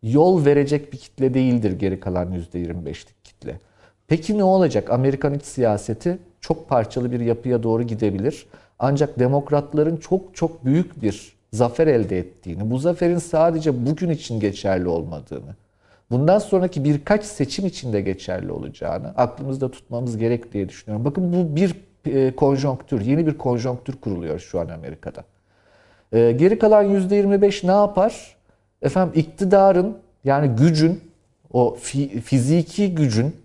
[0.03, 3.59] yol verecek bir kitle değildir geri kalan %25'lik kitle.
[4.07, 4.91] Peki ne olacak?
[4.91, 8.45] Amerikan iç siyaseti çok parçalı bir yapıya doğru gidebilir.
[8.79, 14.87] Ancak demokratların çok çok büyük bir zafer elde ettiğini, bu zaferin sadece bugün için geçerli
[14.87, 15.55] olmadığını,
[16.11, 21.05] bundan sonraki birkaç seçim için de geçerli olacağını aklımızda tutmamız gerek diye düşünüyorum.
[21.05, 21.75] Bakın bu bir
[22.35, 25.23] konjonktür, yeni bir konjonktür kuruluyor şu an Amerika'da.
[26.13, 28.35] E, geri kalan %25 ne yapar?
[28.81, 31.01] Efendim iktidarın yani gücün,
[31.53, 33.35] o fi, fiziki gücün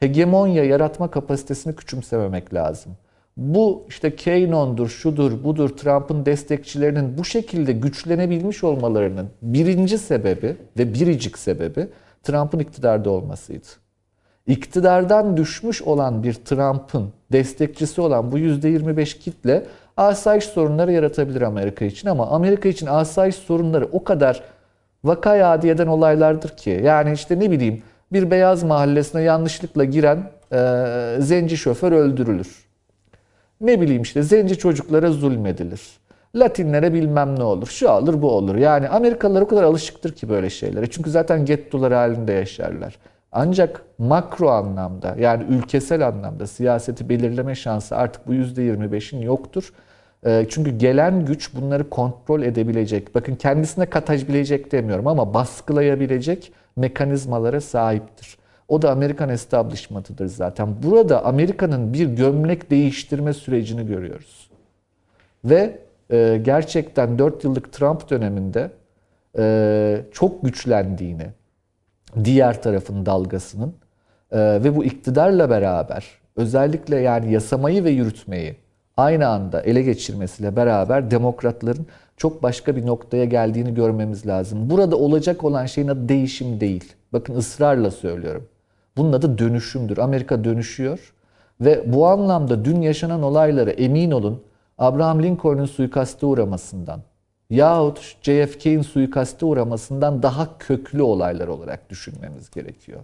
[0.00, 2.92] hegemonya yaratma kapasitesini küçümsememek lazım.
[3.36, 11.38] Bu işte Keyno'ndur, şudur, budur, Trump'ın destekçilerinin bu şekilde güçlenebilmiş olmalarının birinci sebebi ve biricik
[11.38, 11.88] sebebi
[12.22, 13.81] Trump'ın iktidarda olmasıydı.
[14.46, 19.64] İktidardan düşmüş olan bir Trump'ın destekçisi olan bu %25 kitle
[19.96, 24.42] asayiş sorunları yaratabilir Amerika için ama Amerika için asayiş sorunları o kadar
[25.04, 26.80] vakaya adi eden olaylardır ki.
[26.84, 27.82] Yani işte ne bileyim
[28.12, 32.66] bir beyaz mahallesine yanlışlıkla giren e, zenci şoför öldürülür.
[33.60, 35.80] Ne bileyim işte zenci çocuklara zulmedilir.
[36.34, 38.56] Latinlere bilmem ne olur, şu olur bu olur.
[38.56, 40.90] Yani Amerikalılar o kadar alışıktır ki böyle şeylere.
[40.90, 42.98] Çünkü zaten gettolar halinde yaşarlar.
[43.32, 49.72] Ancak makro anlamda yani ülkesel anlamda siyaseti belirleme şansı artık bu %25'in yoktur.
[50.26, 58.38] Ee, Çünkü gelen güç bunları kontrol edebilecek, bakın kendisine katabilecek demiyorum ama baskılayabilecek mekanizmalara sahiptir.
[58.68, 60.82] O da Amerikan establishment'ıdır zaten.
[60.82, 64.50] Burada Amerika'nın bir gömlek değiştirme sürecini görüyoruz.
[65.44, 65.78] Ve
[66.10, 68.70] e, gerçekten 4 yıllık Trump döneminde
[69.38, 71.26] e, çok güçlendiğini,
[72.24, 73.74] diğer tarafın dalgasının
[74.30, 76.06] e, ve bu iktidarla beraber
[76.36, 78.56] özellikle yani yasamayı ve yürütmeyi
[78.96, 81.86] aynı anda ele geçirmesiyle beraber demokratların
[82.16, 84.70] çok başka bir noktaya geldiğini görmemiz lazım.
[84.70, 86.92] Burada olacak olan şeyin adı değişim değil.
[87.12, 88.48] Bakın ısrarla söylüyorum.
[88.96, 89.98] Bunun adı dönüşümdür.
[89.98, 91.12] Amerika dönüşüyor
[91.60, 94.42] ve bu anlamda dün yaşanan olaylara emin olun
[94.78, 97.00] Abraham Lincoln'un suikaste uğramasından
[97.50, 103.00] yahut JFK'in suikaste uğramasından daha köklü olaylar olarak düşünmemiz gerekiyor.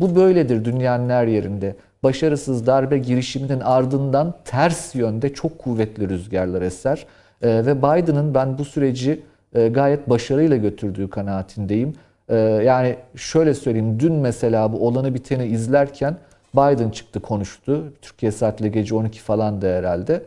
[0.00, 1.76] Bu böyledir dünyanın her yerinde.
[2.02, 7.06] Başarısız darbe girişiminin ardından ters yönde çok kuvvetli rüzgarlar eser.
[7.42, 9.22] Ee, ve Biden'ın ben bu süreci
[9.54, 11.94] e, gayet başarıyla götürdüğü kanaatindeyim.
[12.28, 16.16] Ee, yani şöyle söyleyeyim, dün mesela bu olanı biteni izlerken
[16.54, 17.92] Biden çıktı konuştu.
[18.02, 20.22] Türkiye saatiyle gece 12 falan da herhalde.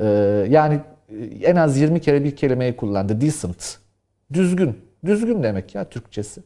[0.00, 0.06] Ee,
[0.50, 0.80] yani
[1.42, 3.20] en az 20 kere bir kelimeyi kullandı.
[3.20, 3.78] Decent.
[4.32, 4.78] Düzgün.
[5.04, 6.42] Düzgün demek ya Türkçesi.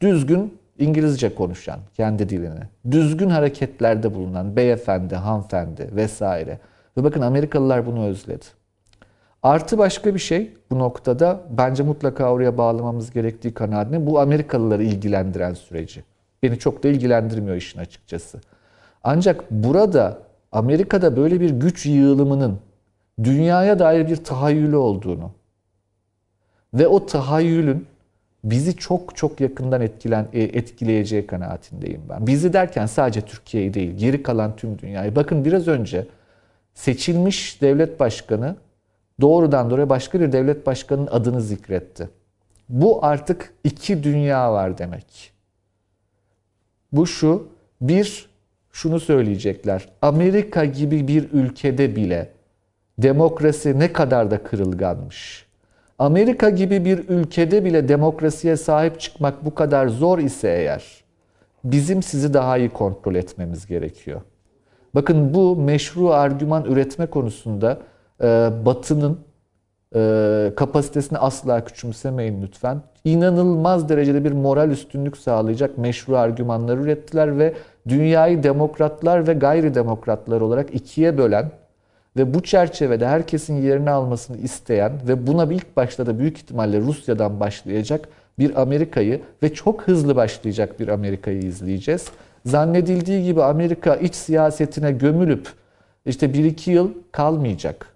[0.00, 2.60] Düzgün İngilizce konuşan kendi dilini.
[2.90, 6.58] Düzgün hareketlerde bulunan beyefendi, hanımefendi vesaire.
[6.96, 8.44] Ve bakın Amerikalılar bunu özledi.
[9.42, 15.54] Artı başka bir şey bu noktada bence mutlaka oraya bağlamamız gerektiği kanaatine bu Amerikalıları ilgilendiren
[15.54, 16.04] süreci.
[16.42, 18.40] Beni çok da ilgilendirmiyor işin açıkçası.
[19.04, 20.18] Ancak burada
[20.52, 22.58] Amerika'da böyle bir güç yığılımının
[23.24, 25.30] dünyaya dair bir tahayyülü olduğunu
[26.74, 27.86] ve o tahayyülün
[28.44, 32.26] bizi çok çok yakından etkilen, e, etkileyeceği kanaatindeyim ben.
[32.26, 35.16] Bizi derken sadece Türkiye'yi değil, geri kalan tüm dünyayı.
[35.16, 36.06] Bakın biraz önce
[36.74, 38.56] seçilmiş devlet başkanı
[39.20, 42.08] doğrudan doğruya başka bir devlet başkanının adını zikretti.
[42.68, 45.32] Bu artık iki dünya var demek.
[46.92, 47.48] Bu şu,
[47.80, 48.28] bir
[48.72, 49.88] şunu söyleyecekler.
[50.02, 52.37] Amerika gibi bir ülkede bile
[52.98, 55.48] demokrasi ne kadar da kırılganmış.
[55.98, 61.04] Amerika gibi bir ülkede bile demokrasiye sahip çıkmak bu kadar zor ise eğer
[61.64, 64.20] bizim sizi daha iyi kontrol etmemiz gerekiyor.
[64.94, 67.78] Bakın bu meşru argüman üretme konusunda
[68.20, 69.18] e, Batı'nın
[69.94, 72.82] e, kapasitesini asla küçümsemeyin lütfen.
[73.04, 77.54] İnanılmaz derecede bir moral üstünlük sağlayacak meşru argümanlar ürettiler ve
[77.88, 81.50] dünyayı demokratlar ve gayri demokratlar olarak ikiye bölen
[82.18, 87.40] ve bu çerçevede herkesin yerini almasını isteyen ve buna ilk başta da büyük ihtimalle Rusya'dan
[87.40, 88.08] başlayacak
[88.38, 92.06] bir Amerika'yı ve çok hızlı başlayacak bir Amerika'yı izleyeceğiz.
[92.46, 95.48] Zannedildiği gibi Amerika iç siyasetine gömülüp
[96.06, 97.86] işte 1-2 yıl kalmayacak.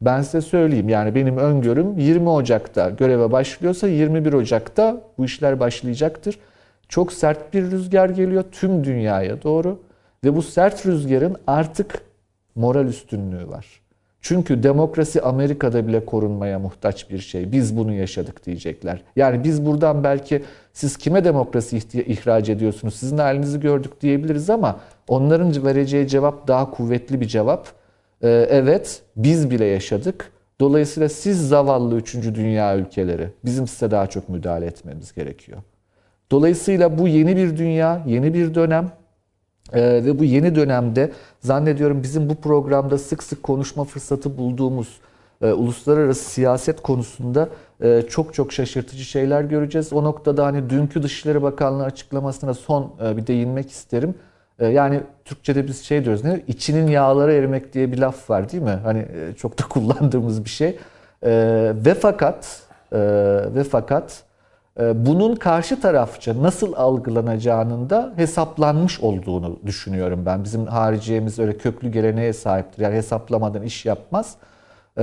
[0.00, 6.38] Ben size söyleyeyim yani benim öngörüm 20 Ocak'ta göreve başlıyorsa 21 Ocak'ta bu işler başlayacaktır.
[6.88, 9.78] Çok sert bir rüzgar geliyor tüm dünyaya doğru
[10.24, 12.09] ve bu sert rüzgarın artık
[12.54, 13.80] moral üstünlüğü var.
[14.20, 17.52] Çünkü demokrasi Amerika'da bile korunmaya muhtaç bir şey.
[17.52, 19.02] Biz bunu yaşadık diyecekler.
[19.16, 20.42] Yani biz buradan belki
[20.72, 27.20] siz kime demokrasi ihraç ediyorsunuz, sizin halinizi gördük diyebiliriz ama onların vereceği cevap daha kuvvetli
[27.20, 27.68] bir cevap.
[28.22, 30.32] Ee, evet biz bile yaşadık.
[30.60, 32.14] Dolayısıyla siz zavallı 3.
[32.14, 35.58] dünya ülkeleri bizim size daha çok müdahale etmemiz gerekiyor.
[36.30, 38.92] Dolayısıyla bu yeni bir dünya, yeni bir dönem.
[39.72, 45.00] Ee, ve bu yeni dönemde zannediyorum bizim bu programda sık sık konuşma fırsatı bulduğumuz
[45.42, 47.48] e, uluslararası siyaset konusunda
[47.82, 49.92] e, çok çok şaşırtıcı şeyler göreceğiz.
[49.92, 54.14] O noktada hani dünkü Dışişleri Bakanlığı açıklamasına son e, bir değinmek isterim.
[54.58, 56.42] E, yani Türkçe'de biz şey diyoruz ne?
[56.48, 58.78] İçinin yağlara erimek diye bir laf var değil mi?
[58.84, 60.68] Hani e, çok da kullandığımız bir şey.
[61.22, 61.30] E,
[61.74, 62.98] ve fakat e,
[63.54, 64.22] ve fakat
[64.78, 70.44] bunun karşı tarafça nasıl algılanacağının da hesaplanmış olduğunu düşünüyorum ben.
[70.44, 72.82] Bizim hariciyemiz öyle köklü geleneğe sahiptir.
[72.82, 74.36] Yani hesaplamadan iş yapmaz.
[74.98, 75.02] E,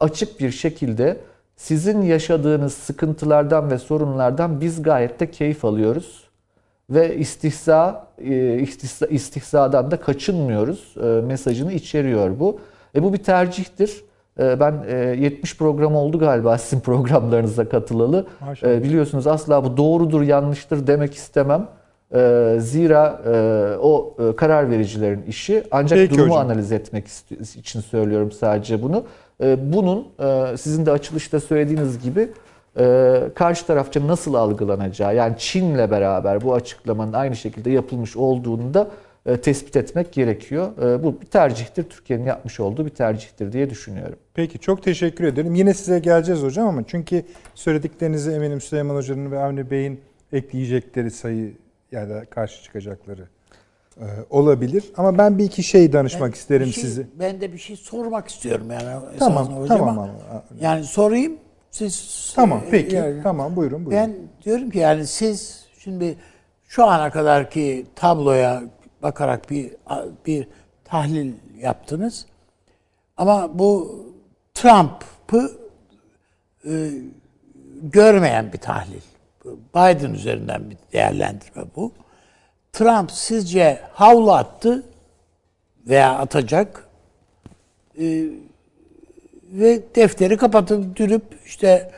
[0.00, 1.20] açık bir şekilde
[1.56, 6.24] sizin yaşadığınız sıkıntılardan ve sorunlardan biz gayet de keyif alıyoruz.
[6.90, 10.94] Ve istihza, e, istihza istihzadan da kaçınmıyoruz
[11.24, 12.60] mesajını içeriyor bu.
[12.94, 14.04] E bu bir tercihtir.
[14.38, 14.72] Ben
[15.14, 18.26] 70 program oldu galiba sizin programlarınıza katılalı.
[18.46, 18.82] Maşallah.
[18.82, 21.68] Biliyorsunuz asla bu doğrudur, yanlıştır demek istemem.
[22.14, 26.46] E, zira e, o e, karar vericilerin işi ancak Peki durumu hocam.
[26.46, 27.06] analiz etmek
[27.56, 29.04] için söylüyorum sadece bunu.
[29.42, 32.28] E, bunun e, sizin de açılışta söylediğiniz gibi
[32.78, 38.80] e, karşı tarafça nasıl algılanacağı yani Çin'le beraber bu açıklamanın aynı şekilde yapılmış olduğunu da
[38.82, 38.86] e,
[39.40, 40.78] tespit etmek gerekiyor.
[40.78, 41.82] E, bu bir tercihtir.
[41.82, 44.18] Türkiye'nin yapmış olduğu bir tercihtir diye düşünüyorum.
[44.34, 45.54] Peki çok teşekkür ederim.
[45.54, 47.22] Yine size geleceğiz hocam ama çünkü
[47.54, 50.00] söylediklerinize eminim Süleyman Hoca'nın ve Avni Bey'in
[50.32, 51.52] ekleyecekleri sayı
[51.92, 53.28] ya da karşı çıkacakları
[54.00, 54.84] e, olabilir.
[54.96, 57.06] Ama ben bir iki şey danışmak Ben isterim şey- size.
[57.18, 59.00] Ben de bir şey sormak istiyorum yani.
[59.18, 59.66] Tamam, hocama.
[59.68, 60.10] tamam ama.
[60.60, 61.36] Yani sorayım.
[61.70, 62.94] Siz Tamam e, peki.
[62.96, 64.02] yani- Tamam buyurun buyurun.
[64.02, 66.16] Ben diyorum ki yani siz şimdi
[66.68, 68.62] şu ana kadarki tabloya
[69.02, 69.70] bakarak bir
[70.26, 70.48] bir
[70.84, 72.26] tahlil yaptınız.
[73.16, 74.02] Ama bu
[74.54, 75.52] Trump'ı
[76.64, 76.90] e,
[77.82, 79.00] görmeyen bir tahlil.
[79.74, 81.92] Biden üzerinden bir değerlendirme bu.
[82.72, 84.82] Trump sizce havlu attı
[85.86, 86.84] veya atacak
[88.00, 88.24] e,
[89.52, 91.90] ve defteri kapatıp dürüp işte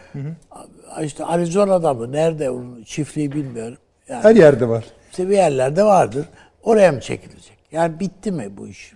[1.03, 3.79] işte Arizona'da mı nerede onun çiftliği bilmiyorum.
[4.09, 4.85] Yani Her yerde var.
[5.11, 6.27] işte bir yerlerde vardır.
[6.62, 7.59] Oraya mı çekilecek?
[7.72, 8.93] Yani bitti mi bu iş?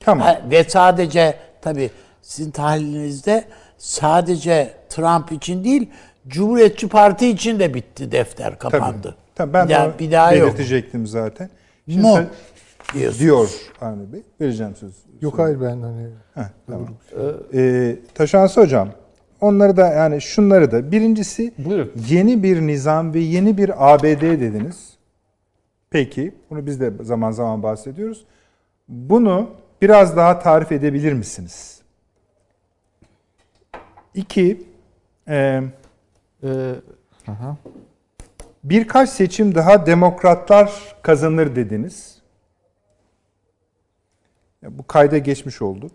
[0.00, 0.26] Tamam.
[0.26, 1.90] Ha, ve sadece tabii
[2.22, 3.44] sizin tahlilinizde
[3.78, 5.90] sadece Trump için değil
[6.28, 8.58] Cumhuriyetçi Parti için de bitti defter Tabii.
[8.58, 9.16] kapandı.
[9.34, 10.48] Tabii ben bir daha, bir daha yok.
[10.48, 11.50] belirtecektim zaten.
[11.88, 12.14] Şimdi Mu?
[12.16, 12.28] sen-
[12.94, 13.20] Diyorsun.
[13.20, 13.48] diyor
[13.80, 14.22] Avni Bey.
[14.40, 14.92] Vereceğim söz.
[15.20, 16.88] Yok hayır ben hani Heh, tamam.
[17.54, 18.88] Ee, Taşansı hocam
[19.40, 21.92] onları da yani şunları da birincisi Buyurun.
[22.08, 24.95] yeni bir nizam ve yeni bir ABD dediniz.
[25.90, 28.24] Peki bunu biz de zaman zaman bahsediyoruz.
[28.88, 29.50] Bunu
[29.82, 31.80] biraz daha tarif edebilir misiniz?
[34.14, 34.66] İki,
[35.28, 35.62] e,
[36.44, 36.74] E,
[37.28, 37.56] aha.
[38.64, 42.22] birkaç seçim daha demokratlar kazanır dediniz.
[44.62, 45.90] Ya bu kayda geçmiş oldu.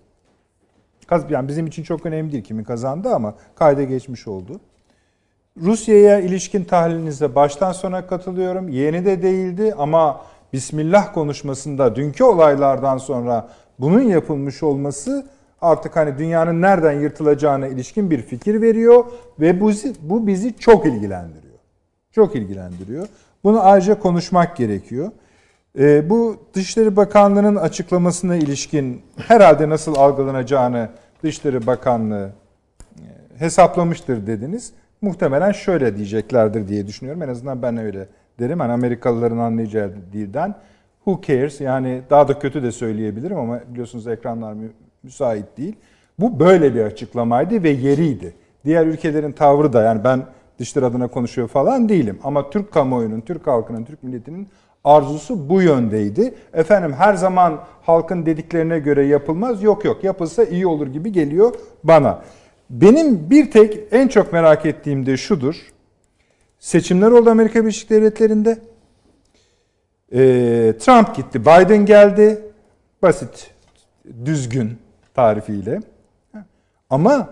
[1.07, 4.59] Kaz- Yani bizim için çok önemli değil kimin kazandı ama kayda geçmiş oldu.
[5.57, 8.69] Rusya'ya ilişkin tahlilinize baştan sona katılıyorum.
[8.69, 10.21] Yeni de değildi ama
[10.53, 13.49] Bismillah konuşmasında dünkü olaylardan sonra
[13.79, 15.25] bunun yapılmış olması
[15.61, 19.05] artık hani dünyanın nereden yırtılacağına ilişkin bir fikir veriyor
[19.39, 19.71] ve bu,
[20.01, 21.59] bu bizi çok ilgilendiriyor.
[22.11, 23.07] Çok ilgilendiriyor.
[23.43, 25.11] Bunu ayrıca konuşmak gerekiyor.
[25.79, 30.89] Ee, bu Dışişleri Bakanlığı'nın açıklamasına ilişkin herhalde nasıl algılanacağını
[31.23, 32.29] Dışişleri Bakanlığı
[32.95, 33.05] e,
[33.39, 34.73] hesaplamıştır dediniz.
[35.01, 37.21] Muhtemelen şöyle diyeceklerdir diye düşünüyorum.
[37.23, 38.07] En azından ben öyle
[38.39, 38.59] derim.
[38.59, 40.55] Hani Amerikalıların anlayacağı dilden
[41.05, 44.71] who cares yani daha da kötü de söyleyebilirim ama biliyorsunuz ekranlar mü-
[45.03, 45.75] müsait değil.
[46.19, 48.33] Bu böyle bir açıklamaydı ve yeriydi.
[48.65, 50.23] Diğer ülkelerin tavrı da yani ben
[50.59, 52.19] dışları adına konuşuyor falan değilim.
[52.23, 54.47] Ama Türk kamuoyunun, Türk halkının, Türk milletinin
[54.83, 56.33] arzusu bu yöndeydi.
[56.53, 59.63] Efendim her zaman halkın dediklerine göre yapılmaz.
[59.63, 61.53] Yok yok yapılsa iyi olur gibi geliyor
[61.83, 62.21] bana.
[62.71, 65.55] Benim bir tek en çok merak ettiğim de şudur.
[66.59, 68.57] Seçimler oldu Amerika Birleşik Devletleri'nde.
[70.13, 72.41] Ee, Trump gitti, Biden geldi.
[73.01, 73.51] Basit,
[74.25, 74.77] düzgün
[75.13, 75.79] tarifiyle.
[76.89, 77.29] Ama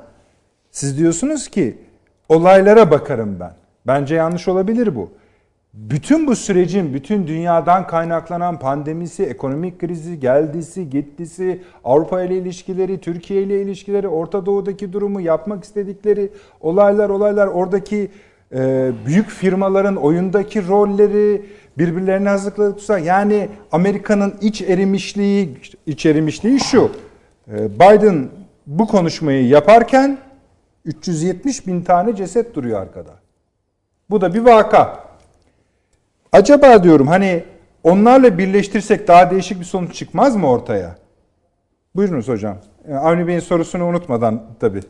[0.71, 1.77] siz diyorsunuz ki
[2.29, 3.53] olaylara bakarım ben.
[3.87, 5.11] Bence yanlış olabilir bu.
[5.73, 13.43] Bütün bu sürecin, bütün dünyadan kaynaklanan pandemisi, ekonomik krizi, geldisi, gittisi, Avrupa ile ilişkileri, Türkiye
[13.43, 16.29] ile ilişkileri, Orta Doğu'daki durumu, yapmak istedikleri
[16.61, 18.11] olaylar, olaylar, oradaki
[18.53, 21.45] e, büyük firmaların oyundaki rolleri,
[21.77, 26.91] birbirlerine hazırladıkları, yani Amerika'nın iç erimişliği, iç erimişliği şu.
[27.51, 28.29] e, Biden
[28.67, 30.17] bu konuşmayı yaparken
[30.85, 33.11] 370 bin tane ceset duruyor arkada.
[34.09, 35.08] Bu da bir vaka.
[36.31, 37.43] Acaba diyorum hani
[37.83, 40.95] onlarla birleştirsek daha değişik bir sonuç çıkmaz mı ortaya?
[41.95, 42.57] Buyurunuz hocam.
[42.87, 44.81] Ee, Avni Bey'in sorusunu unutmadan tabii.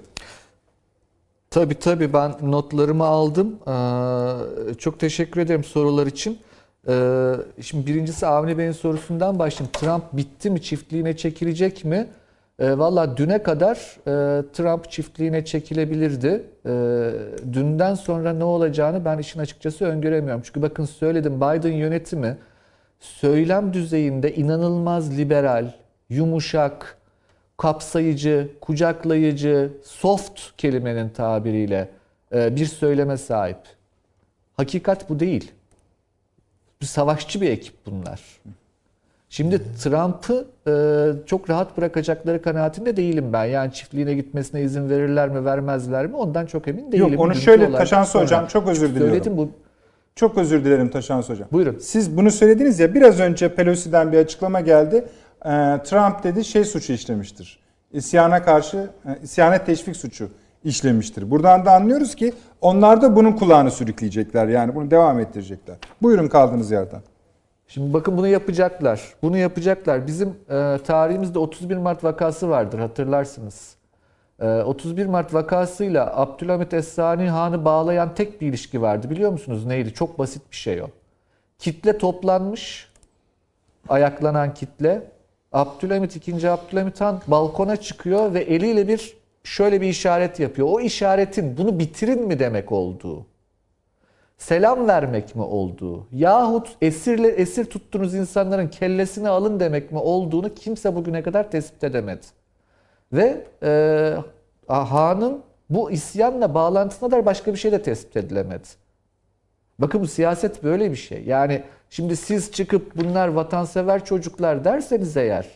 [1.49, 3.59] Tabii tabii ben notlarımı aldım.
[3.67, 6.39] Ee, çok teşekkür ederim sorular için.
[6.87, 9.71] Ee, şimdi birincisi Avni Bey'in sorusundan başlayayım.
[9.73, 12.07] Trump bitti mi çiftliğine çekilecek mi?
[12.59, 16.43] Ee, Valla düne kadar e, Trump çiftliğine çekilebilirdi.
[16.65, 17.11] Ee,
[17.53, 20.41] dünden sonra ne olacağını ben işin açıkçası öngöremiyorum.
[20.45, 22.37] Çünkü bakın söyledim Biden yönetimi
[22.99, 25.71] söylem düzeyinde inanılmaz liberal,
[26.09, 26.97] yumuşak,
[27.57, 31.89] kapsayıcı, kucaklayıcı, soft kelimenin tabiriyle
[32.33, 33.59] e, bir söyleme sahip.
[34.57, 35.51] Hakikat bu değil.
[36.81, 38.21] Bir savaşçı bir ekip bunlar.
[39.29, 43.45] Şimdi Trump'ı e, çok rahat bırakacakları kanaatinde değilim ben.
[43.45, 47.11] Yani çiftliğine gitmesine izin verirler mi vermezler mi ondan çok emin değilim.
[47.11, 49.09] Yok onu Dünkü şöyle Taşansı hocam çok özür diliyorum.
[49.09, 49.49] Söyledim bu
[50.15, 51.47] Çok özür dilerim Taşans Hocam.
[51.51, 51.77] Buyurun.
[51.81, 55.05] Siz bunu söylediniz ya biraz önce Pelosi'den bir açıklama geldi.
[55.45, 55.49] Ee,
[55.83, 57.59] Trump dedi şey suçu işlemiştir.
[57.91, 60.29] İsyana karşı, e, isyana teşvik suçu
[60.63, 61.31] işlemiştir.
[61.31, 64.47] Buradan da anlıyoruz ki onlar da bunun kulağını sürükleyecekler.
[64.47, 65.75] Yani bunu devam ettirecekler.
[66.01, 67.01] Buyurun kaldığınız yerden.
[67.69, 69.01] Şimdi bakın bunu yapacaklar.
[69.21, 70.07] Bunu yapacaklar.
[70.07, 73.75] Bizim e, tarihimizde 31 Mart vakası vardır hatırlarsınız.
[74.39, 79.09] E, 31 Mart vakasıyla Abdülhamit Es-Sani Han'ı bağlayan tek bir ilişki vardı.
[79.09, 79.93] Biliyor musunuz neydi?
[79.93, 80.87] Çok basit bir şey o.
[81.59, 82.91] Kitle toplanmış.
[83.89, 85.11] Ayaklanan kitle.
[85.51, 86.47] Abdülhamit II.
[86.47, 90.67] Abdülhamit Han balkona çıkıyor ve eliyle bir şöyle bir işaret yapıyor.
[90.71, 93.25] O işaretin bunu bitirin mi demek olduğu
[94.39, 100.95] selam vermek mi olduğu yahut esirle esir tuttuğunuz insanların kellesini alın demek mi olduğunu kimse
[100.95, 102.25] bugüne kadar tespit edemedi.
[103.13, 104.13] Ve e,
[104.67, 108.67] Han'ın bu isyanla bağlantısına dair başka bir şey de tespit edilemedi.
[109.79, 111.23] Bakın bu siyaset böyle bir şey.
[111.23, 115.47] Yani şimdi siz çıkıp bunlar vatansever çocuklar derseniz eğer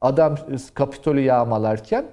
[0.00, 0.36] adam
[0.74, 2.04] Kapitolü yağmalarken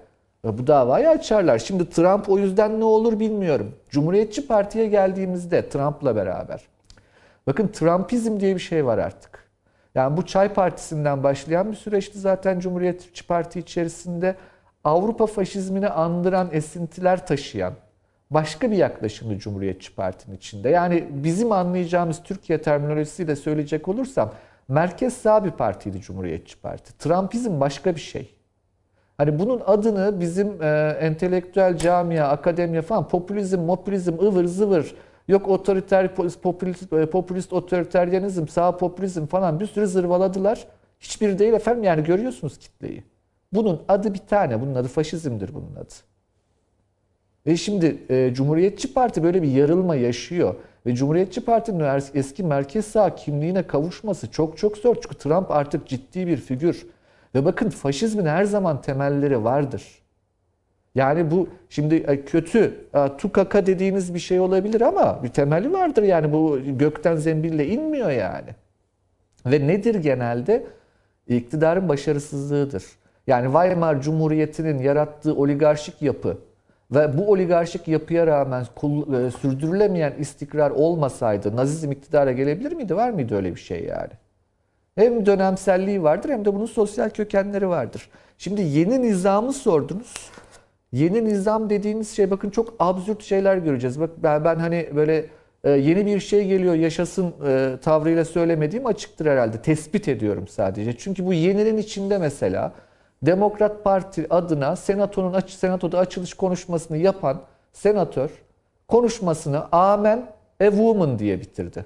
[0.44, 1.60] bu davayı açarlar.
[1.60, 3.76] Şimdi Trump o yüzden ne olur bilmiyorum.
[3.90, 6.61] Cumhuriyetçi Parti'ye geldiğimizde Trump'la beraber.
[7.48, 9.49] Bakın Trumpizm diye bir şey var artık.
[9.95, 14.36] Yani bu Çay Partisi'nden başlayan bir süreçti zaten Cumhuriyetçi Parti içerisinde
[14.84, 17.74] Avrupa faşizmini andıran esintiler taşıyan
[18.32, 20.70] başka bir yaklaşımı Cumhuriyetçi Parti'nin içinde.
[20.70, 24.34] Yani bizim anlayacağımız Türkiye terminolojisiyle söyleyecek olursam
[24.68, 26.98] merkez sağ bir partiydi Cumhuriyetçi Parti.
[26.98, 28.39] Trumpizm başka bir şey.
[29.19, 34.95] Hani bunun adını bizim e, entelektüel camia, akademiya falan popülizm, popülizm, ıvır zıvır,
[35.27, 40.67] yok otoriter, popülist, e, popülist otoriteryenizm, sağ popülizm falan bir sürü zırvaladılar.
[40.99, 43.03] Hiçbiri değil efendim yani görüyorsunuz kitleyi.
[43.53, 45.93] Bunun adı bir tane, bunun adı faşizmdir bunun adı.
[47.47, 50.55] Ve şimdi e, Cumhuriyetçi Parti böyle bir yarılma yaşıyor.
[50.85, 54.95] Ve Cumhuriyetçi Parti'nin eski merkez sağ kimliğine kavuşması çok çok zor.
[54.95, 56.85] Çünkü Trump artık ciddi bir figür.
[57.35, 59.84] Ve bakın faşizmin her zaman temelleri vardır.
[60.95, 66.03] Yani bu şimdi e, kötü e, tukaka dediğiniz bir şey olabilir ama bir temeli vardır
[66.03, 68.49] yani bu gökten zembille inmiyor yani.
[69.45, 70.68] Ve nedir genelde?
[71.27, 72.84] İktidarın başarısızlığıdır.
[73.27, 76.38] Yani Weimar Cumhuriyeti'nin yarattığı oligarşik yapı
[76.91, 82.95] ve bu oligarşik yapıya rağmen e, sürdürülemeyen istikrar olmasaydı Nazizm iktidara gelebilir miydi?
[82.95, 84.11] Var mıydı öyle bir şey yani?
[84.95, 88.10] Hem dönemselliği vardır hem de bunun sosyal kökenleri vardır.
[88.38, 90.14] Şimdi yeni nizamı sordunuz.
[90.91, 93.99] Yeni nizam dediğiniz şey bakın çok absürt şeyler göreceğiz.
[93.99, 95.26] Bak ben, ben hani böyle
[95.64, 99.61] e, yeni bir şey geliyor yaşasın e, tavrıyla söylemediğim açıktır herhalde.
[99.61, 100.98] Tespit ediyorum sadece.
[100.98, 102.74] Çünkü bu yeninin içinde mesela
[103.22, 107.41] Demokrat Parti adına senatonun aç, senatoda açılış konuşmasını yapan
[107.74, 108.30] senatör
[108.88, 110.26] konuşmasını Amen
[110.61, 111.86] a woman diye bitirdi.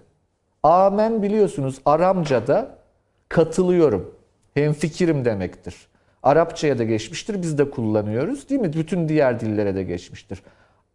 [0.63, 2.69] Amen biliyorsunuz Aramca'da
[3.33, 4.15] katılıyorum,
[4.53, 5.75] hemfikirim demektir.
[6.23, 8.73] Arapçaya da geçmiştir, biz de kullanıyoruz değil mi?
[8.73, 10.43] Bütün diğer dillere de geçmiştir.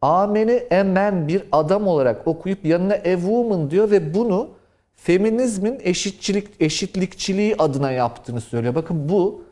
[0.03, 4.49] Amen'i emen bir adam olarak okuyup yanına a woman diyor ve bunu
[4.97, 8.75] feminizmin eşitçilik, eşitlikçiliği adına yaptığını söylüyor.
[8.75, 9.45] Bakın bu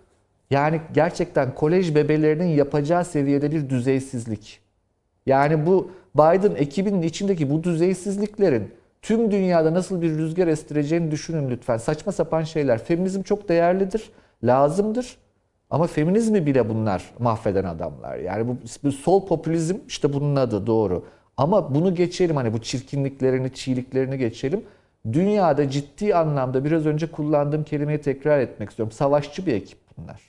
[0.50, 4.60] yani gerçekten kolej bebelerinin yapacağı seviyede bir düzeysizlik.
[5.26, 8.70] Yani bu Biden ekibinin içindeki bu düzeysizliklerin
[9.06, 11.76] tüm dünyada nasıl bir rüzgar estireceğini düşünün lütfen.
[11.76, 12.84] Saçma sapan şeyler.
[12.84, 14.10] Feminizm çok değerlidir,
[14.44, 15.16] lazımdır.
[15.70, 18.16] Ama feminizmi bile bunlar mahveden adamlar.
[18.16, 21.04] Yani bu, bu sol popülizm işte bunun adı doğru.
[21.36, 24.64] Ama bunu geçelim hani bu çirkinliklerini, çiğliklerini geçelim.
[25.12, 28.92] Dünyada ciddi anlamda biraz önce kullandığım kelimeyi tekrar etmek istiyorum.
[28.92, 30.22] Savaşçı bir ekip bunlar.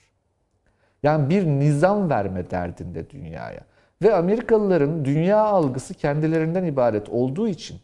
[1.04, 3.62] Yani bir nizam verme derdinde dünyaya.
[4.02, 7.80] Ve Amerikalıların dünya algısı kendilerinden ibaret olduğu için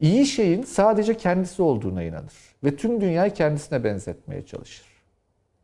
[0.00, 2.34] iyi şeyin sadece kendisi olduğuna inanır.
[2.64, 4.86] Ve tüm dünyayı kendisine benzetmeye çalışır.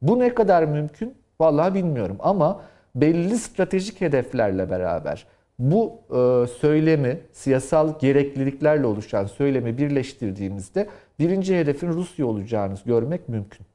[0.03, 1.15] Bu ne kadar mümkün?
[1.41, 2.61] Vallahi bilmiyorum ama
[2.95, 5.27] belli stratejik hedeflerle beraber
[5.59, 10.87] bu e, söylemi, siyasal gerekliliklerle oluşan söylemi birleştirdiğimizde
[11.19, 13.67] birinci hedefin Rusya olacağını görmek mümkün.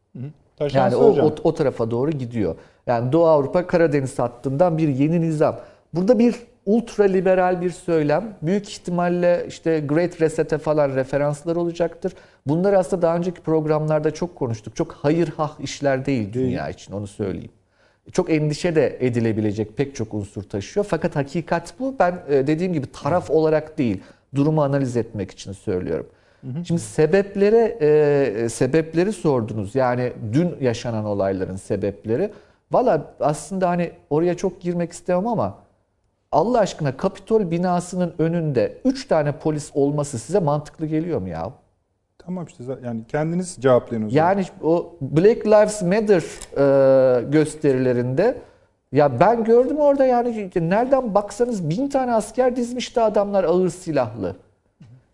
[0.74, 2.56] Yani o, o, o tarafa doğru gidiyor.
[2.88, 5.60] Yani Doğu Avrupa Karadeniz hattından bir yeni nizam.
[5.94, 6.36] Burada bir
[6.66, 8.34] ultra liberal bir söylem.
[8.42, 12.14] Büyük ihtimalle işte Great Reset'e falan referanslar olacaktır.
[12.48, 14.76] Bunlar aslında daha önceki programlarda çok konuştuk.
[14.76, 17.52] Çok hayır hah işler değil dünya için onu söyleyeyim.
[18.12, 20.86] Çok endişe de edilebilecek pek çok unsur taşıyor.
[20.90, 21.96] Fakat hakikat bu.
[22.00, 24.02] Ben e, dediğim gibi taraf olarak değil,
[24.36, 26.08] durumu analiz etmek için söylüyorum.
[26.68, 29.76] Şimdi sebeplere e, sebepleri sordunuz.
[29.76, 32.32] Yani dün yaşanan olayların sebepleri.
[32.72, 35.58] Valla aslında hani oraya çok girmek istemem ama
[36.32, 41.52] Allah aşkına Kapitol binasının önünde 3 tane polis olması size mantıklı geliyor mu ya?
[42.18, 44.28] Tamam işte yani kendiniz cevaplayın o zaman.
[44.28, 46.24] Yani o Black Lives Matter
[46.58, 48.38] e, gösterilerinde
[48.92, 54.36] ya ben gördüm orada yani nereden baksanız bin tane asker dizmişti adamlar ağır silahlı.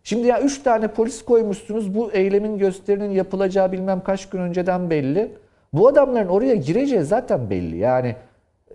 [0.03, 5.31] Şimdi ya üç tane polis koymuşsunuz bu eylemin gösterinin yapılacağı bilmem kaç gün önceden belli.
[5.73, 7.77] Bu adamların oraya gireceği zaten belli.
[7.77, 8.15] Yani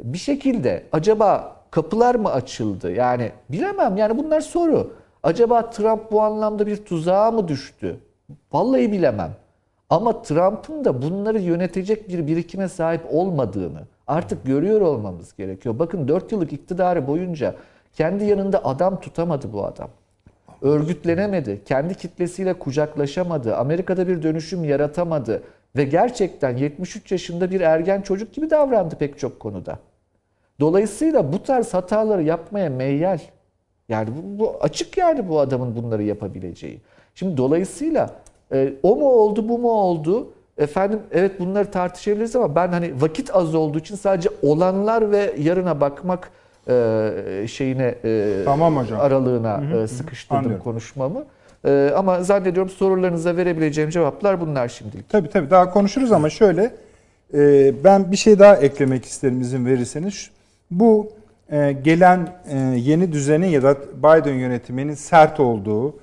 [0.03, 2.93] bir şekilde acaba kapılar mı açıldı?
[2.93, 4.93] Yani bilemem yani bunlar soru.
[5.23, 7.97] Acaba Trump bu anlamda bir tuzağa mı düştü?
[8.53, 9.31] Vallahi bilemem.
[9.91, 15.79] Ama Trump'ın da bunları yönetecek bir birikime sahip olmadığını artık görüyor olmamız gerekiyor.
[15.79, 17.55] Bakın 4 yıllık iktidarı boyunca
[17.93, 19.89] kendi yanında adam tutamadı bu adam.
[20.63, 25.43] Örgütlenemedi, kendi kitlesiyle kucaklaşamadı, Amerika'da bir dönüşüm yaratamadı
[25.77, 29.79] ve gerçekten 73 yaşında bir ergen çocuk gibi davrandı pek çok konuda.
[30.63, 33.19] Dolayısıyla bu tarz hataları yapmaya meyyal.
[33.89, 36.81] Yani bu, bu açık yani bu adamın bunları yapabileceği.
[37.15, 38.11] Şimdi dolayısıyla
[38.53, 40.29] e, o mu oldu bu mu oldu?
[40.59, 45.81] Efendim evet bunları tartışabiliriz ama ben hani vakit az olduğu için sadece olanlar ve yarına
[45.81, 46.31] bakmak
[46.69, 49.01] e, şeyine e, Tamam hocam.
[49.01, 50.65] aralığına e, sıkıştırdım Anlıyorum.
[50.65, 51.25] konuşmamı.
[51.65, 55.09] E, ama zannediyorum sorularınıza verebileceğim cevaplar bunlar şimdilik.
[55.09, 56.75] Tabii tabii daha konuşuruz ama şöyle
[57.35, 60.31] e, ben bir şey daha eklemek isterim izin verirseniz.
[60.73, 61.13] Bu
[61.51, 65.97] e, gelen e, yeni düzenin ya da Biden yönetiminin sert olduğu,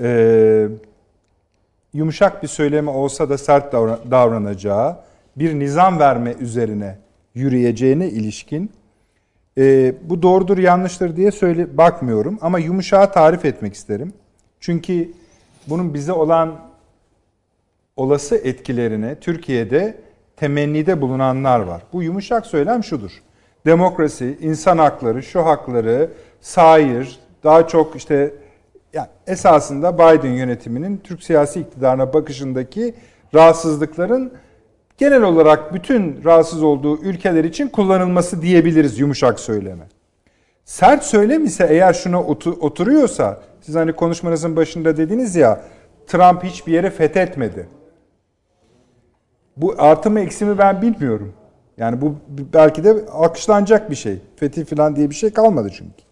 [0.00, 0.68] e,
[1.92, 4.96] yumuşak bir söylemi olsa da sert davra- davranacağı
[5.36, 6.98] bir nizam verme üzerine
[7.34, 8.70] yürüyeceğine ilişkin
[9.58, 14.12] e, bu doğrudur yanlıştır diye söyle bakmıyorum ama yumuşağı tarif etmek isterim.
[14.60, 15.12] Çünkü
[15.66, 16.60] bunun bize olan
[17.96, 19.96] olası etkilerine Türkiye'de
[20.36, 21.82] temennide bulunanlar var.
[21.92, 23.22] Bu yumuşak söylem şudur.
[23.66, 26.10] Demokrasi, insan hakları, şu hakları,
[26.40, 28.34] sair, daha çok işte
[28.92, 32.94] yani esasında Biden yönetiminin Türk siyasi iktidarına bakışındaki
[33.34, 34.32] rahatsızlıkların
[34.98, 39.84] genel olarak bütün rahatsız olduğu ülkeler için kullanılması diyebiliriz yumuşak söyleme.
[40.64, 45.62] Sert söylem ise eğer şuna otu- oturuyorsa, siz hani konuşmanızın başında dediniz ya,
[46.06, 47.68] Trump hiçbir yere fethetmedi.
[49.56, 51.32] Bu artı mı eksi mi ben bilmiyorum.
[51.80, 52.14] Yani bu
[52.54, 54.18] belki de alkışlanacak bir şey.
[54.36, 56.02] Fetih falan diye bir şey kalmadı çünkü.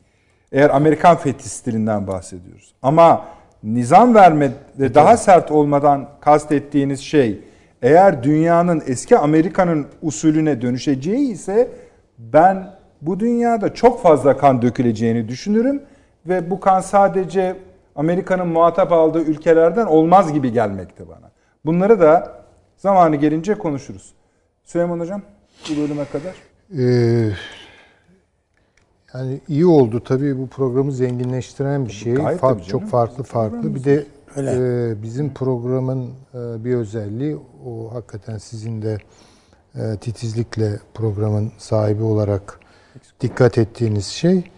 [0.52, 2.74] Eğer Amerikan fethi stilinden bahsediyoruz.
[2.82, 3.24] Ama
[3.62, 7.40] nizam vermede daha sert olmadan kastettiğiniz şey
[7.82, 11.68] eğer dünyanın eski Amerika'nın usulüne dönüşeceği ise
[12.18, 12.70] ben
[13.02, 15.82] bu dünyada çok fazla kan döküleceğini düşünürüm
[16.26, 17.56] ve bu kan sadece
[17.96, 21.30] Amerika'nın muhatap aldığı ülkelerden olmaz gibi gelmekte bana.
[21.64, 22.32] Bunları da
[22.76, 24.12] zamanı gelince konuşuruz.
[24.64, 25.22] Süleyman Hocam
[25.70, 26.34] bu bölüme kadar.
[26.78, 27.30] Ee,
[29.14, 32.14] yani iyi oldu tabii bu programı zenginleştiren bir şey.
[32.14, 33.74] Gayet Fark- çok farklı farklı.
[33.74, 34.06] Bir de
[34.36, 34.50] Öyle.
[34.90, 37.36] e, bizim programın e, bir özelliği
[37.66, 38.98] o hakikaten sizin de
[39.74, 42.60] e, titizlikle programın sahibi olarak
[43.20, 44.50] dikkat ettiğiniz şey.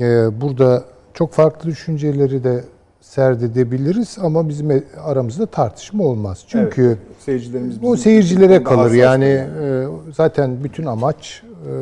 [0.00, 0.84] E, burada
[1.14, 2.64] çok farklı düşünceleri de
[3.08, 6.44] serdedebiliriz ama bizim e- aramızda tartışma olmaz.
[6.48, 8.92] Çünkü Evet, seyircilerimiz o seyircilere kalır.
[8.92, 11.72] Yani e, zaten bütün amaç e,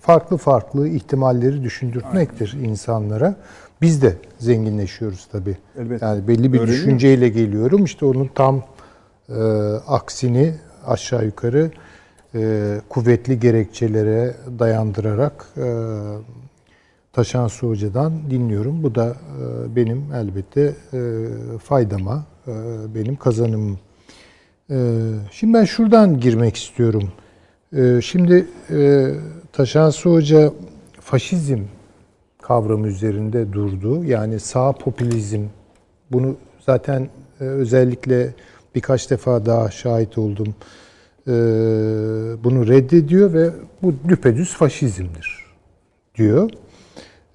[0.00, 3.34] farklı farklı ihtimalleri düşündürtmektir insanlara.
[3.80, 5.56] Biz de zenginleşiyoruz tabii.
[5.78, 6.06] Elbette.
[6.06, 7.84] Yani belli bir Öğreniyor düşünceyle geliyorum.
[7.84, 8.62] İşte onun tam
[9.28, 9.34] e,
[9.88, 10.54] aksini
[10.86, 11.70] aşağı yukarı
[12.34, 15.66] e, kuvvetli gerekçelere dayandırarak e,
[17.12, 18.82] Taşan Su Hoca'dan dinliyorum.
[18.82, 20.98] Bu da e, benim elbette e,
[21.58, 22.52] faydama, e,
[22.94, 23.78] benim kazanımım.
[25.30, 27.12] Şimdi ben şuradan girmek istiyorum.
[28.02, 28.46] Şimdi
[29.52, 30.52] Taşan Su Hoca
[31.00, 31.58] faşizm
[32.42, 34.04] kavramı üzerinde durdu.
[34.04, 35.44] Yani sağ popülizm.
[36.12, 37.08] Bunu zaten
[37.40, 38.34] özellikle
[38.74, 40.54] birkaç defa daha şahit oldum.
[42.44, 43.50] Bunu reddediyor ve
[43.82, 45.44] bu düpedüz faşizmdir
[46.14, 46.50] diyor.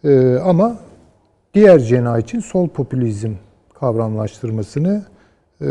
[0.03, 0.77] Ee, ama
[1.53, 3.33] diğer cenah için sol popülizm
[3.73, 5.05] kavramlaştırmasını
[5.61, 5.67] e,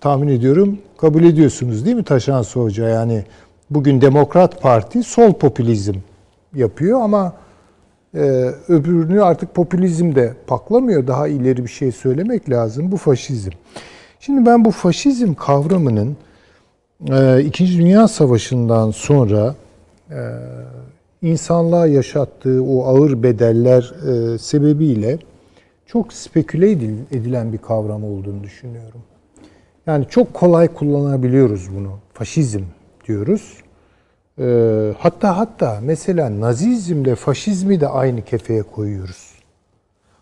[0.00, 2.88] tahmin ediyorum kabul ediyorsunuz değil mi Taşansı Hoca?
[2.88, 3.24] Yani
[3.70, 5.94] bugün Demokrat Parti sol popülizm
[6.54, 7.32] yapıyor ama
[8.14, 8.20] e,
[8.68, 11.06] öbürünü artık popülizm de paklamıyor.
[11.06, 12.92] Daha ileri bir şey söylemek lazım.
[12.92, 13.50] Bu faşizm.
[14.20, 16.16] Şimdi ben bu faşizm kavramının
[17.10, 19.54] e, İkinci Dünya Savaşı'ndan sonra
[20.10, 20.18] e,
[21.22, 25.18] insanlığa yaşattığı o ağır bedeller e, sebebiyle
[25.86, 29.02] çok speküle edil- edilen bir kavram olduğunu düşünüyorum.
[29.86, 31.98] Yani çok kolay kullanabiliyoruz bunu.
[32.12, 32.62] Faşizm
[33.06, 33.56] diyoruz.
[34.40, 39.32] Ee, hatta hatta mesela Nazizmle faşizmi de aynı kefeye koyuyoruz.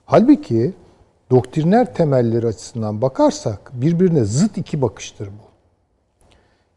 [0.05, 0.73] Halbuki
[1.31, 5.47] doktriner temelleri açısından bakarsak birbirine zıt iki bakıştır bu.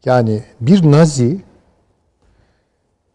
[0.04, 1.40] Yani bir Nazi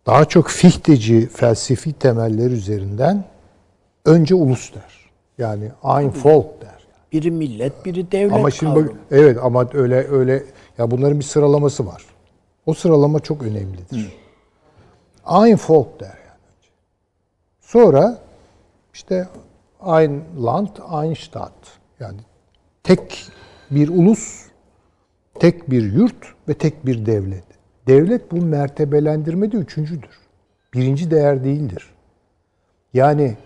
[0.06, 3.26] daha çok Fichteci felsefi temeller üzerinden
[4.06, 5.12] önce ulus der.
[5.38, 6.88] Yani Ein Volk der.
[7.12, 10.44] Biri millet, biri devlet Ama şimdi bak, evet ama öyle öyle
[10.78, 12.06] ya bunların bir sıralaması var.
[12.66, 14.14] O sıralama çok önemlidir.
[15.30, 16.40] Ein Volk der yani.
[17.60, 18.20] Sonra
[18.94, 19.28] işte
[19.86, 20.68] Ein Land,
[21.04, 21.54] Ein Staat.
[22.00, 22.20] Yani
[22.84, 23.26] tek
[23.72, 24.46] bir ulus,
[25.40, 27.55] tek bir yurt ve tek bir devlet.
[27.88, 30.20] Devlet bu mertebelendirmede üçüncüdür.
[30.74, 31.94] Birinci değer değildir.
[32.94, 33.38] Yani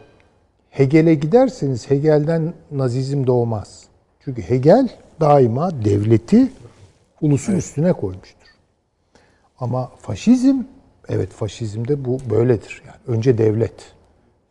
[0.69, 3.83] Hegel'e giderseniz Hegel'den Nazizm doğmaz.
[4.19, 4.89] Çünkü Hegel
[5.19, 6.51] daima devleti
[7.21, 8.47] ulusun üstüne koymuştur.
[9.59, 10.63] Ama faşizm,
[11.09, 12.81] evet faşizmde bu böyledir.
[12.87, 13.93] Yani önce devlet.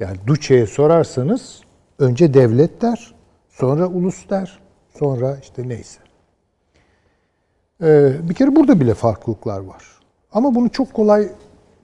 [0.01, 1.61] Yani Duce'ye sorarsanız
[1.99, 3.15] önce devlet der,
[3.49, 4.59] sonra ulus der,
[4.99, 6.01] sonra işte neyse.
[7.83, 9.85] Ee, bir kere burada bile farklılıklar var.
[10.33, 11.29] Ama bunu çok kolay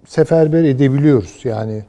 [0.06, 1.40] seferber edebiliyoruz.
[1.44, 1.84] Yani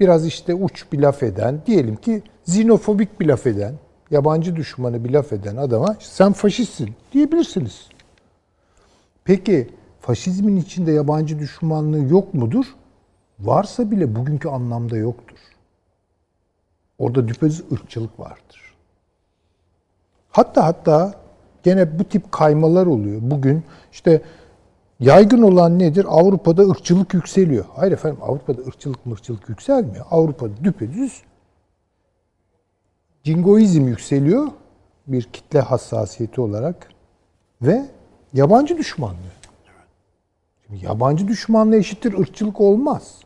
[0.00, 3.74] biraz işte uç bir laf eden, diyelim ki xenofobik bir laf eden,
[4.10, 7.88] yabancı düşmanı bir laf eden adama sen faşistsin diyebilirsiniz.
[9.24, 9.68] Peki
[10.00, 12.64] faşizmin içinde yabancı düşmanlığı yok mudur?
[13.40, 15.38] Varsa bile bugünkü anlamda yoktur.
[16.98, 18.74] Orada düpedüz ırkçılık vardır.
[20.30, 21.14] Hatta hatta
[21.62, 23.20] gene bu tip kaymalar oluyor.
[23.22, 23.62] Bugün
[23.92, 24.22] işte
[25.00, 26.06] yaygın olan nedir?
[26.08, 27.64] Avrupa'da ırkçılık yükseliyor.
[27.76, 30.06] Hayır efendim Avrupa'da ırkçılık mırkçılık yükselmiyor.
[30.10, 31.22] Avrupa'da düpedüz
[33.24, 34.48] Cingoizm yükseliyor
[35.06, 36.88] bir kitle hassasiyeti olarak
[37.62, 37.86] ve
[38.32, 39.16] yabancı düşmanlığı.
[40.66, 43.18] Şimdi yabancı düşmanlığı eşittir ırkçılık olmaz.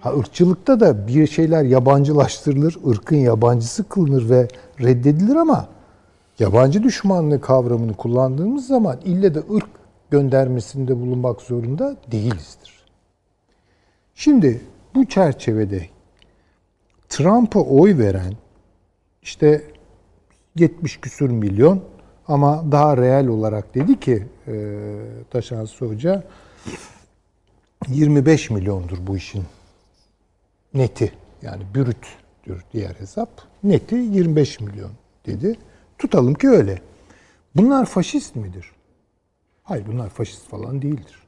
[0.00, 4.48] Ha ırkçılıkta da bir şeyler yabancılaştırılır, ırkın yabancısı kılınır ve
[4.80, 5.68] reddedilir ama
[6.38, 9.68] yabancı düşmanlığı kavramını kullandığımız zaman ille de ırk
[10.10, 12.84] göndermesinde bulunmak zorunda değilizdir.
[14.14, 14.60] Şimdi
[14.94, 15.86] bu çerçevede
[17.08, 18.34] Trump'a oy veren
[19.22, 19.62] işte
[20.56, 21.82] 70 küsur milyon
[22.28, 24.54] ama daha reel olarak dedi ki e,
[25.30, 26.24] Taşansı Hoca
[27.88, 29.44] 25 milyondur bu işin
[30.74, 31.12] neti.
[31.42, 33.28] Yani bürüttür diğer hesap.
[33.64, 34.90] Neti 25 milyon
[35.26, 35.56] dedi.
[35.98, 36.82] Tutalım ki öyle.
[37.56, 38.72] Bunlar faşist midir?
[39.62, 41.22] Hayır bunlar faşist falan değildir.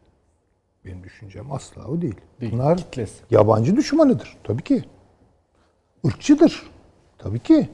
[0.85, 2.17] Benim düşüncem asla o değil.
[2.41, 3.15] Değil, Bunlar kitlesi.
[3.31, 4.37] yabancı düşmanıdır.
[4.45, 4.85] Tabii ki.
[6.05, 6.71] Irkçıdır.
[7.19, 7.69] Tabii ki.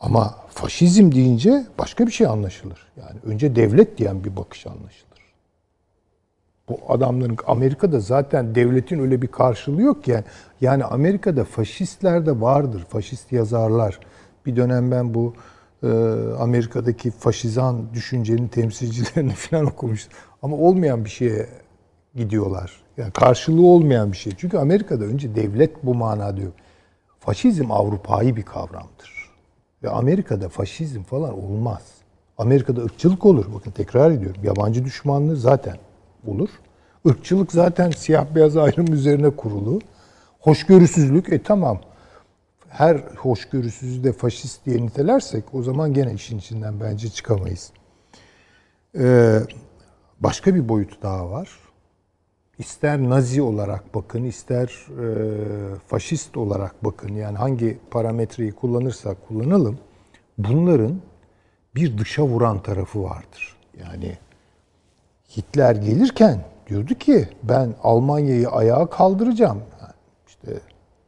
[0.00, 2.92] Ama faşizm deyince başka bir şey anlaşılır.
[2.96, 5.08] Yani önce devlet diyen bir bakış anlaşılır.
[6.68, 10.10] Bu adamların Amerika'da zaten devletin öyle bir karşılığı yok ki.
[10.10, 10.24] Yani,
[10.60, 12.86] yani Amerika'da faşistler de vardır.
[12.88, 14.00] Faşist yazarlar.
[14.48, 15.34] Bir dönem ben bu
[15.82, 15.88] e,
[16.38, 20.12] Amerika'daki faşizan düşüncenin temsilcilerini falan okumuştum.
[20.42, 21.46] Ama olmayan bir şeye
[22.14, 22.72] gidiyorlar.
[22.96, 24.32] Yani karşılığı olmayan bir şey.
[24.36, 26.52] Çünkü Amerika'da önce devlet bu manada yok.
[27.20, 29.30] Faşizm Avrupa'yı bir kavramdır.
[29.82, 31.82] Ve Amerika'da faşizm falan olmaz.
[32.38, 33.46] Amerika'da ırkçılık olur.
[33.54, 34.40] Bakın tekrar ediyorum.
[34.44, 35.76] Yabancı düşmanlığı zaten
[36.26, 36.50] olur.
[37.04, 39.80] Irkçılık zaten siyah beyaz ayrım üzerine kurulu.
[40.40, 41.80] Hoşgörüsüzlük, e tamam.
[42.68, 47.72] Her hoşgörüsüzü de faşist diye nitelersek o zaman gene işin içinden bence çıkamayız.
[48.98, 49.40] Ee,
[50.20, 51.48] başka bir boyutu daha var.
[52.58, 57.14] İster Nazi olarak bakın, ister e, faşist olarak bakın.
[57.14, 59.78] Yani hangi parametreyi kullanırsak kullanalım.
[60.38, 61.00] Bunların
[61.74, 63.56] bir dışa vuran tarafı vardır.
[63.80, 64.18] Yani
[65.36, 69.62] Hitler gelirken diyordu ki ben Almanya'yı ayağa kaldıracağım.
[69.80, 69.92] Yani
[70.26, 70.60] işte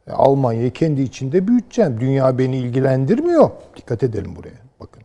[0.07, 1.99] e, Almanya'yı kendi içinde büyüteceğim.
[1.99, 3.51] Dünya beni ilgilendirmiyor.
[3.77, 4.61] Dikkat edelim buraya.
[4.79, 5.03] Bakın.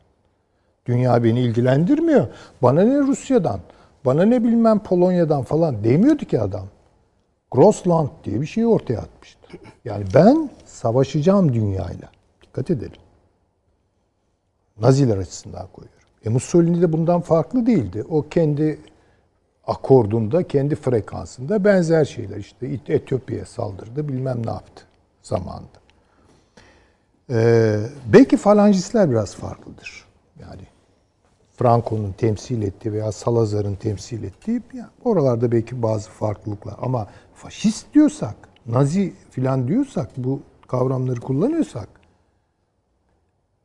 [0.87, 2.27] Dünya beni ilgilendirmiyor.
[2.63, 3.61] Bana ne Rusya'dan,
[4.05, 6.67] bana ne bilmem Polonya'dan falan demiyordu ki adam.
[7.51, 9.39] Grossland diye bir şey ortaya atmıştı.
[9.85, 12.11] Yani ben savaşacağım dünyayla.
[12.43, 13.01] Dikkat edelim.
[14.81, 16.09] Naziler açısından koyuyorum.
[16.25, 18.05] E Mussolini de bundan farklı değildi.
[18.09, 18.81] O kendi
[19.67, 22.37] akordunda, kendi frekansında benzer şeyler.
[22.37, 24.86] işte Etiyopya'ya saldırdı, bilmem ne yaptı
[25.27, 25.81] zamanında.
[27.31, 27.81] Ee,
[28.13, 30.05] belki falancistler biraz farklıdır.
[30.41, 30.63] Yani
[31.57, 36.75] Franco'nun temsil ettiği veya Salazar'ın temsil ettiği yani oralarda belki bazı farklılıklar.
[36.83, 38.35] Ama faşist diyorsak,
[38.67, 41.89] Nazi filan diyorsak, bu kavramları kullanıyorsak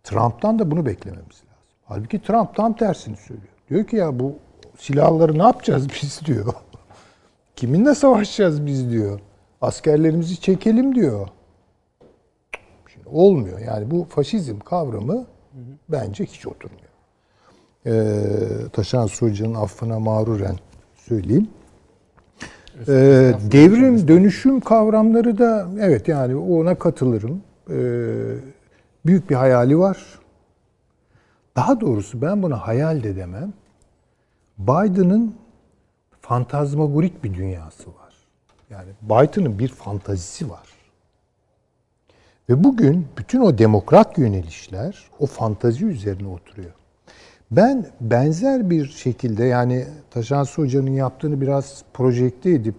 [0.04, 1.48] Trump'tan da bunu beklememiz lazım.
[1.86, 3.54] Halbuki Trump tam tersini söylüyor.
[3.70, 4.36] Diyor ki ya bu
[4.78, 6.54] silahları ne yapacağız biz diyor.
[7.56, 9.20] Kiminle savaşacağız biz diyor.
[9.62, 11.28] Askerlerimizi çekelim diyor.
[13.12, 13.60] Olmuyor.
[13.60, 15.26] Yani bu faşizm kavramı
[15.90, 16.92] bence hiç oturmuyor.
[17.86, 20.56] Ee, Taşan Hoca'nın affına mağruren
[20.96, 21.50] söyleyeyim.
[22.88, 27.44] Ee, devrim, dönüşüm kavramları da evet yani ona katılırım.
[27.70, 27.76] Ee,
[29.06, 30.20] büyük bir hayali var.
[31.56, 33.54] Daha doğrusu ben buna hayal de demem.
[34.58, 35.36] Biden'ın
[36.22, 38.14] fantazmagorik bir dünyası var.
[38.70, 40.71] Yani Biden'ın bir fantazisi var.
[42.50, 46.72] Ve bugün bütün o demokrat yönelişler o fantazi üzerine oturuyor.
[47.52, 52.76] Ben benzer bir şekilde yani Taşansı Hoca'nın yaptığını biraz projekte edip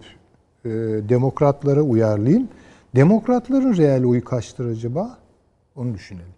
[0.65, 0.69] e,
[1.09, 2.47] demokratlara uyarlayayım.
[2.95, 5.17] Demokratların reel oyu kaçtır acaba?
[5.75, 6.33] Onu düşünelim.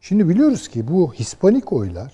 [0.00, 2.12] Şimdi biliyoruz ki bu Hispanik oylar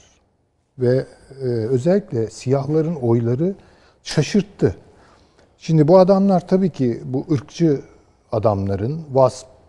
[0.78, 1.06] ve
[1.42, 3.54] e, özellikle siyahların oyları
[4.02, 4.76] şaşırttı.
[5.58, 7.80] Şimdi bu adamlar tabii ki bu ırkçı
[8.32, 9.00] adamların,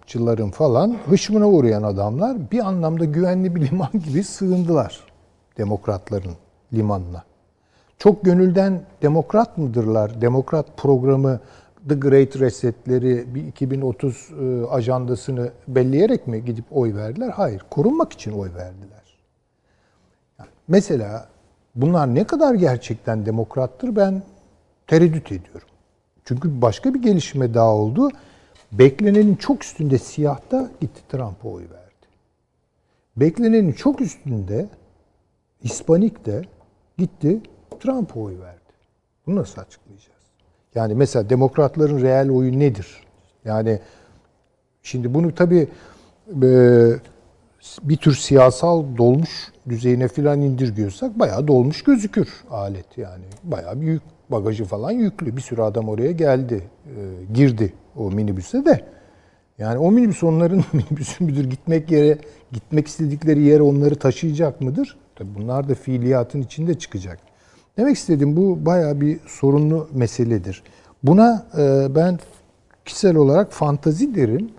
[0.02, 5.00] vaspçıların falan hışmına uğrayan adamlar bir anlamda güvenli bir liman gibi sığındılar
[5.58, 6.34] demokratların
[6.74, 7.24] limanına.
[7.98, 10.22] Çok gönülden demokrat mıdırlar?
[10.22, 11.40] Demokrat programı
[11.90, 17.30] The Great Reset'leri bir 2030 e, ajandasını belleyerek mi gidip oy verdiler?
[17.30, 17.62] Hayır.
[17.70, 19.02] Korunmak için oy verdiler.
[20.68, 21.28] Mesela
[21.76, 24.24] bunlar ne kadar gerçekten demokrattır ben
[24.88, 25.68] tereddüt ediyorum.
[26.26, 28.10] Çünkü başka bir gelişme daha oldu.
[28.72, 32.08] Beklenenin çok üstünde siyahta gitti Trump'a oy verdi.
[33.18, 34.70] Beklenenin çok üstünde
[35.64, 36.42] Hispanik de
[36.98, 37.42] gitti
[37.80, 38.60] Trump'a oy verdi.
[39.28, 40.22] Bunu nasıl açıklayacağız?
[40.76, 43.04] Yani mesela demokratların reel oyu nedir?
[43.46, 43.80] Yani
[44.84, 45.68] şimdi bunu tabii
[46.44, 46.50] e,
[47.84, 53.26] bir tür siyasal dolmuş düzeyine filan indirgiyorsak bayağı dolmuş gözükür alet yani.
[53.44, 55.38] Bayağı büyük bagajı falan yüklü.
[55.38, 58.86] Bir sürü adam oraya geldi, e, girdi o minibüse de.
[59.58, 61.50] Yani o minibüs onların minibüsü müdür?
[61.50, 62.18] Gitmek yere,
[62.52, 64.98] gitmek istedikleri yere onları taşıyacak mıdır?
[65.16, 67.20] Tabii bunlar da fiiliyatın içinde çıkacak.
[67.78, 70.64] Demek istediğim bu bayağı bir sorunlu meseledir.
[71.04, 72.20] Buna e, ben
[72.86, 74.50] kişisel olarak fantazi derim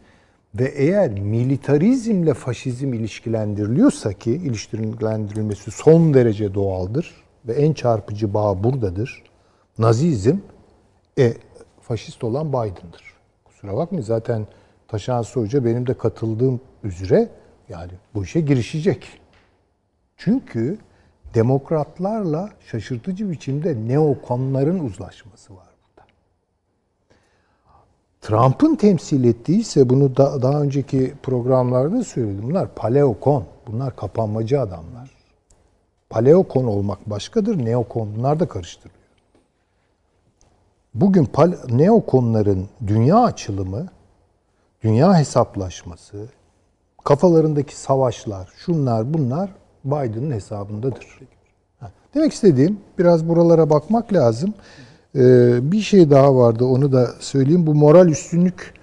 [0.54, 7.14] ve eğer militarizmle faşizm ilişkilendiriliyorsa ki ilişkilendirilmesi son derece doğaldır
[7.46, 9.22] ve en çarpıcı bağ buradadır.
[9.78, 10.36] Nazizm
[11.18, 11.34] e,
[11.80, 13.11] faşist olan Biden'dır.
[13.62, 14.47] Kusura bakmayın zaten
[14.89, 17.28] Taşan Hoca benim de katıldığım üzere
[17.68, 19.20] yani bu işe girişecek.
[20.16, 20.78] Çünkü
[21.34, 26.09] demokratlarla şaşırtıcı biçimde neokonların uzlaşması var burada.
[28.20, 32.43] Trump'ın temsil ettiği ise bunu da, daha önceki programlarda söyledim.
[32.43, 35.10] Bunlar paleokon, bunlar kapanmacı adamlar.
[36.10, 39.02] Paleokon olmak başkadır, neokon bunlar da karıştırılıyor.
[40.94, 43.86] Bugün pal- neokonların dünya açılımı,
[44.82, 46.27] dünya hesaplaşması,
[47.05, 49.51] kafalarındaki savaşlar, şunlar bunlar
[49.85, 51.06] Biden'ın hesabındadır.
[52.14, 54.55] Demek istediğim biraz buralara bakmak lazım.
[55.16, 57.66] Ee, bir şey daha vardı onu da söyleyeyim.
[57.66, 58.74] Bu moral üstünlük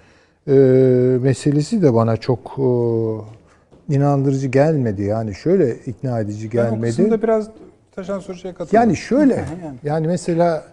[0.48, 0.52] e,
[1.22, 2.64] meselesi de bana çok e,
[3.94, 5.02] inandırıcı gelmedi.
[5.02, 7.22] Yani şöyle ikna edici Ben o gelmedi.
[7.22, 7.48] biraz
[7.96, 8.88] Taşan Hoca'ya katılıyorum.
[8.88, 9.44] Yani şöyle,
[9.84, 10.64] yani mesela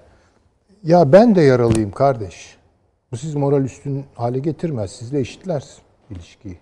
[0.84, 2.58] ya ben de yaralıyım kardeş.
[3.12, 4.92] Bu siz moral üstün hale getirmez.
[4.92, 5.66] Sizle eşitler
[6.10, 6.60] ilişkiyi.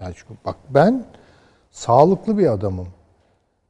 [0.00, 1.04] Yani çünkü bak ben
[1.70, 2.88] sağlıklı bir adamım.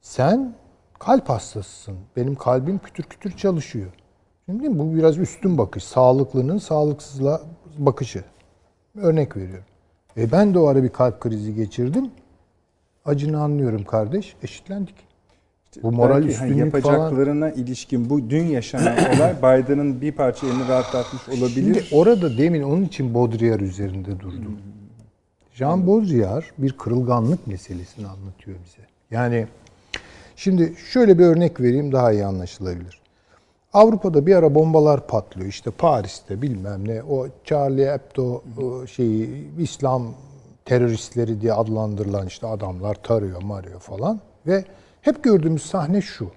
[0.00, 0.54] Sen
[0.98, 1.96] kalp hastasısın.
[2.16, 3.92] Benim kalbim kütür kütür çalışıyor.
[4.46, 5.84] Şimdi bu biraz üstün bakış.
[5.84, 7.40] Sağlıklının sağlıksızla
[7.78, 8.24] bakışı.
[8.96, 9.64] Örnek veriyorum.
[10.16, 12.10] E ben de o ara bir kalp krizi geçirdim.
[13.04, 14.36] Acını anlıyorum kardeş.
[14.42, 15.11] Eşitlendik.
[15.82, 16.94] Bu moral Belki hani üstünlük falan.
[16.94, 21.74] yapacaklarına ilişkin bu dün yaşanan olay Biden'ın bir parça elini rahatlatmış olabilir.
[21.74, 24.58] Şimdi orada demin onun için Baudrillard üzerinde durdum.
[25.52, 28.88] Jean Baudrillard bir kırılganlık meselesini anlatıyor bize.
[29.10, 29.46] Yani
[30.36, 33.02] şimdi şöyle bir örnek vereyim daha iyi anlaşılabilir.
[33.72, 35.48] Avrupa'da bir ara bombalar patlıyor.
[35.48, 38.42] İşte Paris'te bilmem ne o Charlie Hebdo
[38.86, 40.14] şeyi İslam
[40.64, 44.64] teröristleri diye adlandırılan işte adamlar tarıyor marıyor falan ve
[45.02, 46.30] hep gördüğümüz sahne şu.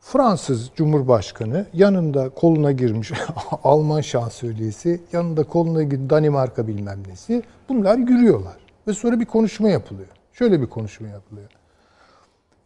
[0.00, 3.12] Fransız Cumhurbaşkanı yanında koluna girmiş
[3.64, 7.42] Alman şansölyesi, yanında koluna girmiş Danimarka bilmem nesi.
[7.68, 8.56] Bunlar yürüyorlar.
[8.86, 10.08] Ve sonra bir konuşma yapılıyor.
[10.32, 11.48] Şöyle bir konuşma yapılıyor.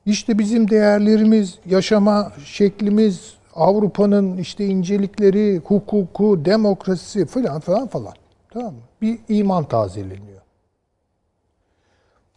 [0.07, 8.15] İşte bizim değerlerimiz, yaşama şeklimiz, Avrupa'nın işte incelikleri, hukuku, demokrasisi falan falan falan.
[8.51, 8.81] Tamam mı?
[9.03, 10.41] Bir iman tazeleniyor.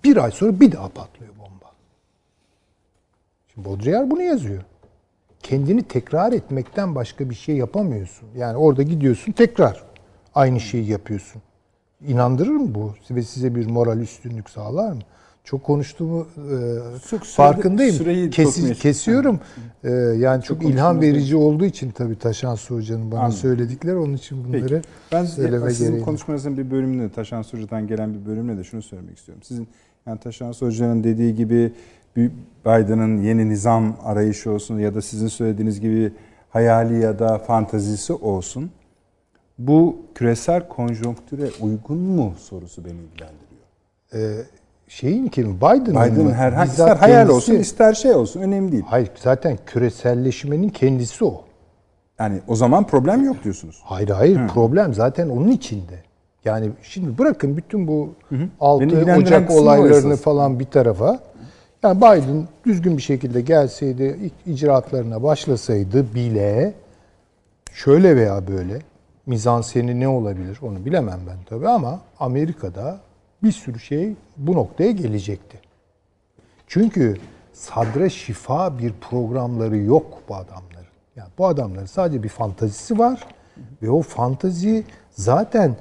[0.03, 1.35] Bir ay sonra bir daha patlıyor.
[3.56, 4.61] Şimdi Baudrillard bunu yazıyor.
[5.44, 8.27] kendini tekrar etmekten başka bir şey yapamıyorsun.
[8.38, 9.84] Yani orada gidiyorsun tekrar
[10.36, 11.41] aynı şeyi yapıyorsun.
[12.07, 12.94] İnandırır mı bu?
[13.11, 14.99] Ve size bir moral üstünlük sağlar mı?
[15.44, 16.56] Çok konuştuğumu e,
[17.10, 18.30] Çok sürede- farkındayım.
[18.32, 19.40] Kesi- kesiyorum.
[19.84, 23.38] E, yani çok, ilham konuşmamız verici olduğu için tabii Taşan Hoca'nın bana Anladım.
[23.38, 24.82] söyledikleri onun için bunları Peki.
[25.11, 26.03] Ben söyleme sizin gereği.
[26.06, 29.44] konuşmanızın bir bölümünde Taşan Sucu'dan gelen bir bölümle de şunu söylemek istiyorum.
[29.44, 29.68] Sizin
[30.07, 31.72] yani Taşan Sucu'nun dediği gibi
[32.66, 36.12] Biden'ın yeni nizam arayışı olsun ya da sizin söylediğiniz gibi
[36.50, 38.72] hayali ya da fantazisi olsun.
[39.60, 44.40] Bu küresel konjonktüre uygun mu sorusu beni ilgilendiriyor.
[44.40, 44.46] E,
[44.88, 45.58] şeyin kim?
[45.58, 46.34] Biden'ın Biden'ın mı?
[46.34, 48.84] herhangi ister hayal kendisi- olsun ister şey olsun önemli değil.
[48.88, 51.42] Hayır zaten küreselleşmenin kendisi o.
[52.20, 53.82] Yani o zaman problem yok diyorsunuz.
[53.84, 56.04] Hayır hayır problem zaten onun içinde.
[56.46, 58.10] Yani şimdi bırakın bütün bu
[58.60, 61.20] 6 Beni ilgilendiren Ocak kısmı o olaylarını falan bir tarafa.
[61.86, 66.74] Yani Biden düzgün bir şekilde gelseydi, icraatlarına başlasaydı bile
[67.74, 68.80] şöyle veya böyle
[69.26, 72.99] mizanseni ne olabilir onu bilemem ben tabii ama Amerika'da
[73.44, 75.60] bir sürü şey bu noktaya gelecekti.
[76.68, 77.18] Çünkü
[77.53, 80.86] sadre şifa bir programları yok bu adamların.
[81.16, 83.28] Yani bu adamların sadece bir fantazisi var
[83.82, 85.76] ve o fantazi zaten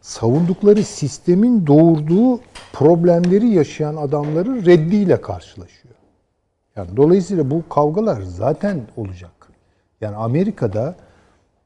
[0.00, 2.40] savundukları sistemin doğurduğu
[2.72, 5.94] problemleri yaşayan adamların reddiyle karşılaşıyor.
[6.76, 9.30] Yani dolayısıyla bu kavgalar zaten olacak.
[10.00, 10.94] Yani Amerika'da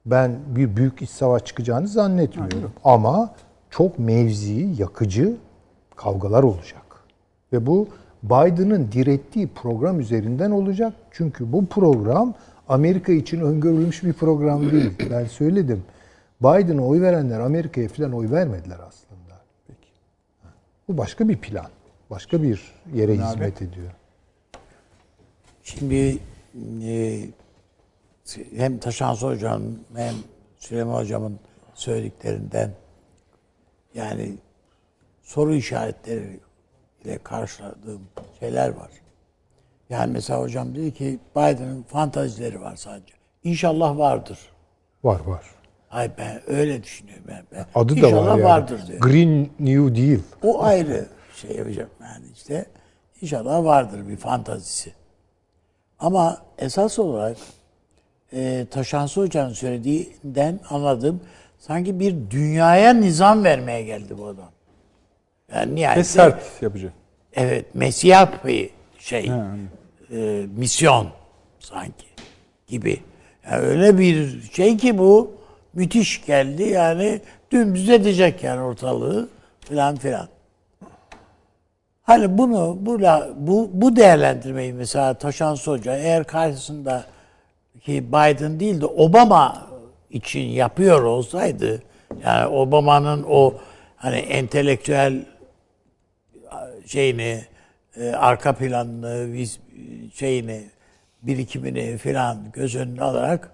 [0.06, 2.72] ben bir büyük iç savaş çıkacağını zannetmiyorum.
[2.84, 3.34] Ama
[3.70, 5.36] çok mevzi, yakıcı
[5.96, 6.82] kavgalar olacak.
[7.52, 7.88] Ve bu
[8.22, 10.92] Biden'ın direttiği program üzerinden olacak.
[11.10, 12.34] Çünkü bu program
[12.68, 14.92] Amerika için öngörülmüş bir program değil.
[15.10, 15.82] Ben söyledim.
[16.42, 19.40] Biden'a oy verenler Amerika'ya falan oy vermediler aslında.
[19.66, 19.88] Peki.
[20.88, 21.68] Bu başka bir plan.
[22.10, 23.90] Başka bir yere hizmet ediyor.
[25.62, 26.18] Şimdi
[26.82, 27.20] e,
[28.56, 30.14] hem Taşan Hoca'nın hem
[30.58, 31.38] Süleyman Hocam'ın
[31.74, 32.70] söylediklerinden
[33.94, 34.34] yani
[35.22, 36.40] soru işaretleri
[37.04, 38.02] ile karşıladığım
[38.40, 38.90] şeyler var.
[39.90, 43.14] Yani mesela hocam dedi ki Biden'ın fantazileri var sadece.
[43.44, 44.38] İnşallah vardır.
[45.04, 45.61] Var var.
[45.92, 47.42] Ay ben öyle düşünüyorum ben.
[47.52, 47.66] ben.
[47.74, 48.44] Adı da İnşallah var yani.
[48.44, 49.00] vardır diyor.
[49.00, 50.20] Green New Deal.
[50.42, 51.06] O ayrı
[51.36, 52.66] şey yapacağım yani işte.
[53.20, 54.92] İnşallah vardır bir fantazisi.
[55.98, 57.36] Ama esas olarak
[58.32, 61.20] e, Taşansı Hoca'nın söylediğinden anladığım
[61.58, 64.50] sanki bir dünyaya nizam vermeye geldi bu adam.
[65.54, 66.92] Yani Ve nihayetinde sert yapacak.
[67.34, 69.68] evet mesiyah bir şey Ha, anladım.
[70.12, 71.08] e, misyon
[71.58, 72.06] sanki
[72.66, 73.00] gibi.
[73.50, 75.30] Yani öyle bir şey ki bu
[75.74, 77.20] müthiş geldi yani
[77.50, 79.28] dümdüz edecek yani ortalığı
[79.60, 80.28] filan filan.
[82.02, 83.00] Hani bunu bu
[83.36, 87.04] bu bu değerlendirmeyi mesela Taşan Hoca eğer karşısında
[87.80, 89.66] ki Biden değil de Obama
[90.10, 91.82] için yapıyor olsaydı
[92.24, 93.54] yani Obama'nın o
[93.96, 95.24] hani entelektüel
[96.86, 97.44] şeyini
[97.96, 99.60] e, arka planını viz-
[100.14, 100.64] şeyini
[101.22, 103.50] birikimini filan göz önüne alarak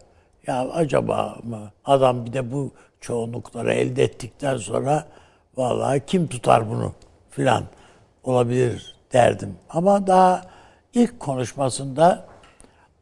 [0.49, 2.71] ya acaba mı adam bir de bu
[3.01, 5.07] çoğunlukları elde ettikten sonra
[5.57, 6.93] vallahi kim tutar bunu
[7.31, 7.65] filan
[8.25, 9.55] olabilir derdim.
[9.71, 10.43] Ama daha
[10.95, 12.27] ilk konuşmasında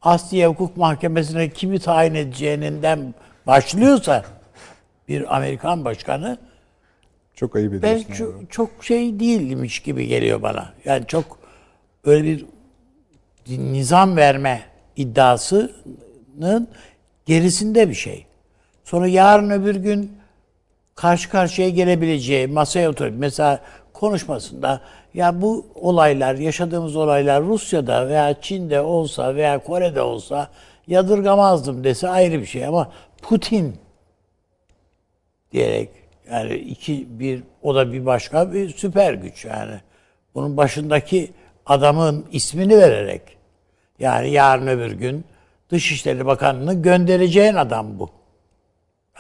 [0.03, 3.15] Asliye Hukuk Mahkemesi'ne kimi tayin edeceğinden
[3.47, 4.25] başlıyorsa
[5.09, 6.39] bir Amerikan başkanı
[7.35, 8.13] Çok ayıp ben ediyorsun.
[8.15, 8.47] çok, abi.
[8.49, 10.73] çok şey değilmiş gibi geliyor bana.
[10.85, 11.39] Yani çok
[12.05, 12.39] öyle
[13.49, 14.63] bir nizam verme
[14.97, 16.69] iddiasının
[17.27, 18.27] gerisinde bir şey.
[18.85, 20.17] Sonra yarın öbür gün
[20.95, 23.61] karşı karşıya gelebileceği masaya oturup mesela
[23.93, 24.81] konuşmasında
[25.15, 30.51] ya bu olaylar, yaşadığımız olaylar Rusya'da veya Çin'de olsa veya Kore'de olsa
[30.87, 32.93] yadırgamazdım dese ayrı bir şey ama
[33.23, 33.77] Putin
[35.53, 35.89] diyerek
[36.31, 39.81] yani iki bir o da bir başka bir süper güç yani.
[40.35, 41.31] Bunun başındaki
[41.67, 43.23] adamın ismini vererek
[43.99, 45.25] yani yarın öbür gün
[45.71, 48.11] Dışişleri Bakanı'nı göndereceğin adam bu.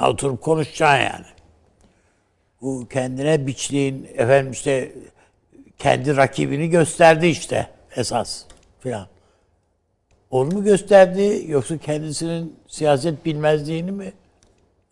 [0.00, 1.26] Ya Oturup konuşacaksın yani.
[2.60, 4.92] Bu kendine biçtiğin efendim işte
[5.78, 7.66] kendi rakibini gösterdi işte
[7.96, 8.44] esas
[8.80, 9.06] filan.
[10.30, 14.12] Onu mu gösterdi yoksa kendisinin siyaset bilmezliğini mi?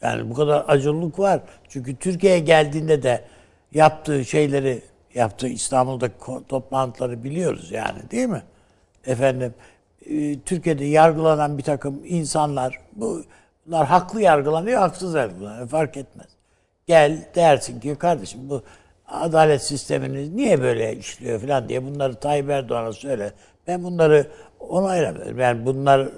[0.02, 1.40] Yani bu kadar acılılık var.
[1.68, 3.24] Çünkü Türkiye'ye geldiğinde de
[3.72, 4.82] yaptığı şeyleri,
[5.14, 6.14] yaptığı İstanbul'daki
[6.48, 8.42] toplantıları biliyoruz yani değil mi?
[9.06, 9.54] Efendim,
[10.06, 13.24] e, Türkiye'de yargılanan bir takım insanlar, bu-
[13.66, 16.26] bunlar haklı yargılanıyor, haksız yargılanıyor, fark etmez.
[16.86, 18.62] Gel dersin ki kardeşim bu
[19.08, 23.32] adalet sisteminiz niye böyle işliyor falan diye bunları Tayyip Erdoğan'a söyle.
[23.66, 24.26] Ben bunları
[24.60, 25.38] onaylamıyorum.
[25.38, 26.12] Yani bunları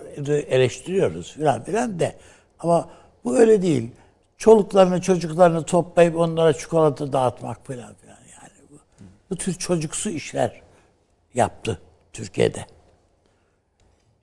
[0.48, 2.16] eleştiriyoruz filan filan de.
[2.58, 2.88] Ama
[3.24, 3.90] bu öyle değil.
[4.38, 8.16] Çoluklarını çocuklarını toplayıp onlara çikolata dağıtmak filan filan.
[8.16, 8.74] Yani bu,
[9.30, 10.60] bu tür çocuksu işler
[11.34, 11.78] yaptı
[12.12, 12.66] Türkiye'de.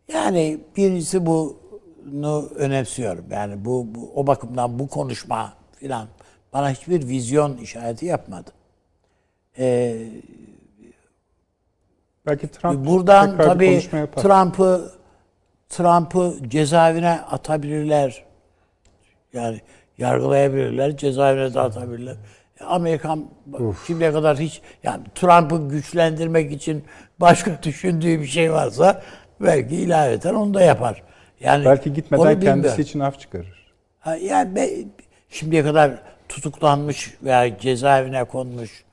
[0.08, 3.26] Yani birincisi bunu önemsiyorum.
[3.32, 6.08] Yani bu, bu o bakımdan bu konuşma filan
[6.54, 8.52] bana hiçbir vizyon işareti yapmadı.
[9.58, 10.08] Ee,
[12.26, 13.80] Belki Trump buradan tabii.
[14.16, 14.92] Trump'ı
[15.70, 18.24] Trump'ı cezaevine atabilirler.
[19.34, 19.62] Yani
[19.98, 22.16] yargılayabilirler, cezaevine de atabilirler.
[22.66, 23.26] Amerikan
[23.88, 26.84] şimdiye kadar hiç yani Trump'ı güçlendirmek için
[27.20, 29.02] başka düşündüğü bir şey varsa
[29.44, 31.04] belki ilaveten onu da yapar.
[31.40, 33.74] Yani Belki gitmeden kendisi için af çıkarır.
[34.00, 34.84] Ha, yani be-
[35.30, 35.92] şimdiye kadar
[36.30, 38.84] tutuklanmış veya cezaevine konmuş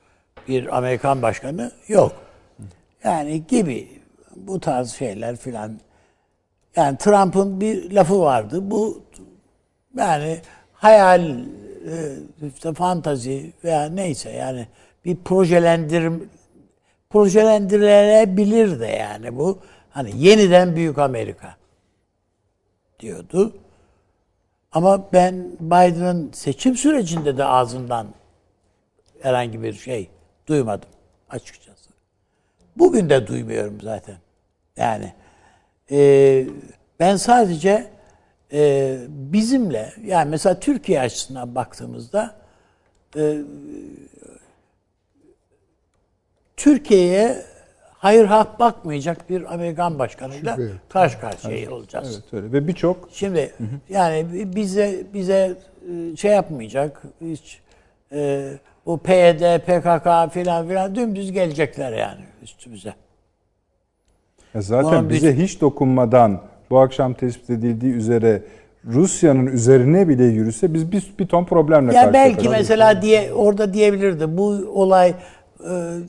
[0.47, 2.11] bir Amerikan başkanı yok.
[3.03, 3.87] Yani gibi
[4.35, 5.79] bu tarz şeyler filan.
[6.75, 8.71] Yani Trump'ın bir lafı vardı.
[8.71, 9.03] Bu
[9.97, 10.39] yani
[10.73, 11.39] hayal, e,
[12.55, 14.67] işte fantazi veya neyse yani
[15.05, 16.29] bir projelendirim
[17.09, 19.59] projelendirilebilir de yani bu.
[19.91, 21.55] Hani yeniden büyük Amerika
[22.99, 23.53] diyordu.
[24.71, 28.07] Ama ben Biden'ın seçim sürecinde de ağzından
[29.21, 30.09] herhangi bir şey
[30.47, 30.89] duymadım
[31.29, 31.89] açıkçası.
[32.75, 34.17] Bugün de duymuyorum zaten.
[34.77, 35.13] Yani
[35.91, 36.47] e,
[36.99, 37.87] ben sadece
[38.53, 42.35] e, bizimle yani mesela Türkiye açısından baktığımızda
[43.17, 43.37] e,
[46.57, 47.45] Türkiye'ye
[48.01, 52.21] hayır hak bakmayacak bir Amerikan başkanıyla Şüphe karşı karşıya olacağız.
[52.23, 52.53] Evet öyle.
[52.53, 53.51] Ve birçok Şimdi
[53.89, 54.25] yani
[54.55, 55.55] bize bize
[55.91, 57.59] e, şey yapmayacak hiç
[58.11, 58.49] e,
[58.85, 62.93] bu PYD, PKK filan filan dümdüz gelecekler yani üstümüze.
[64.53, 68.43] Ya zaten Bunun bize hiç dokunmadan bu akşam tespit edildiği üzere
[68.85, 73.73] Rusya'nın üzerine bile yürüse biz bir, bir ton problemle Ya karşı belki mesela diye orada
[73.73, 75.13] diyebilirdi bu olay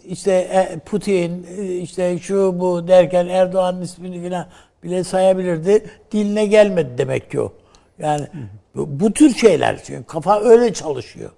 [0.07, 4.47] işte e, Putin e, işte şu bu derken Erdoğan'ın ismini filan
[4.83, 5.91] bile sayabilirdi.
[6.12, 7.53] Diline gelmedi demek ki o.
[7.99, 8.27] Yani
[8.74, 11.31] bu, bu tür şeyler çünkü kafa öyle çalışıyor.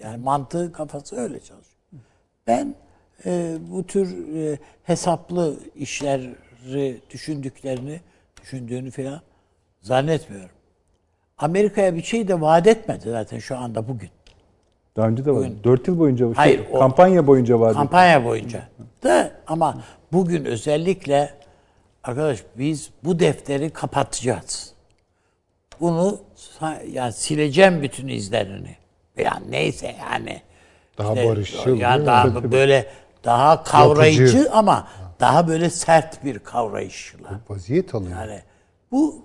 [0.00, 1.82] Yani mantığı kafası öyle çalışıyor.
[2.46, 2.74] Ben
[3.26, 6.34] e, bu tür e, hesaplı işleri
[7.10, 8.00] düşündüklerini,
[8.42, 9.20] düşündüğünü falan
[9.80, 10.56] zannetmiyorum.
[11.38, 14.10] Amerika'ya bir şey de vaat etmedi zaten şu anda bugün.
[14.96, 15.38] Daha önce de var.
[15.38, 17.74] Bugün- 4 yıl boyunca şey, Hayır, o- kampanya boyunca vardı.
[17.74, 18.68] Kampanya boyunca.
[19.04, 19.78] Da ama
[20.12, 21.34] bugün özellikle
[22.04, 24.72] arkadaş biz bu defteri kapatacağız.
[25.80, 26.18] Bunu
[26.92, 28.76] yani sileceğim bütün izlerini.
[29.18, 30.42] Yani neyse yani.
[30.98, 31.80] Daha İşte barışçıl mi?
[31.80, 32.86] daha böyle
[33.24, 34.52] daha kavrayıcı Yapıcı.
[34.52, 34.88] ama
[35.20, 37.40] daha böyle sert bir kavrayışla.
[37.48, 38.10] Vaziyet alıyor.
[38.20, 38.40] Yani
[38.90, 39.24] bu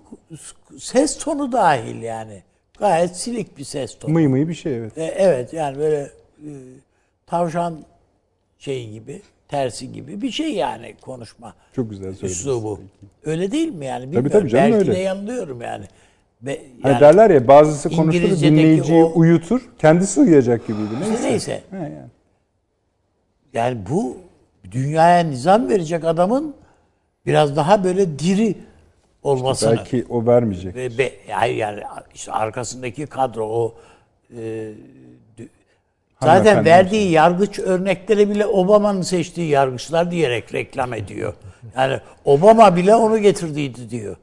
[0.78, 2.42] ses tonu dahil yani.
[2.78, 4.12] Gayet silik bir ses tonu.
[4.12, 4.98] Mıy mıy bir şey evet.
[4.98, 6.00] E, evet yani böyle
[6.38, 6.50] e,
[7.26, 7.78] tavşan
[8.58, 11.54] şeyi gibi, tersi gibi bir şey yani konuşma.
[11.76, 12.32] Çok güzel söylediniz.
[12.32, 12.80] Üslubu.
[13.24, 14.02] Öyle değil mi yani?
[14.02, 14.30] Bilmiyorum.
[14.30, 14.92] tabii canım Belki öyle.
[14.92, 15.84] de yanılıyorum yani.
[16.42, 20.90] Be, Hani yani derler ya bazısı konuşur dinleyiciyi o- uyutur, kendisi uyuyacak gibiydi.
[21.00, 21.22] Neyse.
[21.22, 21.62] neyse.
[21.70, 21.98] He yani.
[23.52, 24.16] Yani bu
[24.70, 26.54] dünyaya nizam verecek adamın
[27.26, 28.54] biraz daha böyle diri
[29.28, 29.76] olmasını.
[29.76, 30.74] Belki o vermeyecek.
[30.74, 31.82] Ve, ve hayır yani
[32.14, 33.74] işte arkasındaki kadro o
[34.36, 34.70] e,
[36.22, 41.34] zaten verdiği yargıç örnekleri bile Obama'nın seçtiği yargıçlar diyerek reklam ediyor.
[41.76, 44.16] Yani Obama bile onu getirdiydi diyor.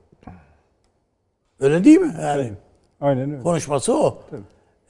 [1.59, 2.15] Öyle değil mi?
[2.21, 2.51] Yani
[3.01, 3.43] Aynen öyle.
[3.43, 4.23] konuşması o.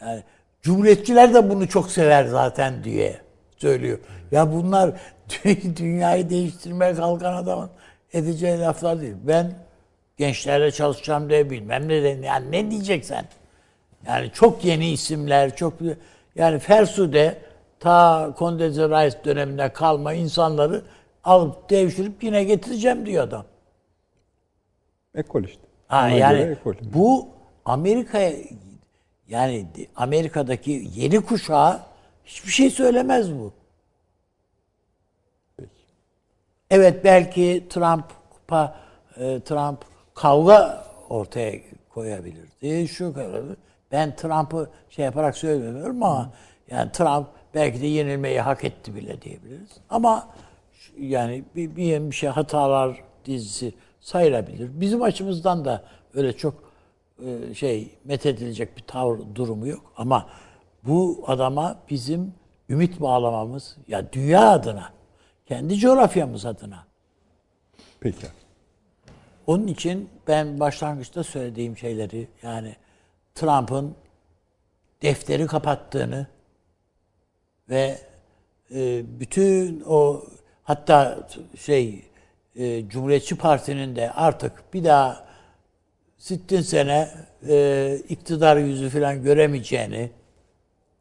[0.02, 0.24] Yani
[0.62, 3.18] Cumhuriyetçiler de bunu çok sever zaten diye
[3.58, 4.00] söylüyor.
[4.32, 4.90] Ya bunlar
[5.30, 7.70] dü- dünyayı değiştirmeye kalkan adamın
[8.14, 9.16] edeceği laflar değil.
[9.24, 9.54] Ben
[10.18, 13.26] gençlerle çalışacağım diye bilmem ne de yani ne diyeceksen.
[14.08, 15.74] Yani çok yeni isimler, çok
[16.36, 17.38] yani Fersu'de
[17.80, 20.82] ta Condoleezza Rice döneminde kalma insanları
[21.24, 23.46] alıp devşirip yine getireceğim diyor adam.
[25.16, 25.62] Ekol işte.
[25.88, 26.74] Ha, Ona yani ekol.
[26.82, 27.28] bu
[27.66, 28.34] Amerika'ya
[29.28, 29.66] yani
[29.96, 31.88] Amerika'daki yeni kuşağa
[32.26, 33.54] hiçbir şey söylemez bu.
[36.70, 38.76] Evet belki Trump'a
[39.18, 39.86] e, Trump
[40.16, 42.88] kavga ortaya koyabilirdi.
[42.88, 43.44] Şu kadar.
[43.92, 46.34] Ben Trump'ı şey yaparak söylemiyorum ama
[46.72, 49.70] yani Trump belki de yenilmeyi hak etti bile diyebiliriz.
[49.90, 50.28] Ama
[51.00, 54.70] yani bir, bir, şey hatalar dizisi sayılabilir.
[54.74, 55.84] Bizim açımızdan da
[56.14, 56.54] öyle çok
[57.26, 60.30] e, şey methedilecek bir tavır durumu yok ama
[60.84, 62.34] bu adama bizim
[62.70, 64.90] ümit bağlamamız ya dünya adına
[65.46, 66.86] kendi coğrafyamız adına
[68.00, 68.28] Peki.
[69.48, 72.76] Onun için ben başlangıçta söylediğim şeyleri yani
[73.36, 73.96] Trump'ın
[75.02, 76.28] defteri kapattığını
[77.70, 77.98] ve
[78.76, 80.24] e, bütün o
[80.64, 81.28] hatta
[81.60, 82.06] şey
[82.56, 85.26] e, Cumhuriyetçi Parti'nin de artık bir daha
[86.18, 87.10] sittin sene
[87.48, 90.12] e, iktidar yüzü falan göremeyeceğini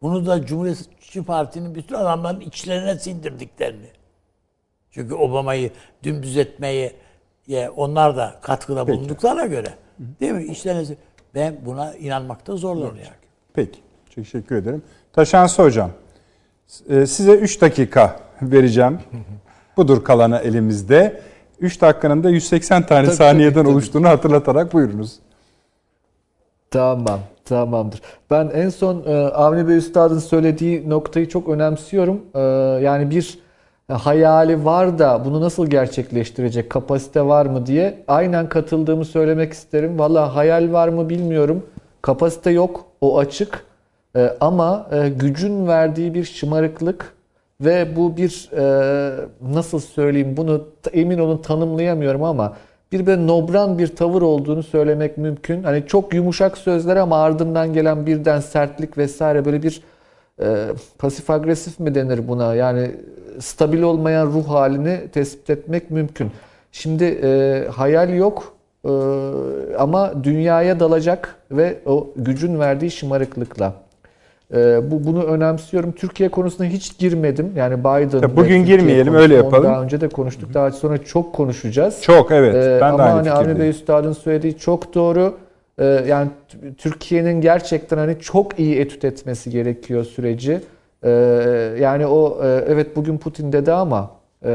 [0.02, 3.90] bunu da Cumhuriyetçi Parti'nin bütün adamların içlerine sindirdiklerini.
[4.90, 5.70] Çünkü Obama'yı
[6.02, 6.92] dümdüz etmeyi
[7.46, 9.68] ye, onlar da katkıda bulunduklarına göre
[10.20, 10.44] değil mi?
[10.44, 10.96] İşlerine
[11.34, 13.14] ben buna inanmakta zorlanıyorum.
[13.54, 13.78] Peki.
[14.14, 14.82] Teşekkür ederim.
[15.12, 15.90] Taşansı Hocam,
[16.88, 18.98] e, size 3 dakika vereceğim.
[19.76, 21.20] Budur kalanı elimizde.
[21.60, 23.72] 3 dakikanın da 180 tane Tabii, saniyeden tabii, tabii.
[23.72, 25.18] oluştuğunu hatırlatarak buyurunuz.
[26.70, 28.00] Tamam, tamamdır.
[28.30, 32.20] Ben en son e, Avni Bey Üstad'ın söylediği noktayı çok önemsiyorum.
[32.34, 32.40] E,
[32.84, 33.38] yani bir
[33.92, 39.98] hayali var da bunu nasıl gerçekleştirecek kapasite var mı diye aynen katıldığımı söylemek isterim.
[39.98, 41.66] Valla hayal var mı bilmiyorum.
[42.02, 43.64] Kapasite yok, o açık.
[44.16, 47.14] E, ama e, gücün verdiği bir şımarıklık
[47.60, 52.56] ve bu bir e, nasıl söyleyeyim bunu emin olun tanımlayamıyorum ama
[52.92, 55.62] bir böyle nobran bir tavır olduğunu söylemek mümkün.
[55.62, 59.82] Hani çok yumuşak sözler ama ardından gelen birden sertlik vesaire böyle bir
[60.42, 60.66] e,
[60.98, 62.54] pasif agresif mi denir buna?
[62.54, 62.90] Yani
[63.40, 66.30] stabil olmayan ruh halini tespit etmek mümkün.
[66.72, 68.54] Şimdi e, hayal yok
[68.84, 68.90] e,
[69.78, 73.72] ama dünyaya dalacak ve o gücün verdiği şımarıklıkla.
[74.54, 75.92] E, bu bunu önemsiyorum.
[75.92, 77.52] Türkiye konusuna hiç girmedim.
[77.56, 79.64] Yani Biden ve bugün Türkiye girmeyelim, konusunu öyle yapalım.
[79.64, 80.54] Daha önce de konuştuk.
[80.54, 82.02] Daha sonra çok konuşacağız.
[82.02, 82.54] Çok evet.
[82.54, 83.68] Ee, ben de ama aynı hani Avni Bey.
[83.68, 85.34] Üstad'ın söylediği çok doğru.
[85.78, 86.28] Ee, yani
[86.78, 90.60] Türkiye'nin gerçekten hani çok iyi etüt etmesi gerekiyor süreci.
[91.04, 91.10] Ee,
[91.80, 94.10] yani o e, evet bugün Putin dedi ama
[94.44, 94.50] e,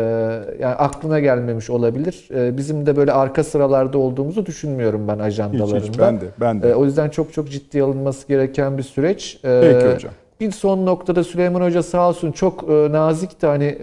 [0.60, 2.30] yani aklına gelmemiş olabilir.
[2.36, 5.78] Ee, bizim de böyle arka sıralarda olduğumuzu düşünmüyorum ben Hiç, ajandalarında.
[5.80, 6.26] hiç, ben de.
[6.40, 6.76] Ben de.
[6.76, 9.40] O yüzden çok çok ciddi alınması gereken bir süreç.
[9.42, 10.12] Peki hocam.
[10.40, 13.78] Bir son noktada Süleyman Hoca sağ olsun çok e, nazikti hani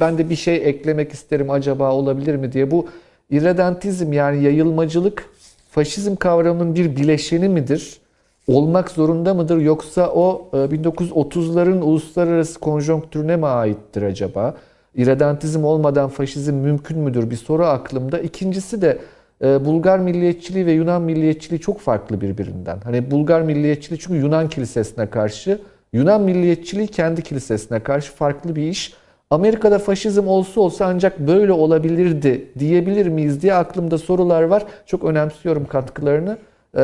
[0.00, 2.70] ben de bir şey eklemek isterim acaba olabilir mi diye.
[2.70, 2.86] Bu
[3.30, 5.33] irredentizm yani yayılmacılık
[5.74, 8.00] faşizm kavramının bir bileşeni midir?
[8.46, 14.54] Olmak zorunda mıdır yoksa o e, 1930'ların uluslararası konjonktürüne mi aittir acaba?
[14.96, 17.30] İrredentizm olmadan faşizm mümkün müdür?
[17.30, 18.18] Bir soru aklımda.
[18.18, 18.98] İkincisi de
[19.44, 22.78] e, Bulgar milliyetçiliği ve Yunan milliyetçiliği çok farklı birbirinden.
[22.84, 25.60] Hani Bulgar milliyetçiliği çünkü Yunan kilisesine karşı,
[25.92, 28.92] Yunan milliyetçiliği kendi kilisesine karşı farklı bir iş.
[29.30, 34.64] Amerika'da faşizm olsa olsa ancak böyle olabilirdi diyebilir miyiz diye aklımda sorular var.
[34.86, 36.38] Çok önemsiyorum katkılarını.
[36.76, 36.80] E,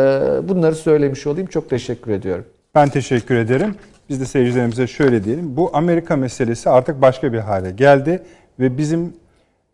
[0.49, 1.47] bunları söylemiş olayım.
[1.47, 2.45] Çok teşekkür ediyorum.
[2.75, 3.75] Ben teşekkür ederim.
[4.09, 5.57] Biz de seyircilerimize şöyle diyelim.
[5.57, 8.23] Bu Amerika meselesi artık başka bir hale geldi
[8.61, 9.13] ve bizim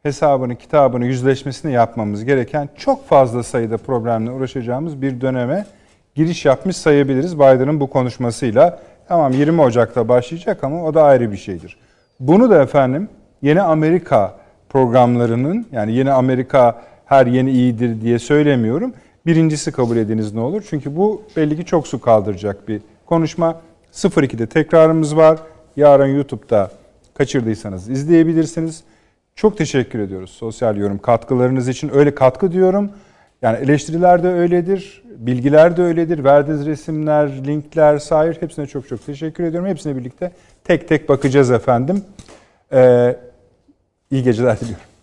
[0.03, 5.67] hesabını, kitabını, yüzleşmesini yapmamız gereken çok fazla sayıda problemle uğraşacağımız bir döneme
[6.15, 8.81] giriş yapmış sayabiliriz Biden'ın bu konuşmasıyla.
[9.09, 11.77] Tamam 20 Ocak'ta başlayacak ama o da ayrı bir şeydir.
[12.21, 13.09] Bunu da efendim
[13.43, 14.37] yeni Amerika
[14.69, 18.93] programlarının yani yeni Amerika her yeni iyidir diye söylemiyorum.
[19.27, 20.63] Birincisi kabul ediniz ne olur?
[20.71, 23.61] Çünkü bu belli ki çok su kaldıracak bir konuşma.
[23.93, 25.39] 02'de tekrarımız var.
[25.77, 26.71] Yarın YouTube'da
[27.15, 28.85] kaçırdıysanız izleyebilirsiniz.
[29.35, 31.91] Çok teşekkür ediyoruz sosyal yorum katkılarınız için.
[31.95, 32.91] Öyle katkı diyorum.
[33.43, 36.25] Yani eleştiriler de öyledir, bilgiler de öyledir.
[36.25, 39.69] Verdiğiniz resimler, linkler, sair hepsine çok çok teşekkür ediyorum.
[39.69, 40.33] Hepsine birlikte
[40.65, 42.05] tek tek bakacağız efendim.
[42.73, 43.17] Ee,
[44.11, 44.96] iyi geceler diliyorum.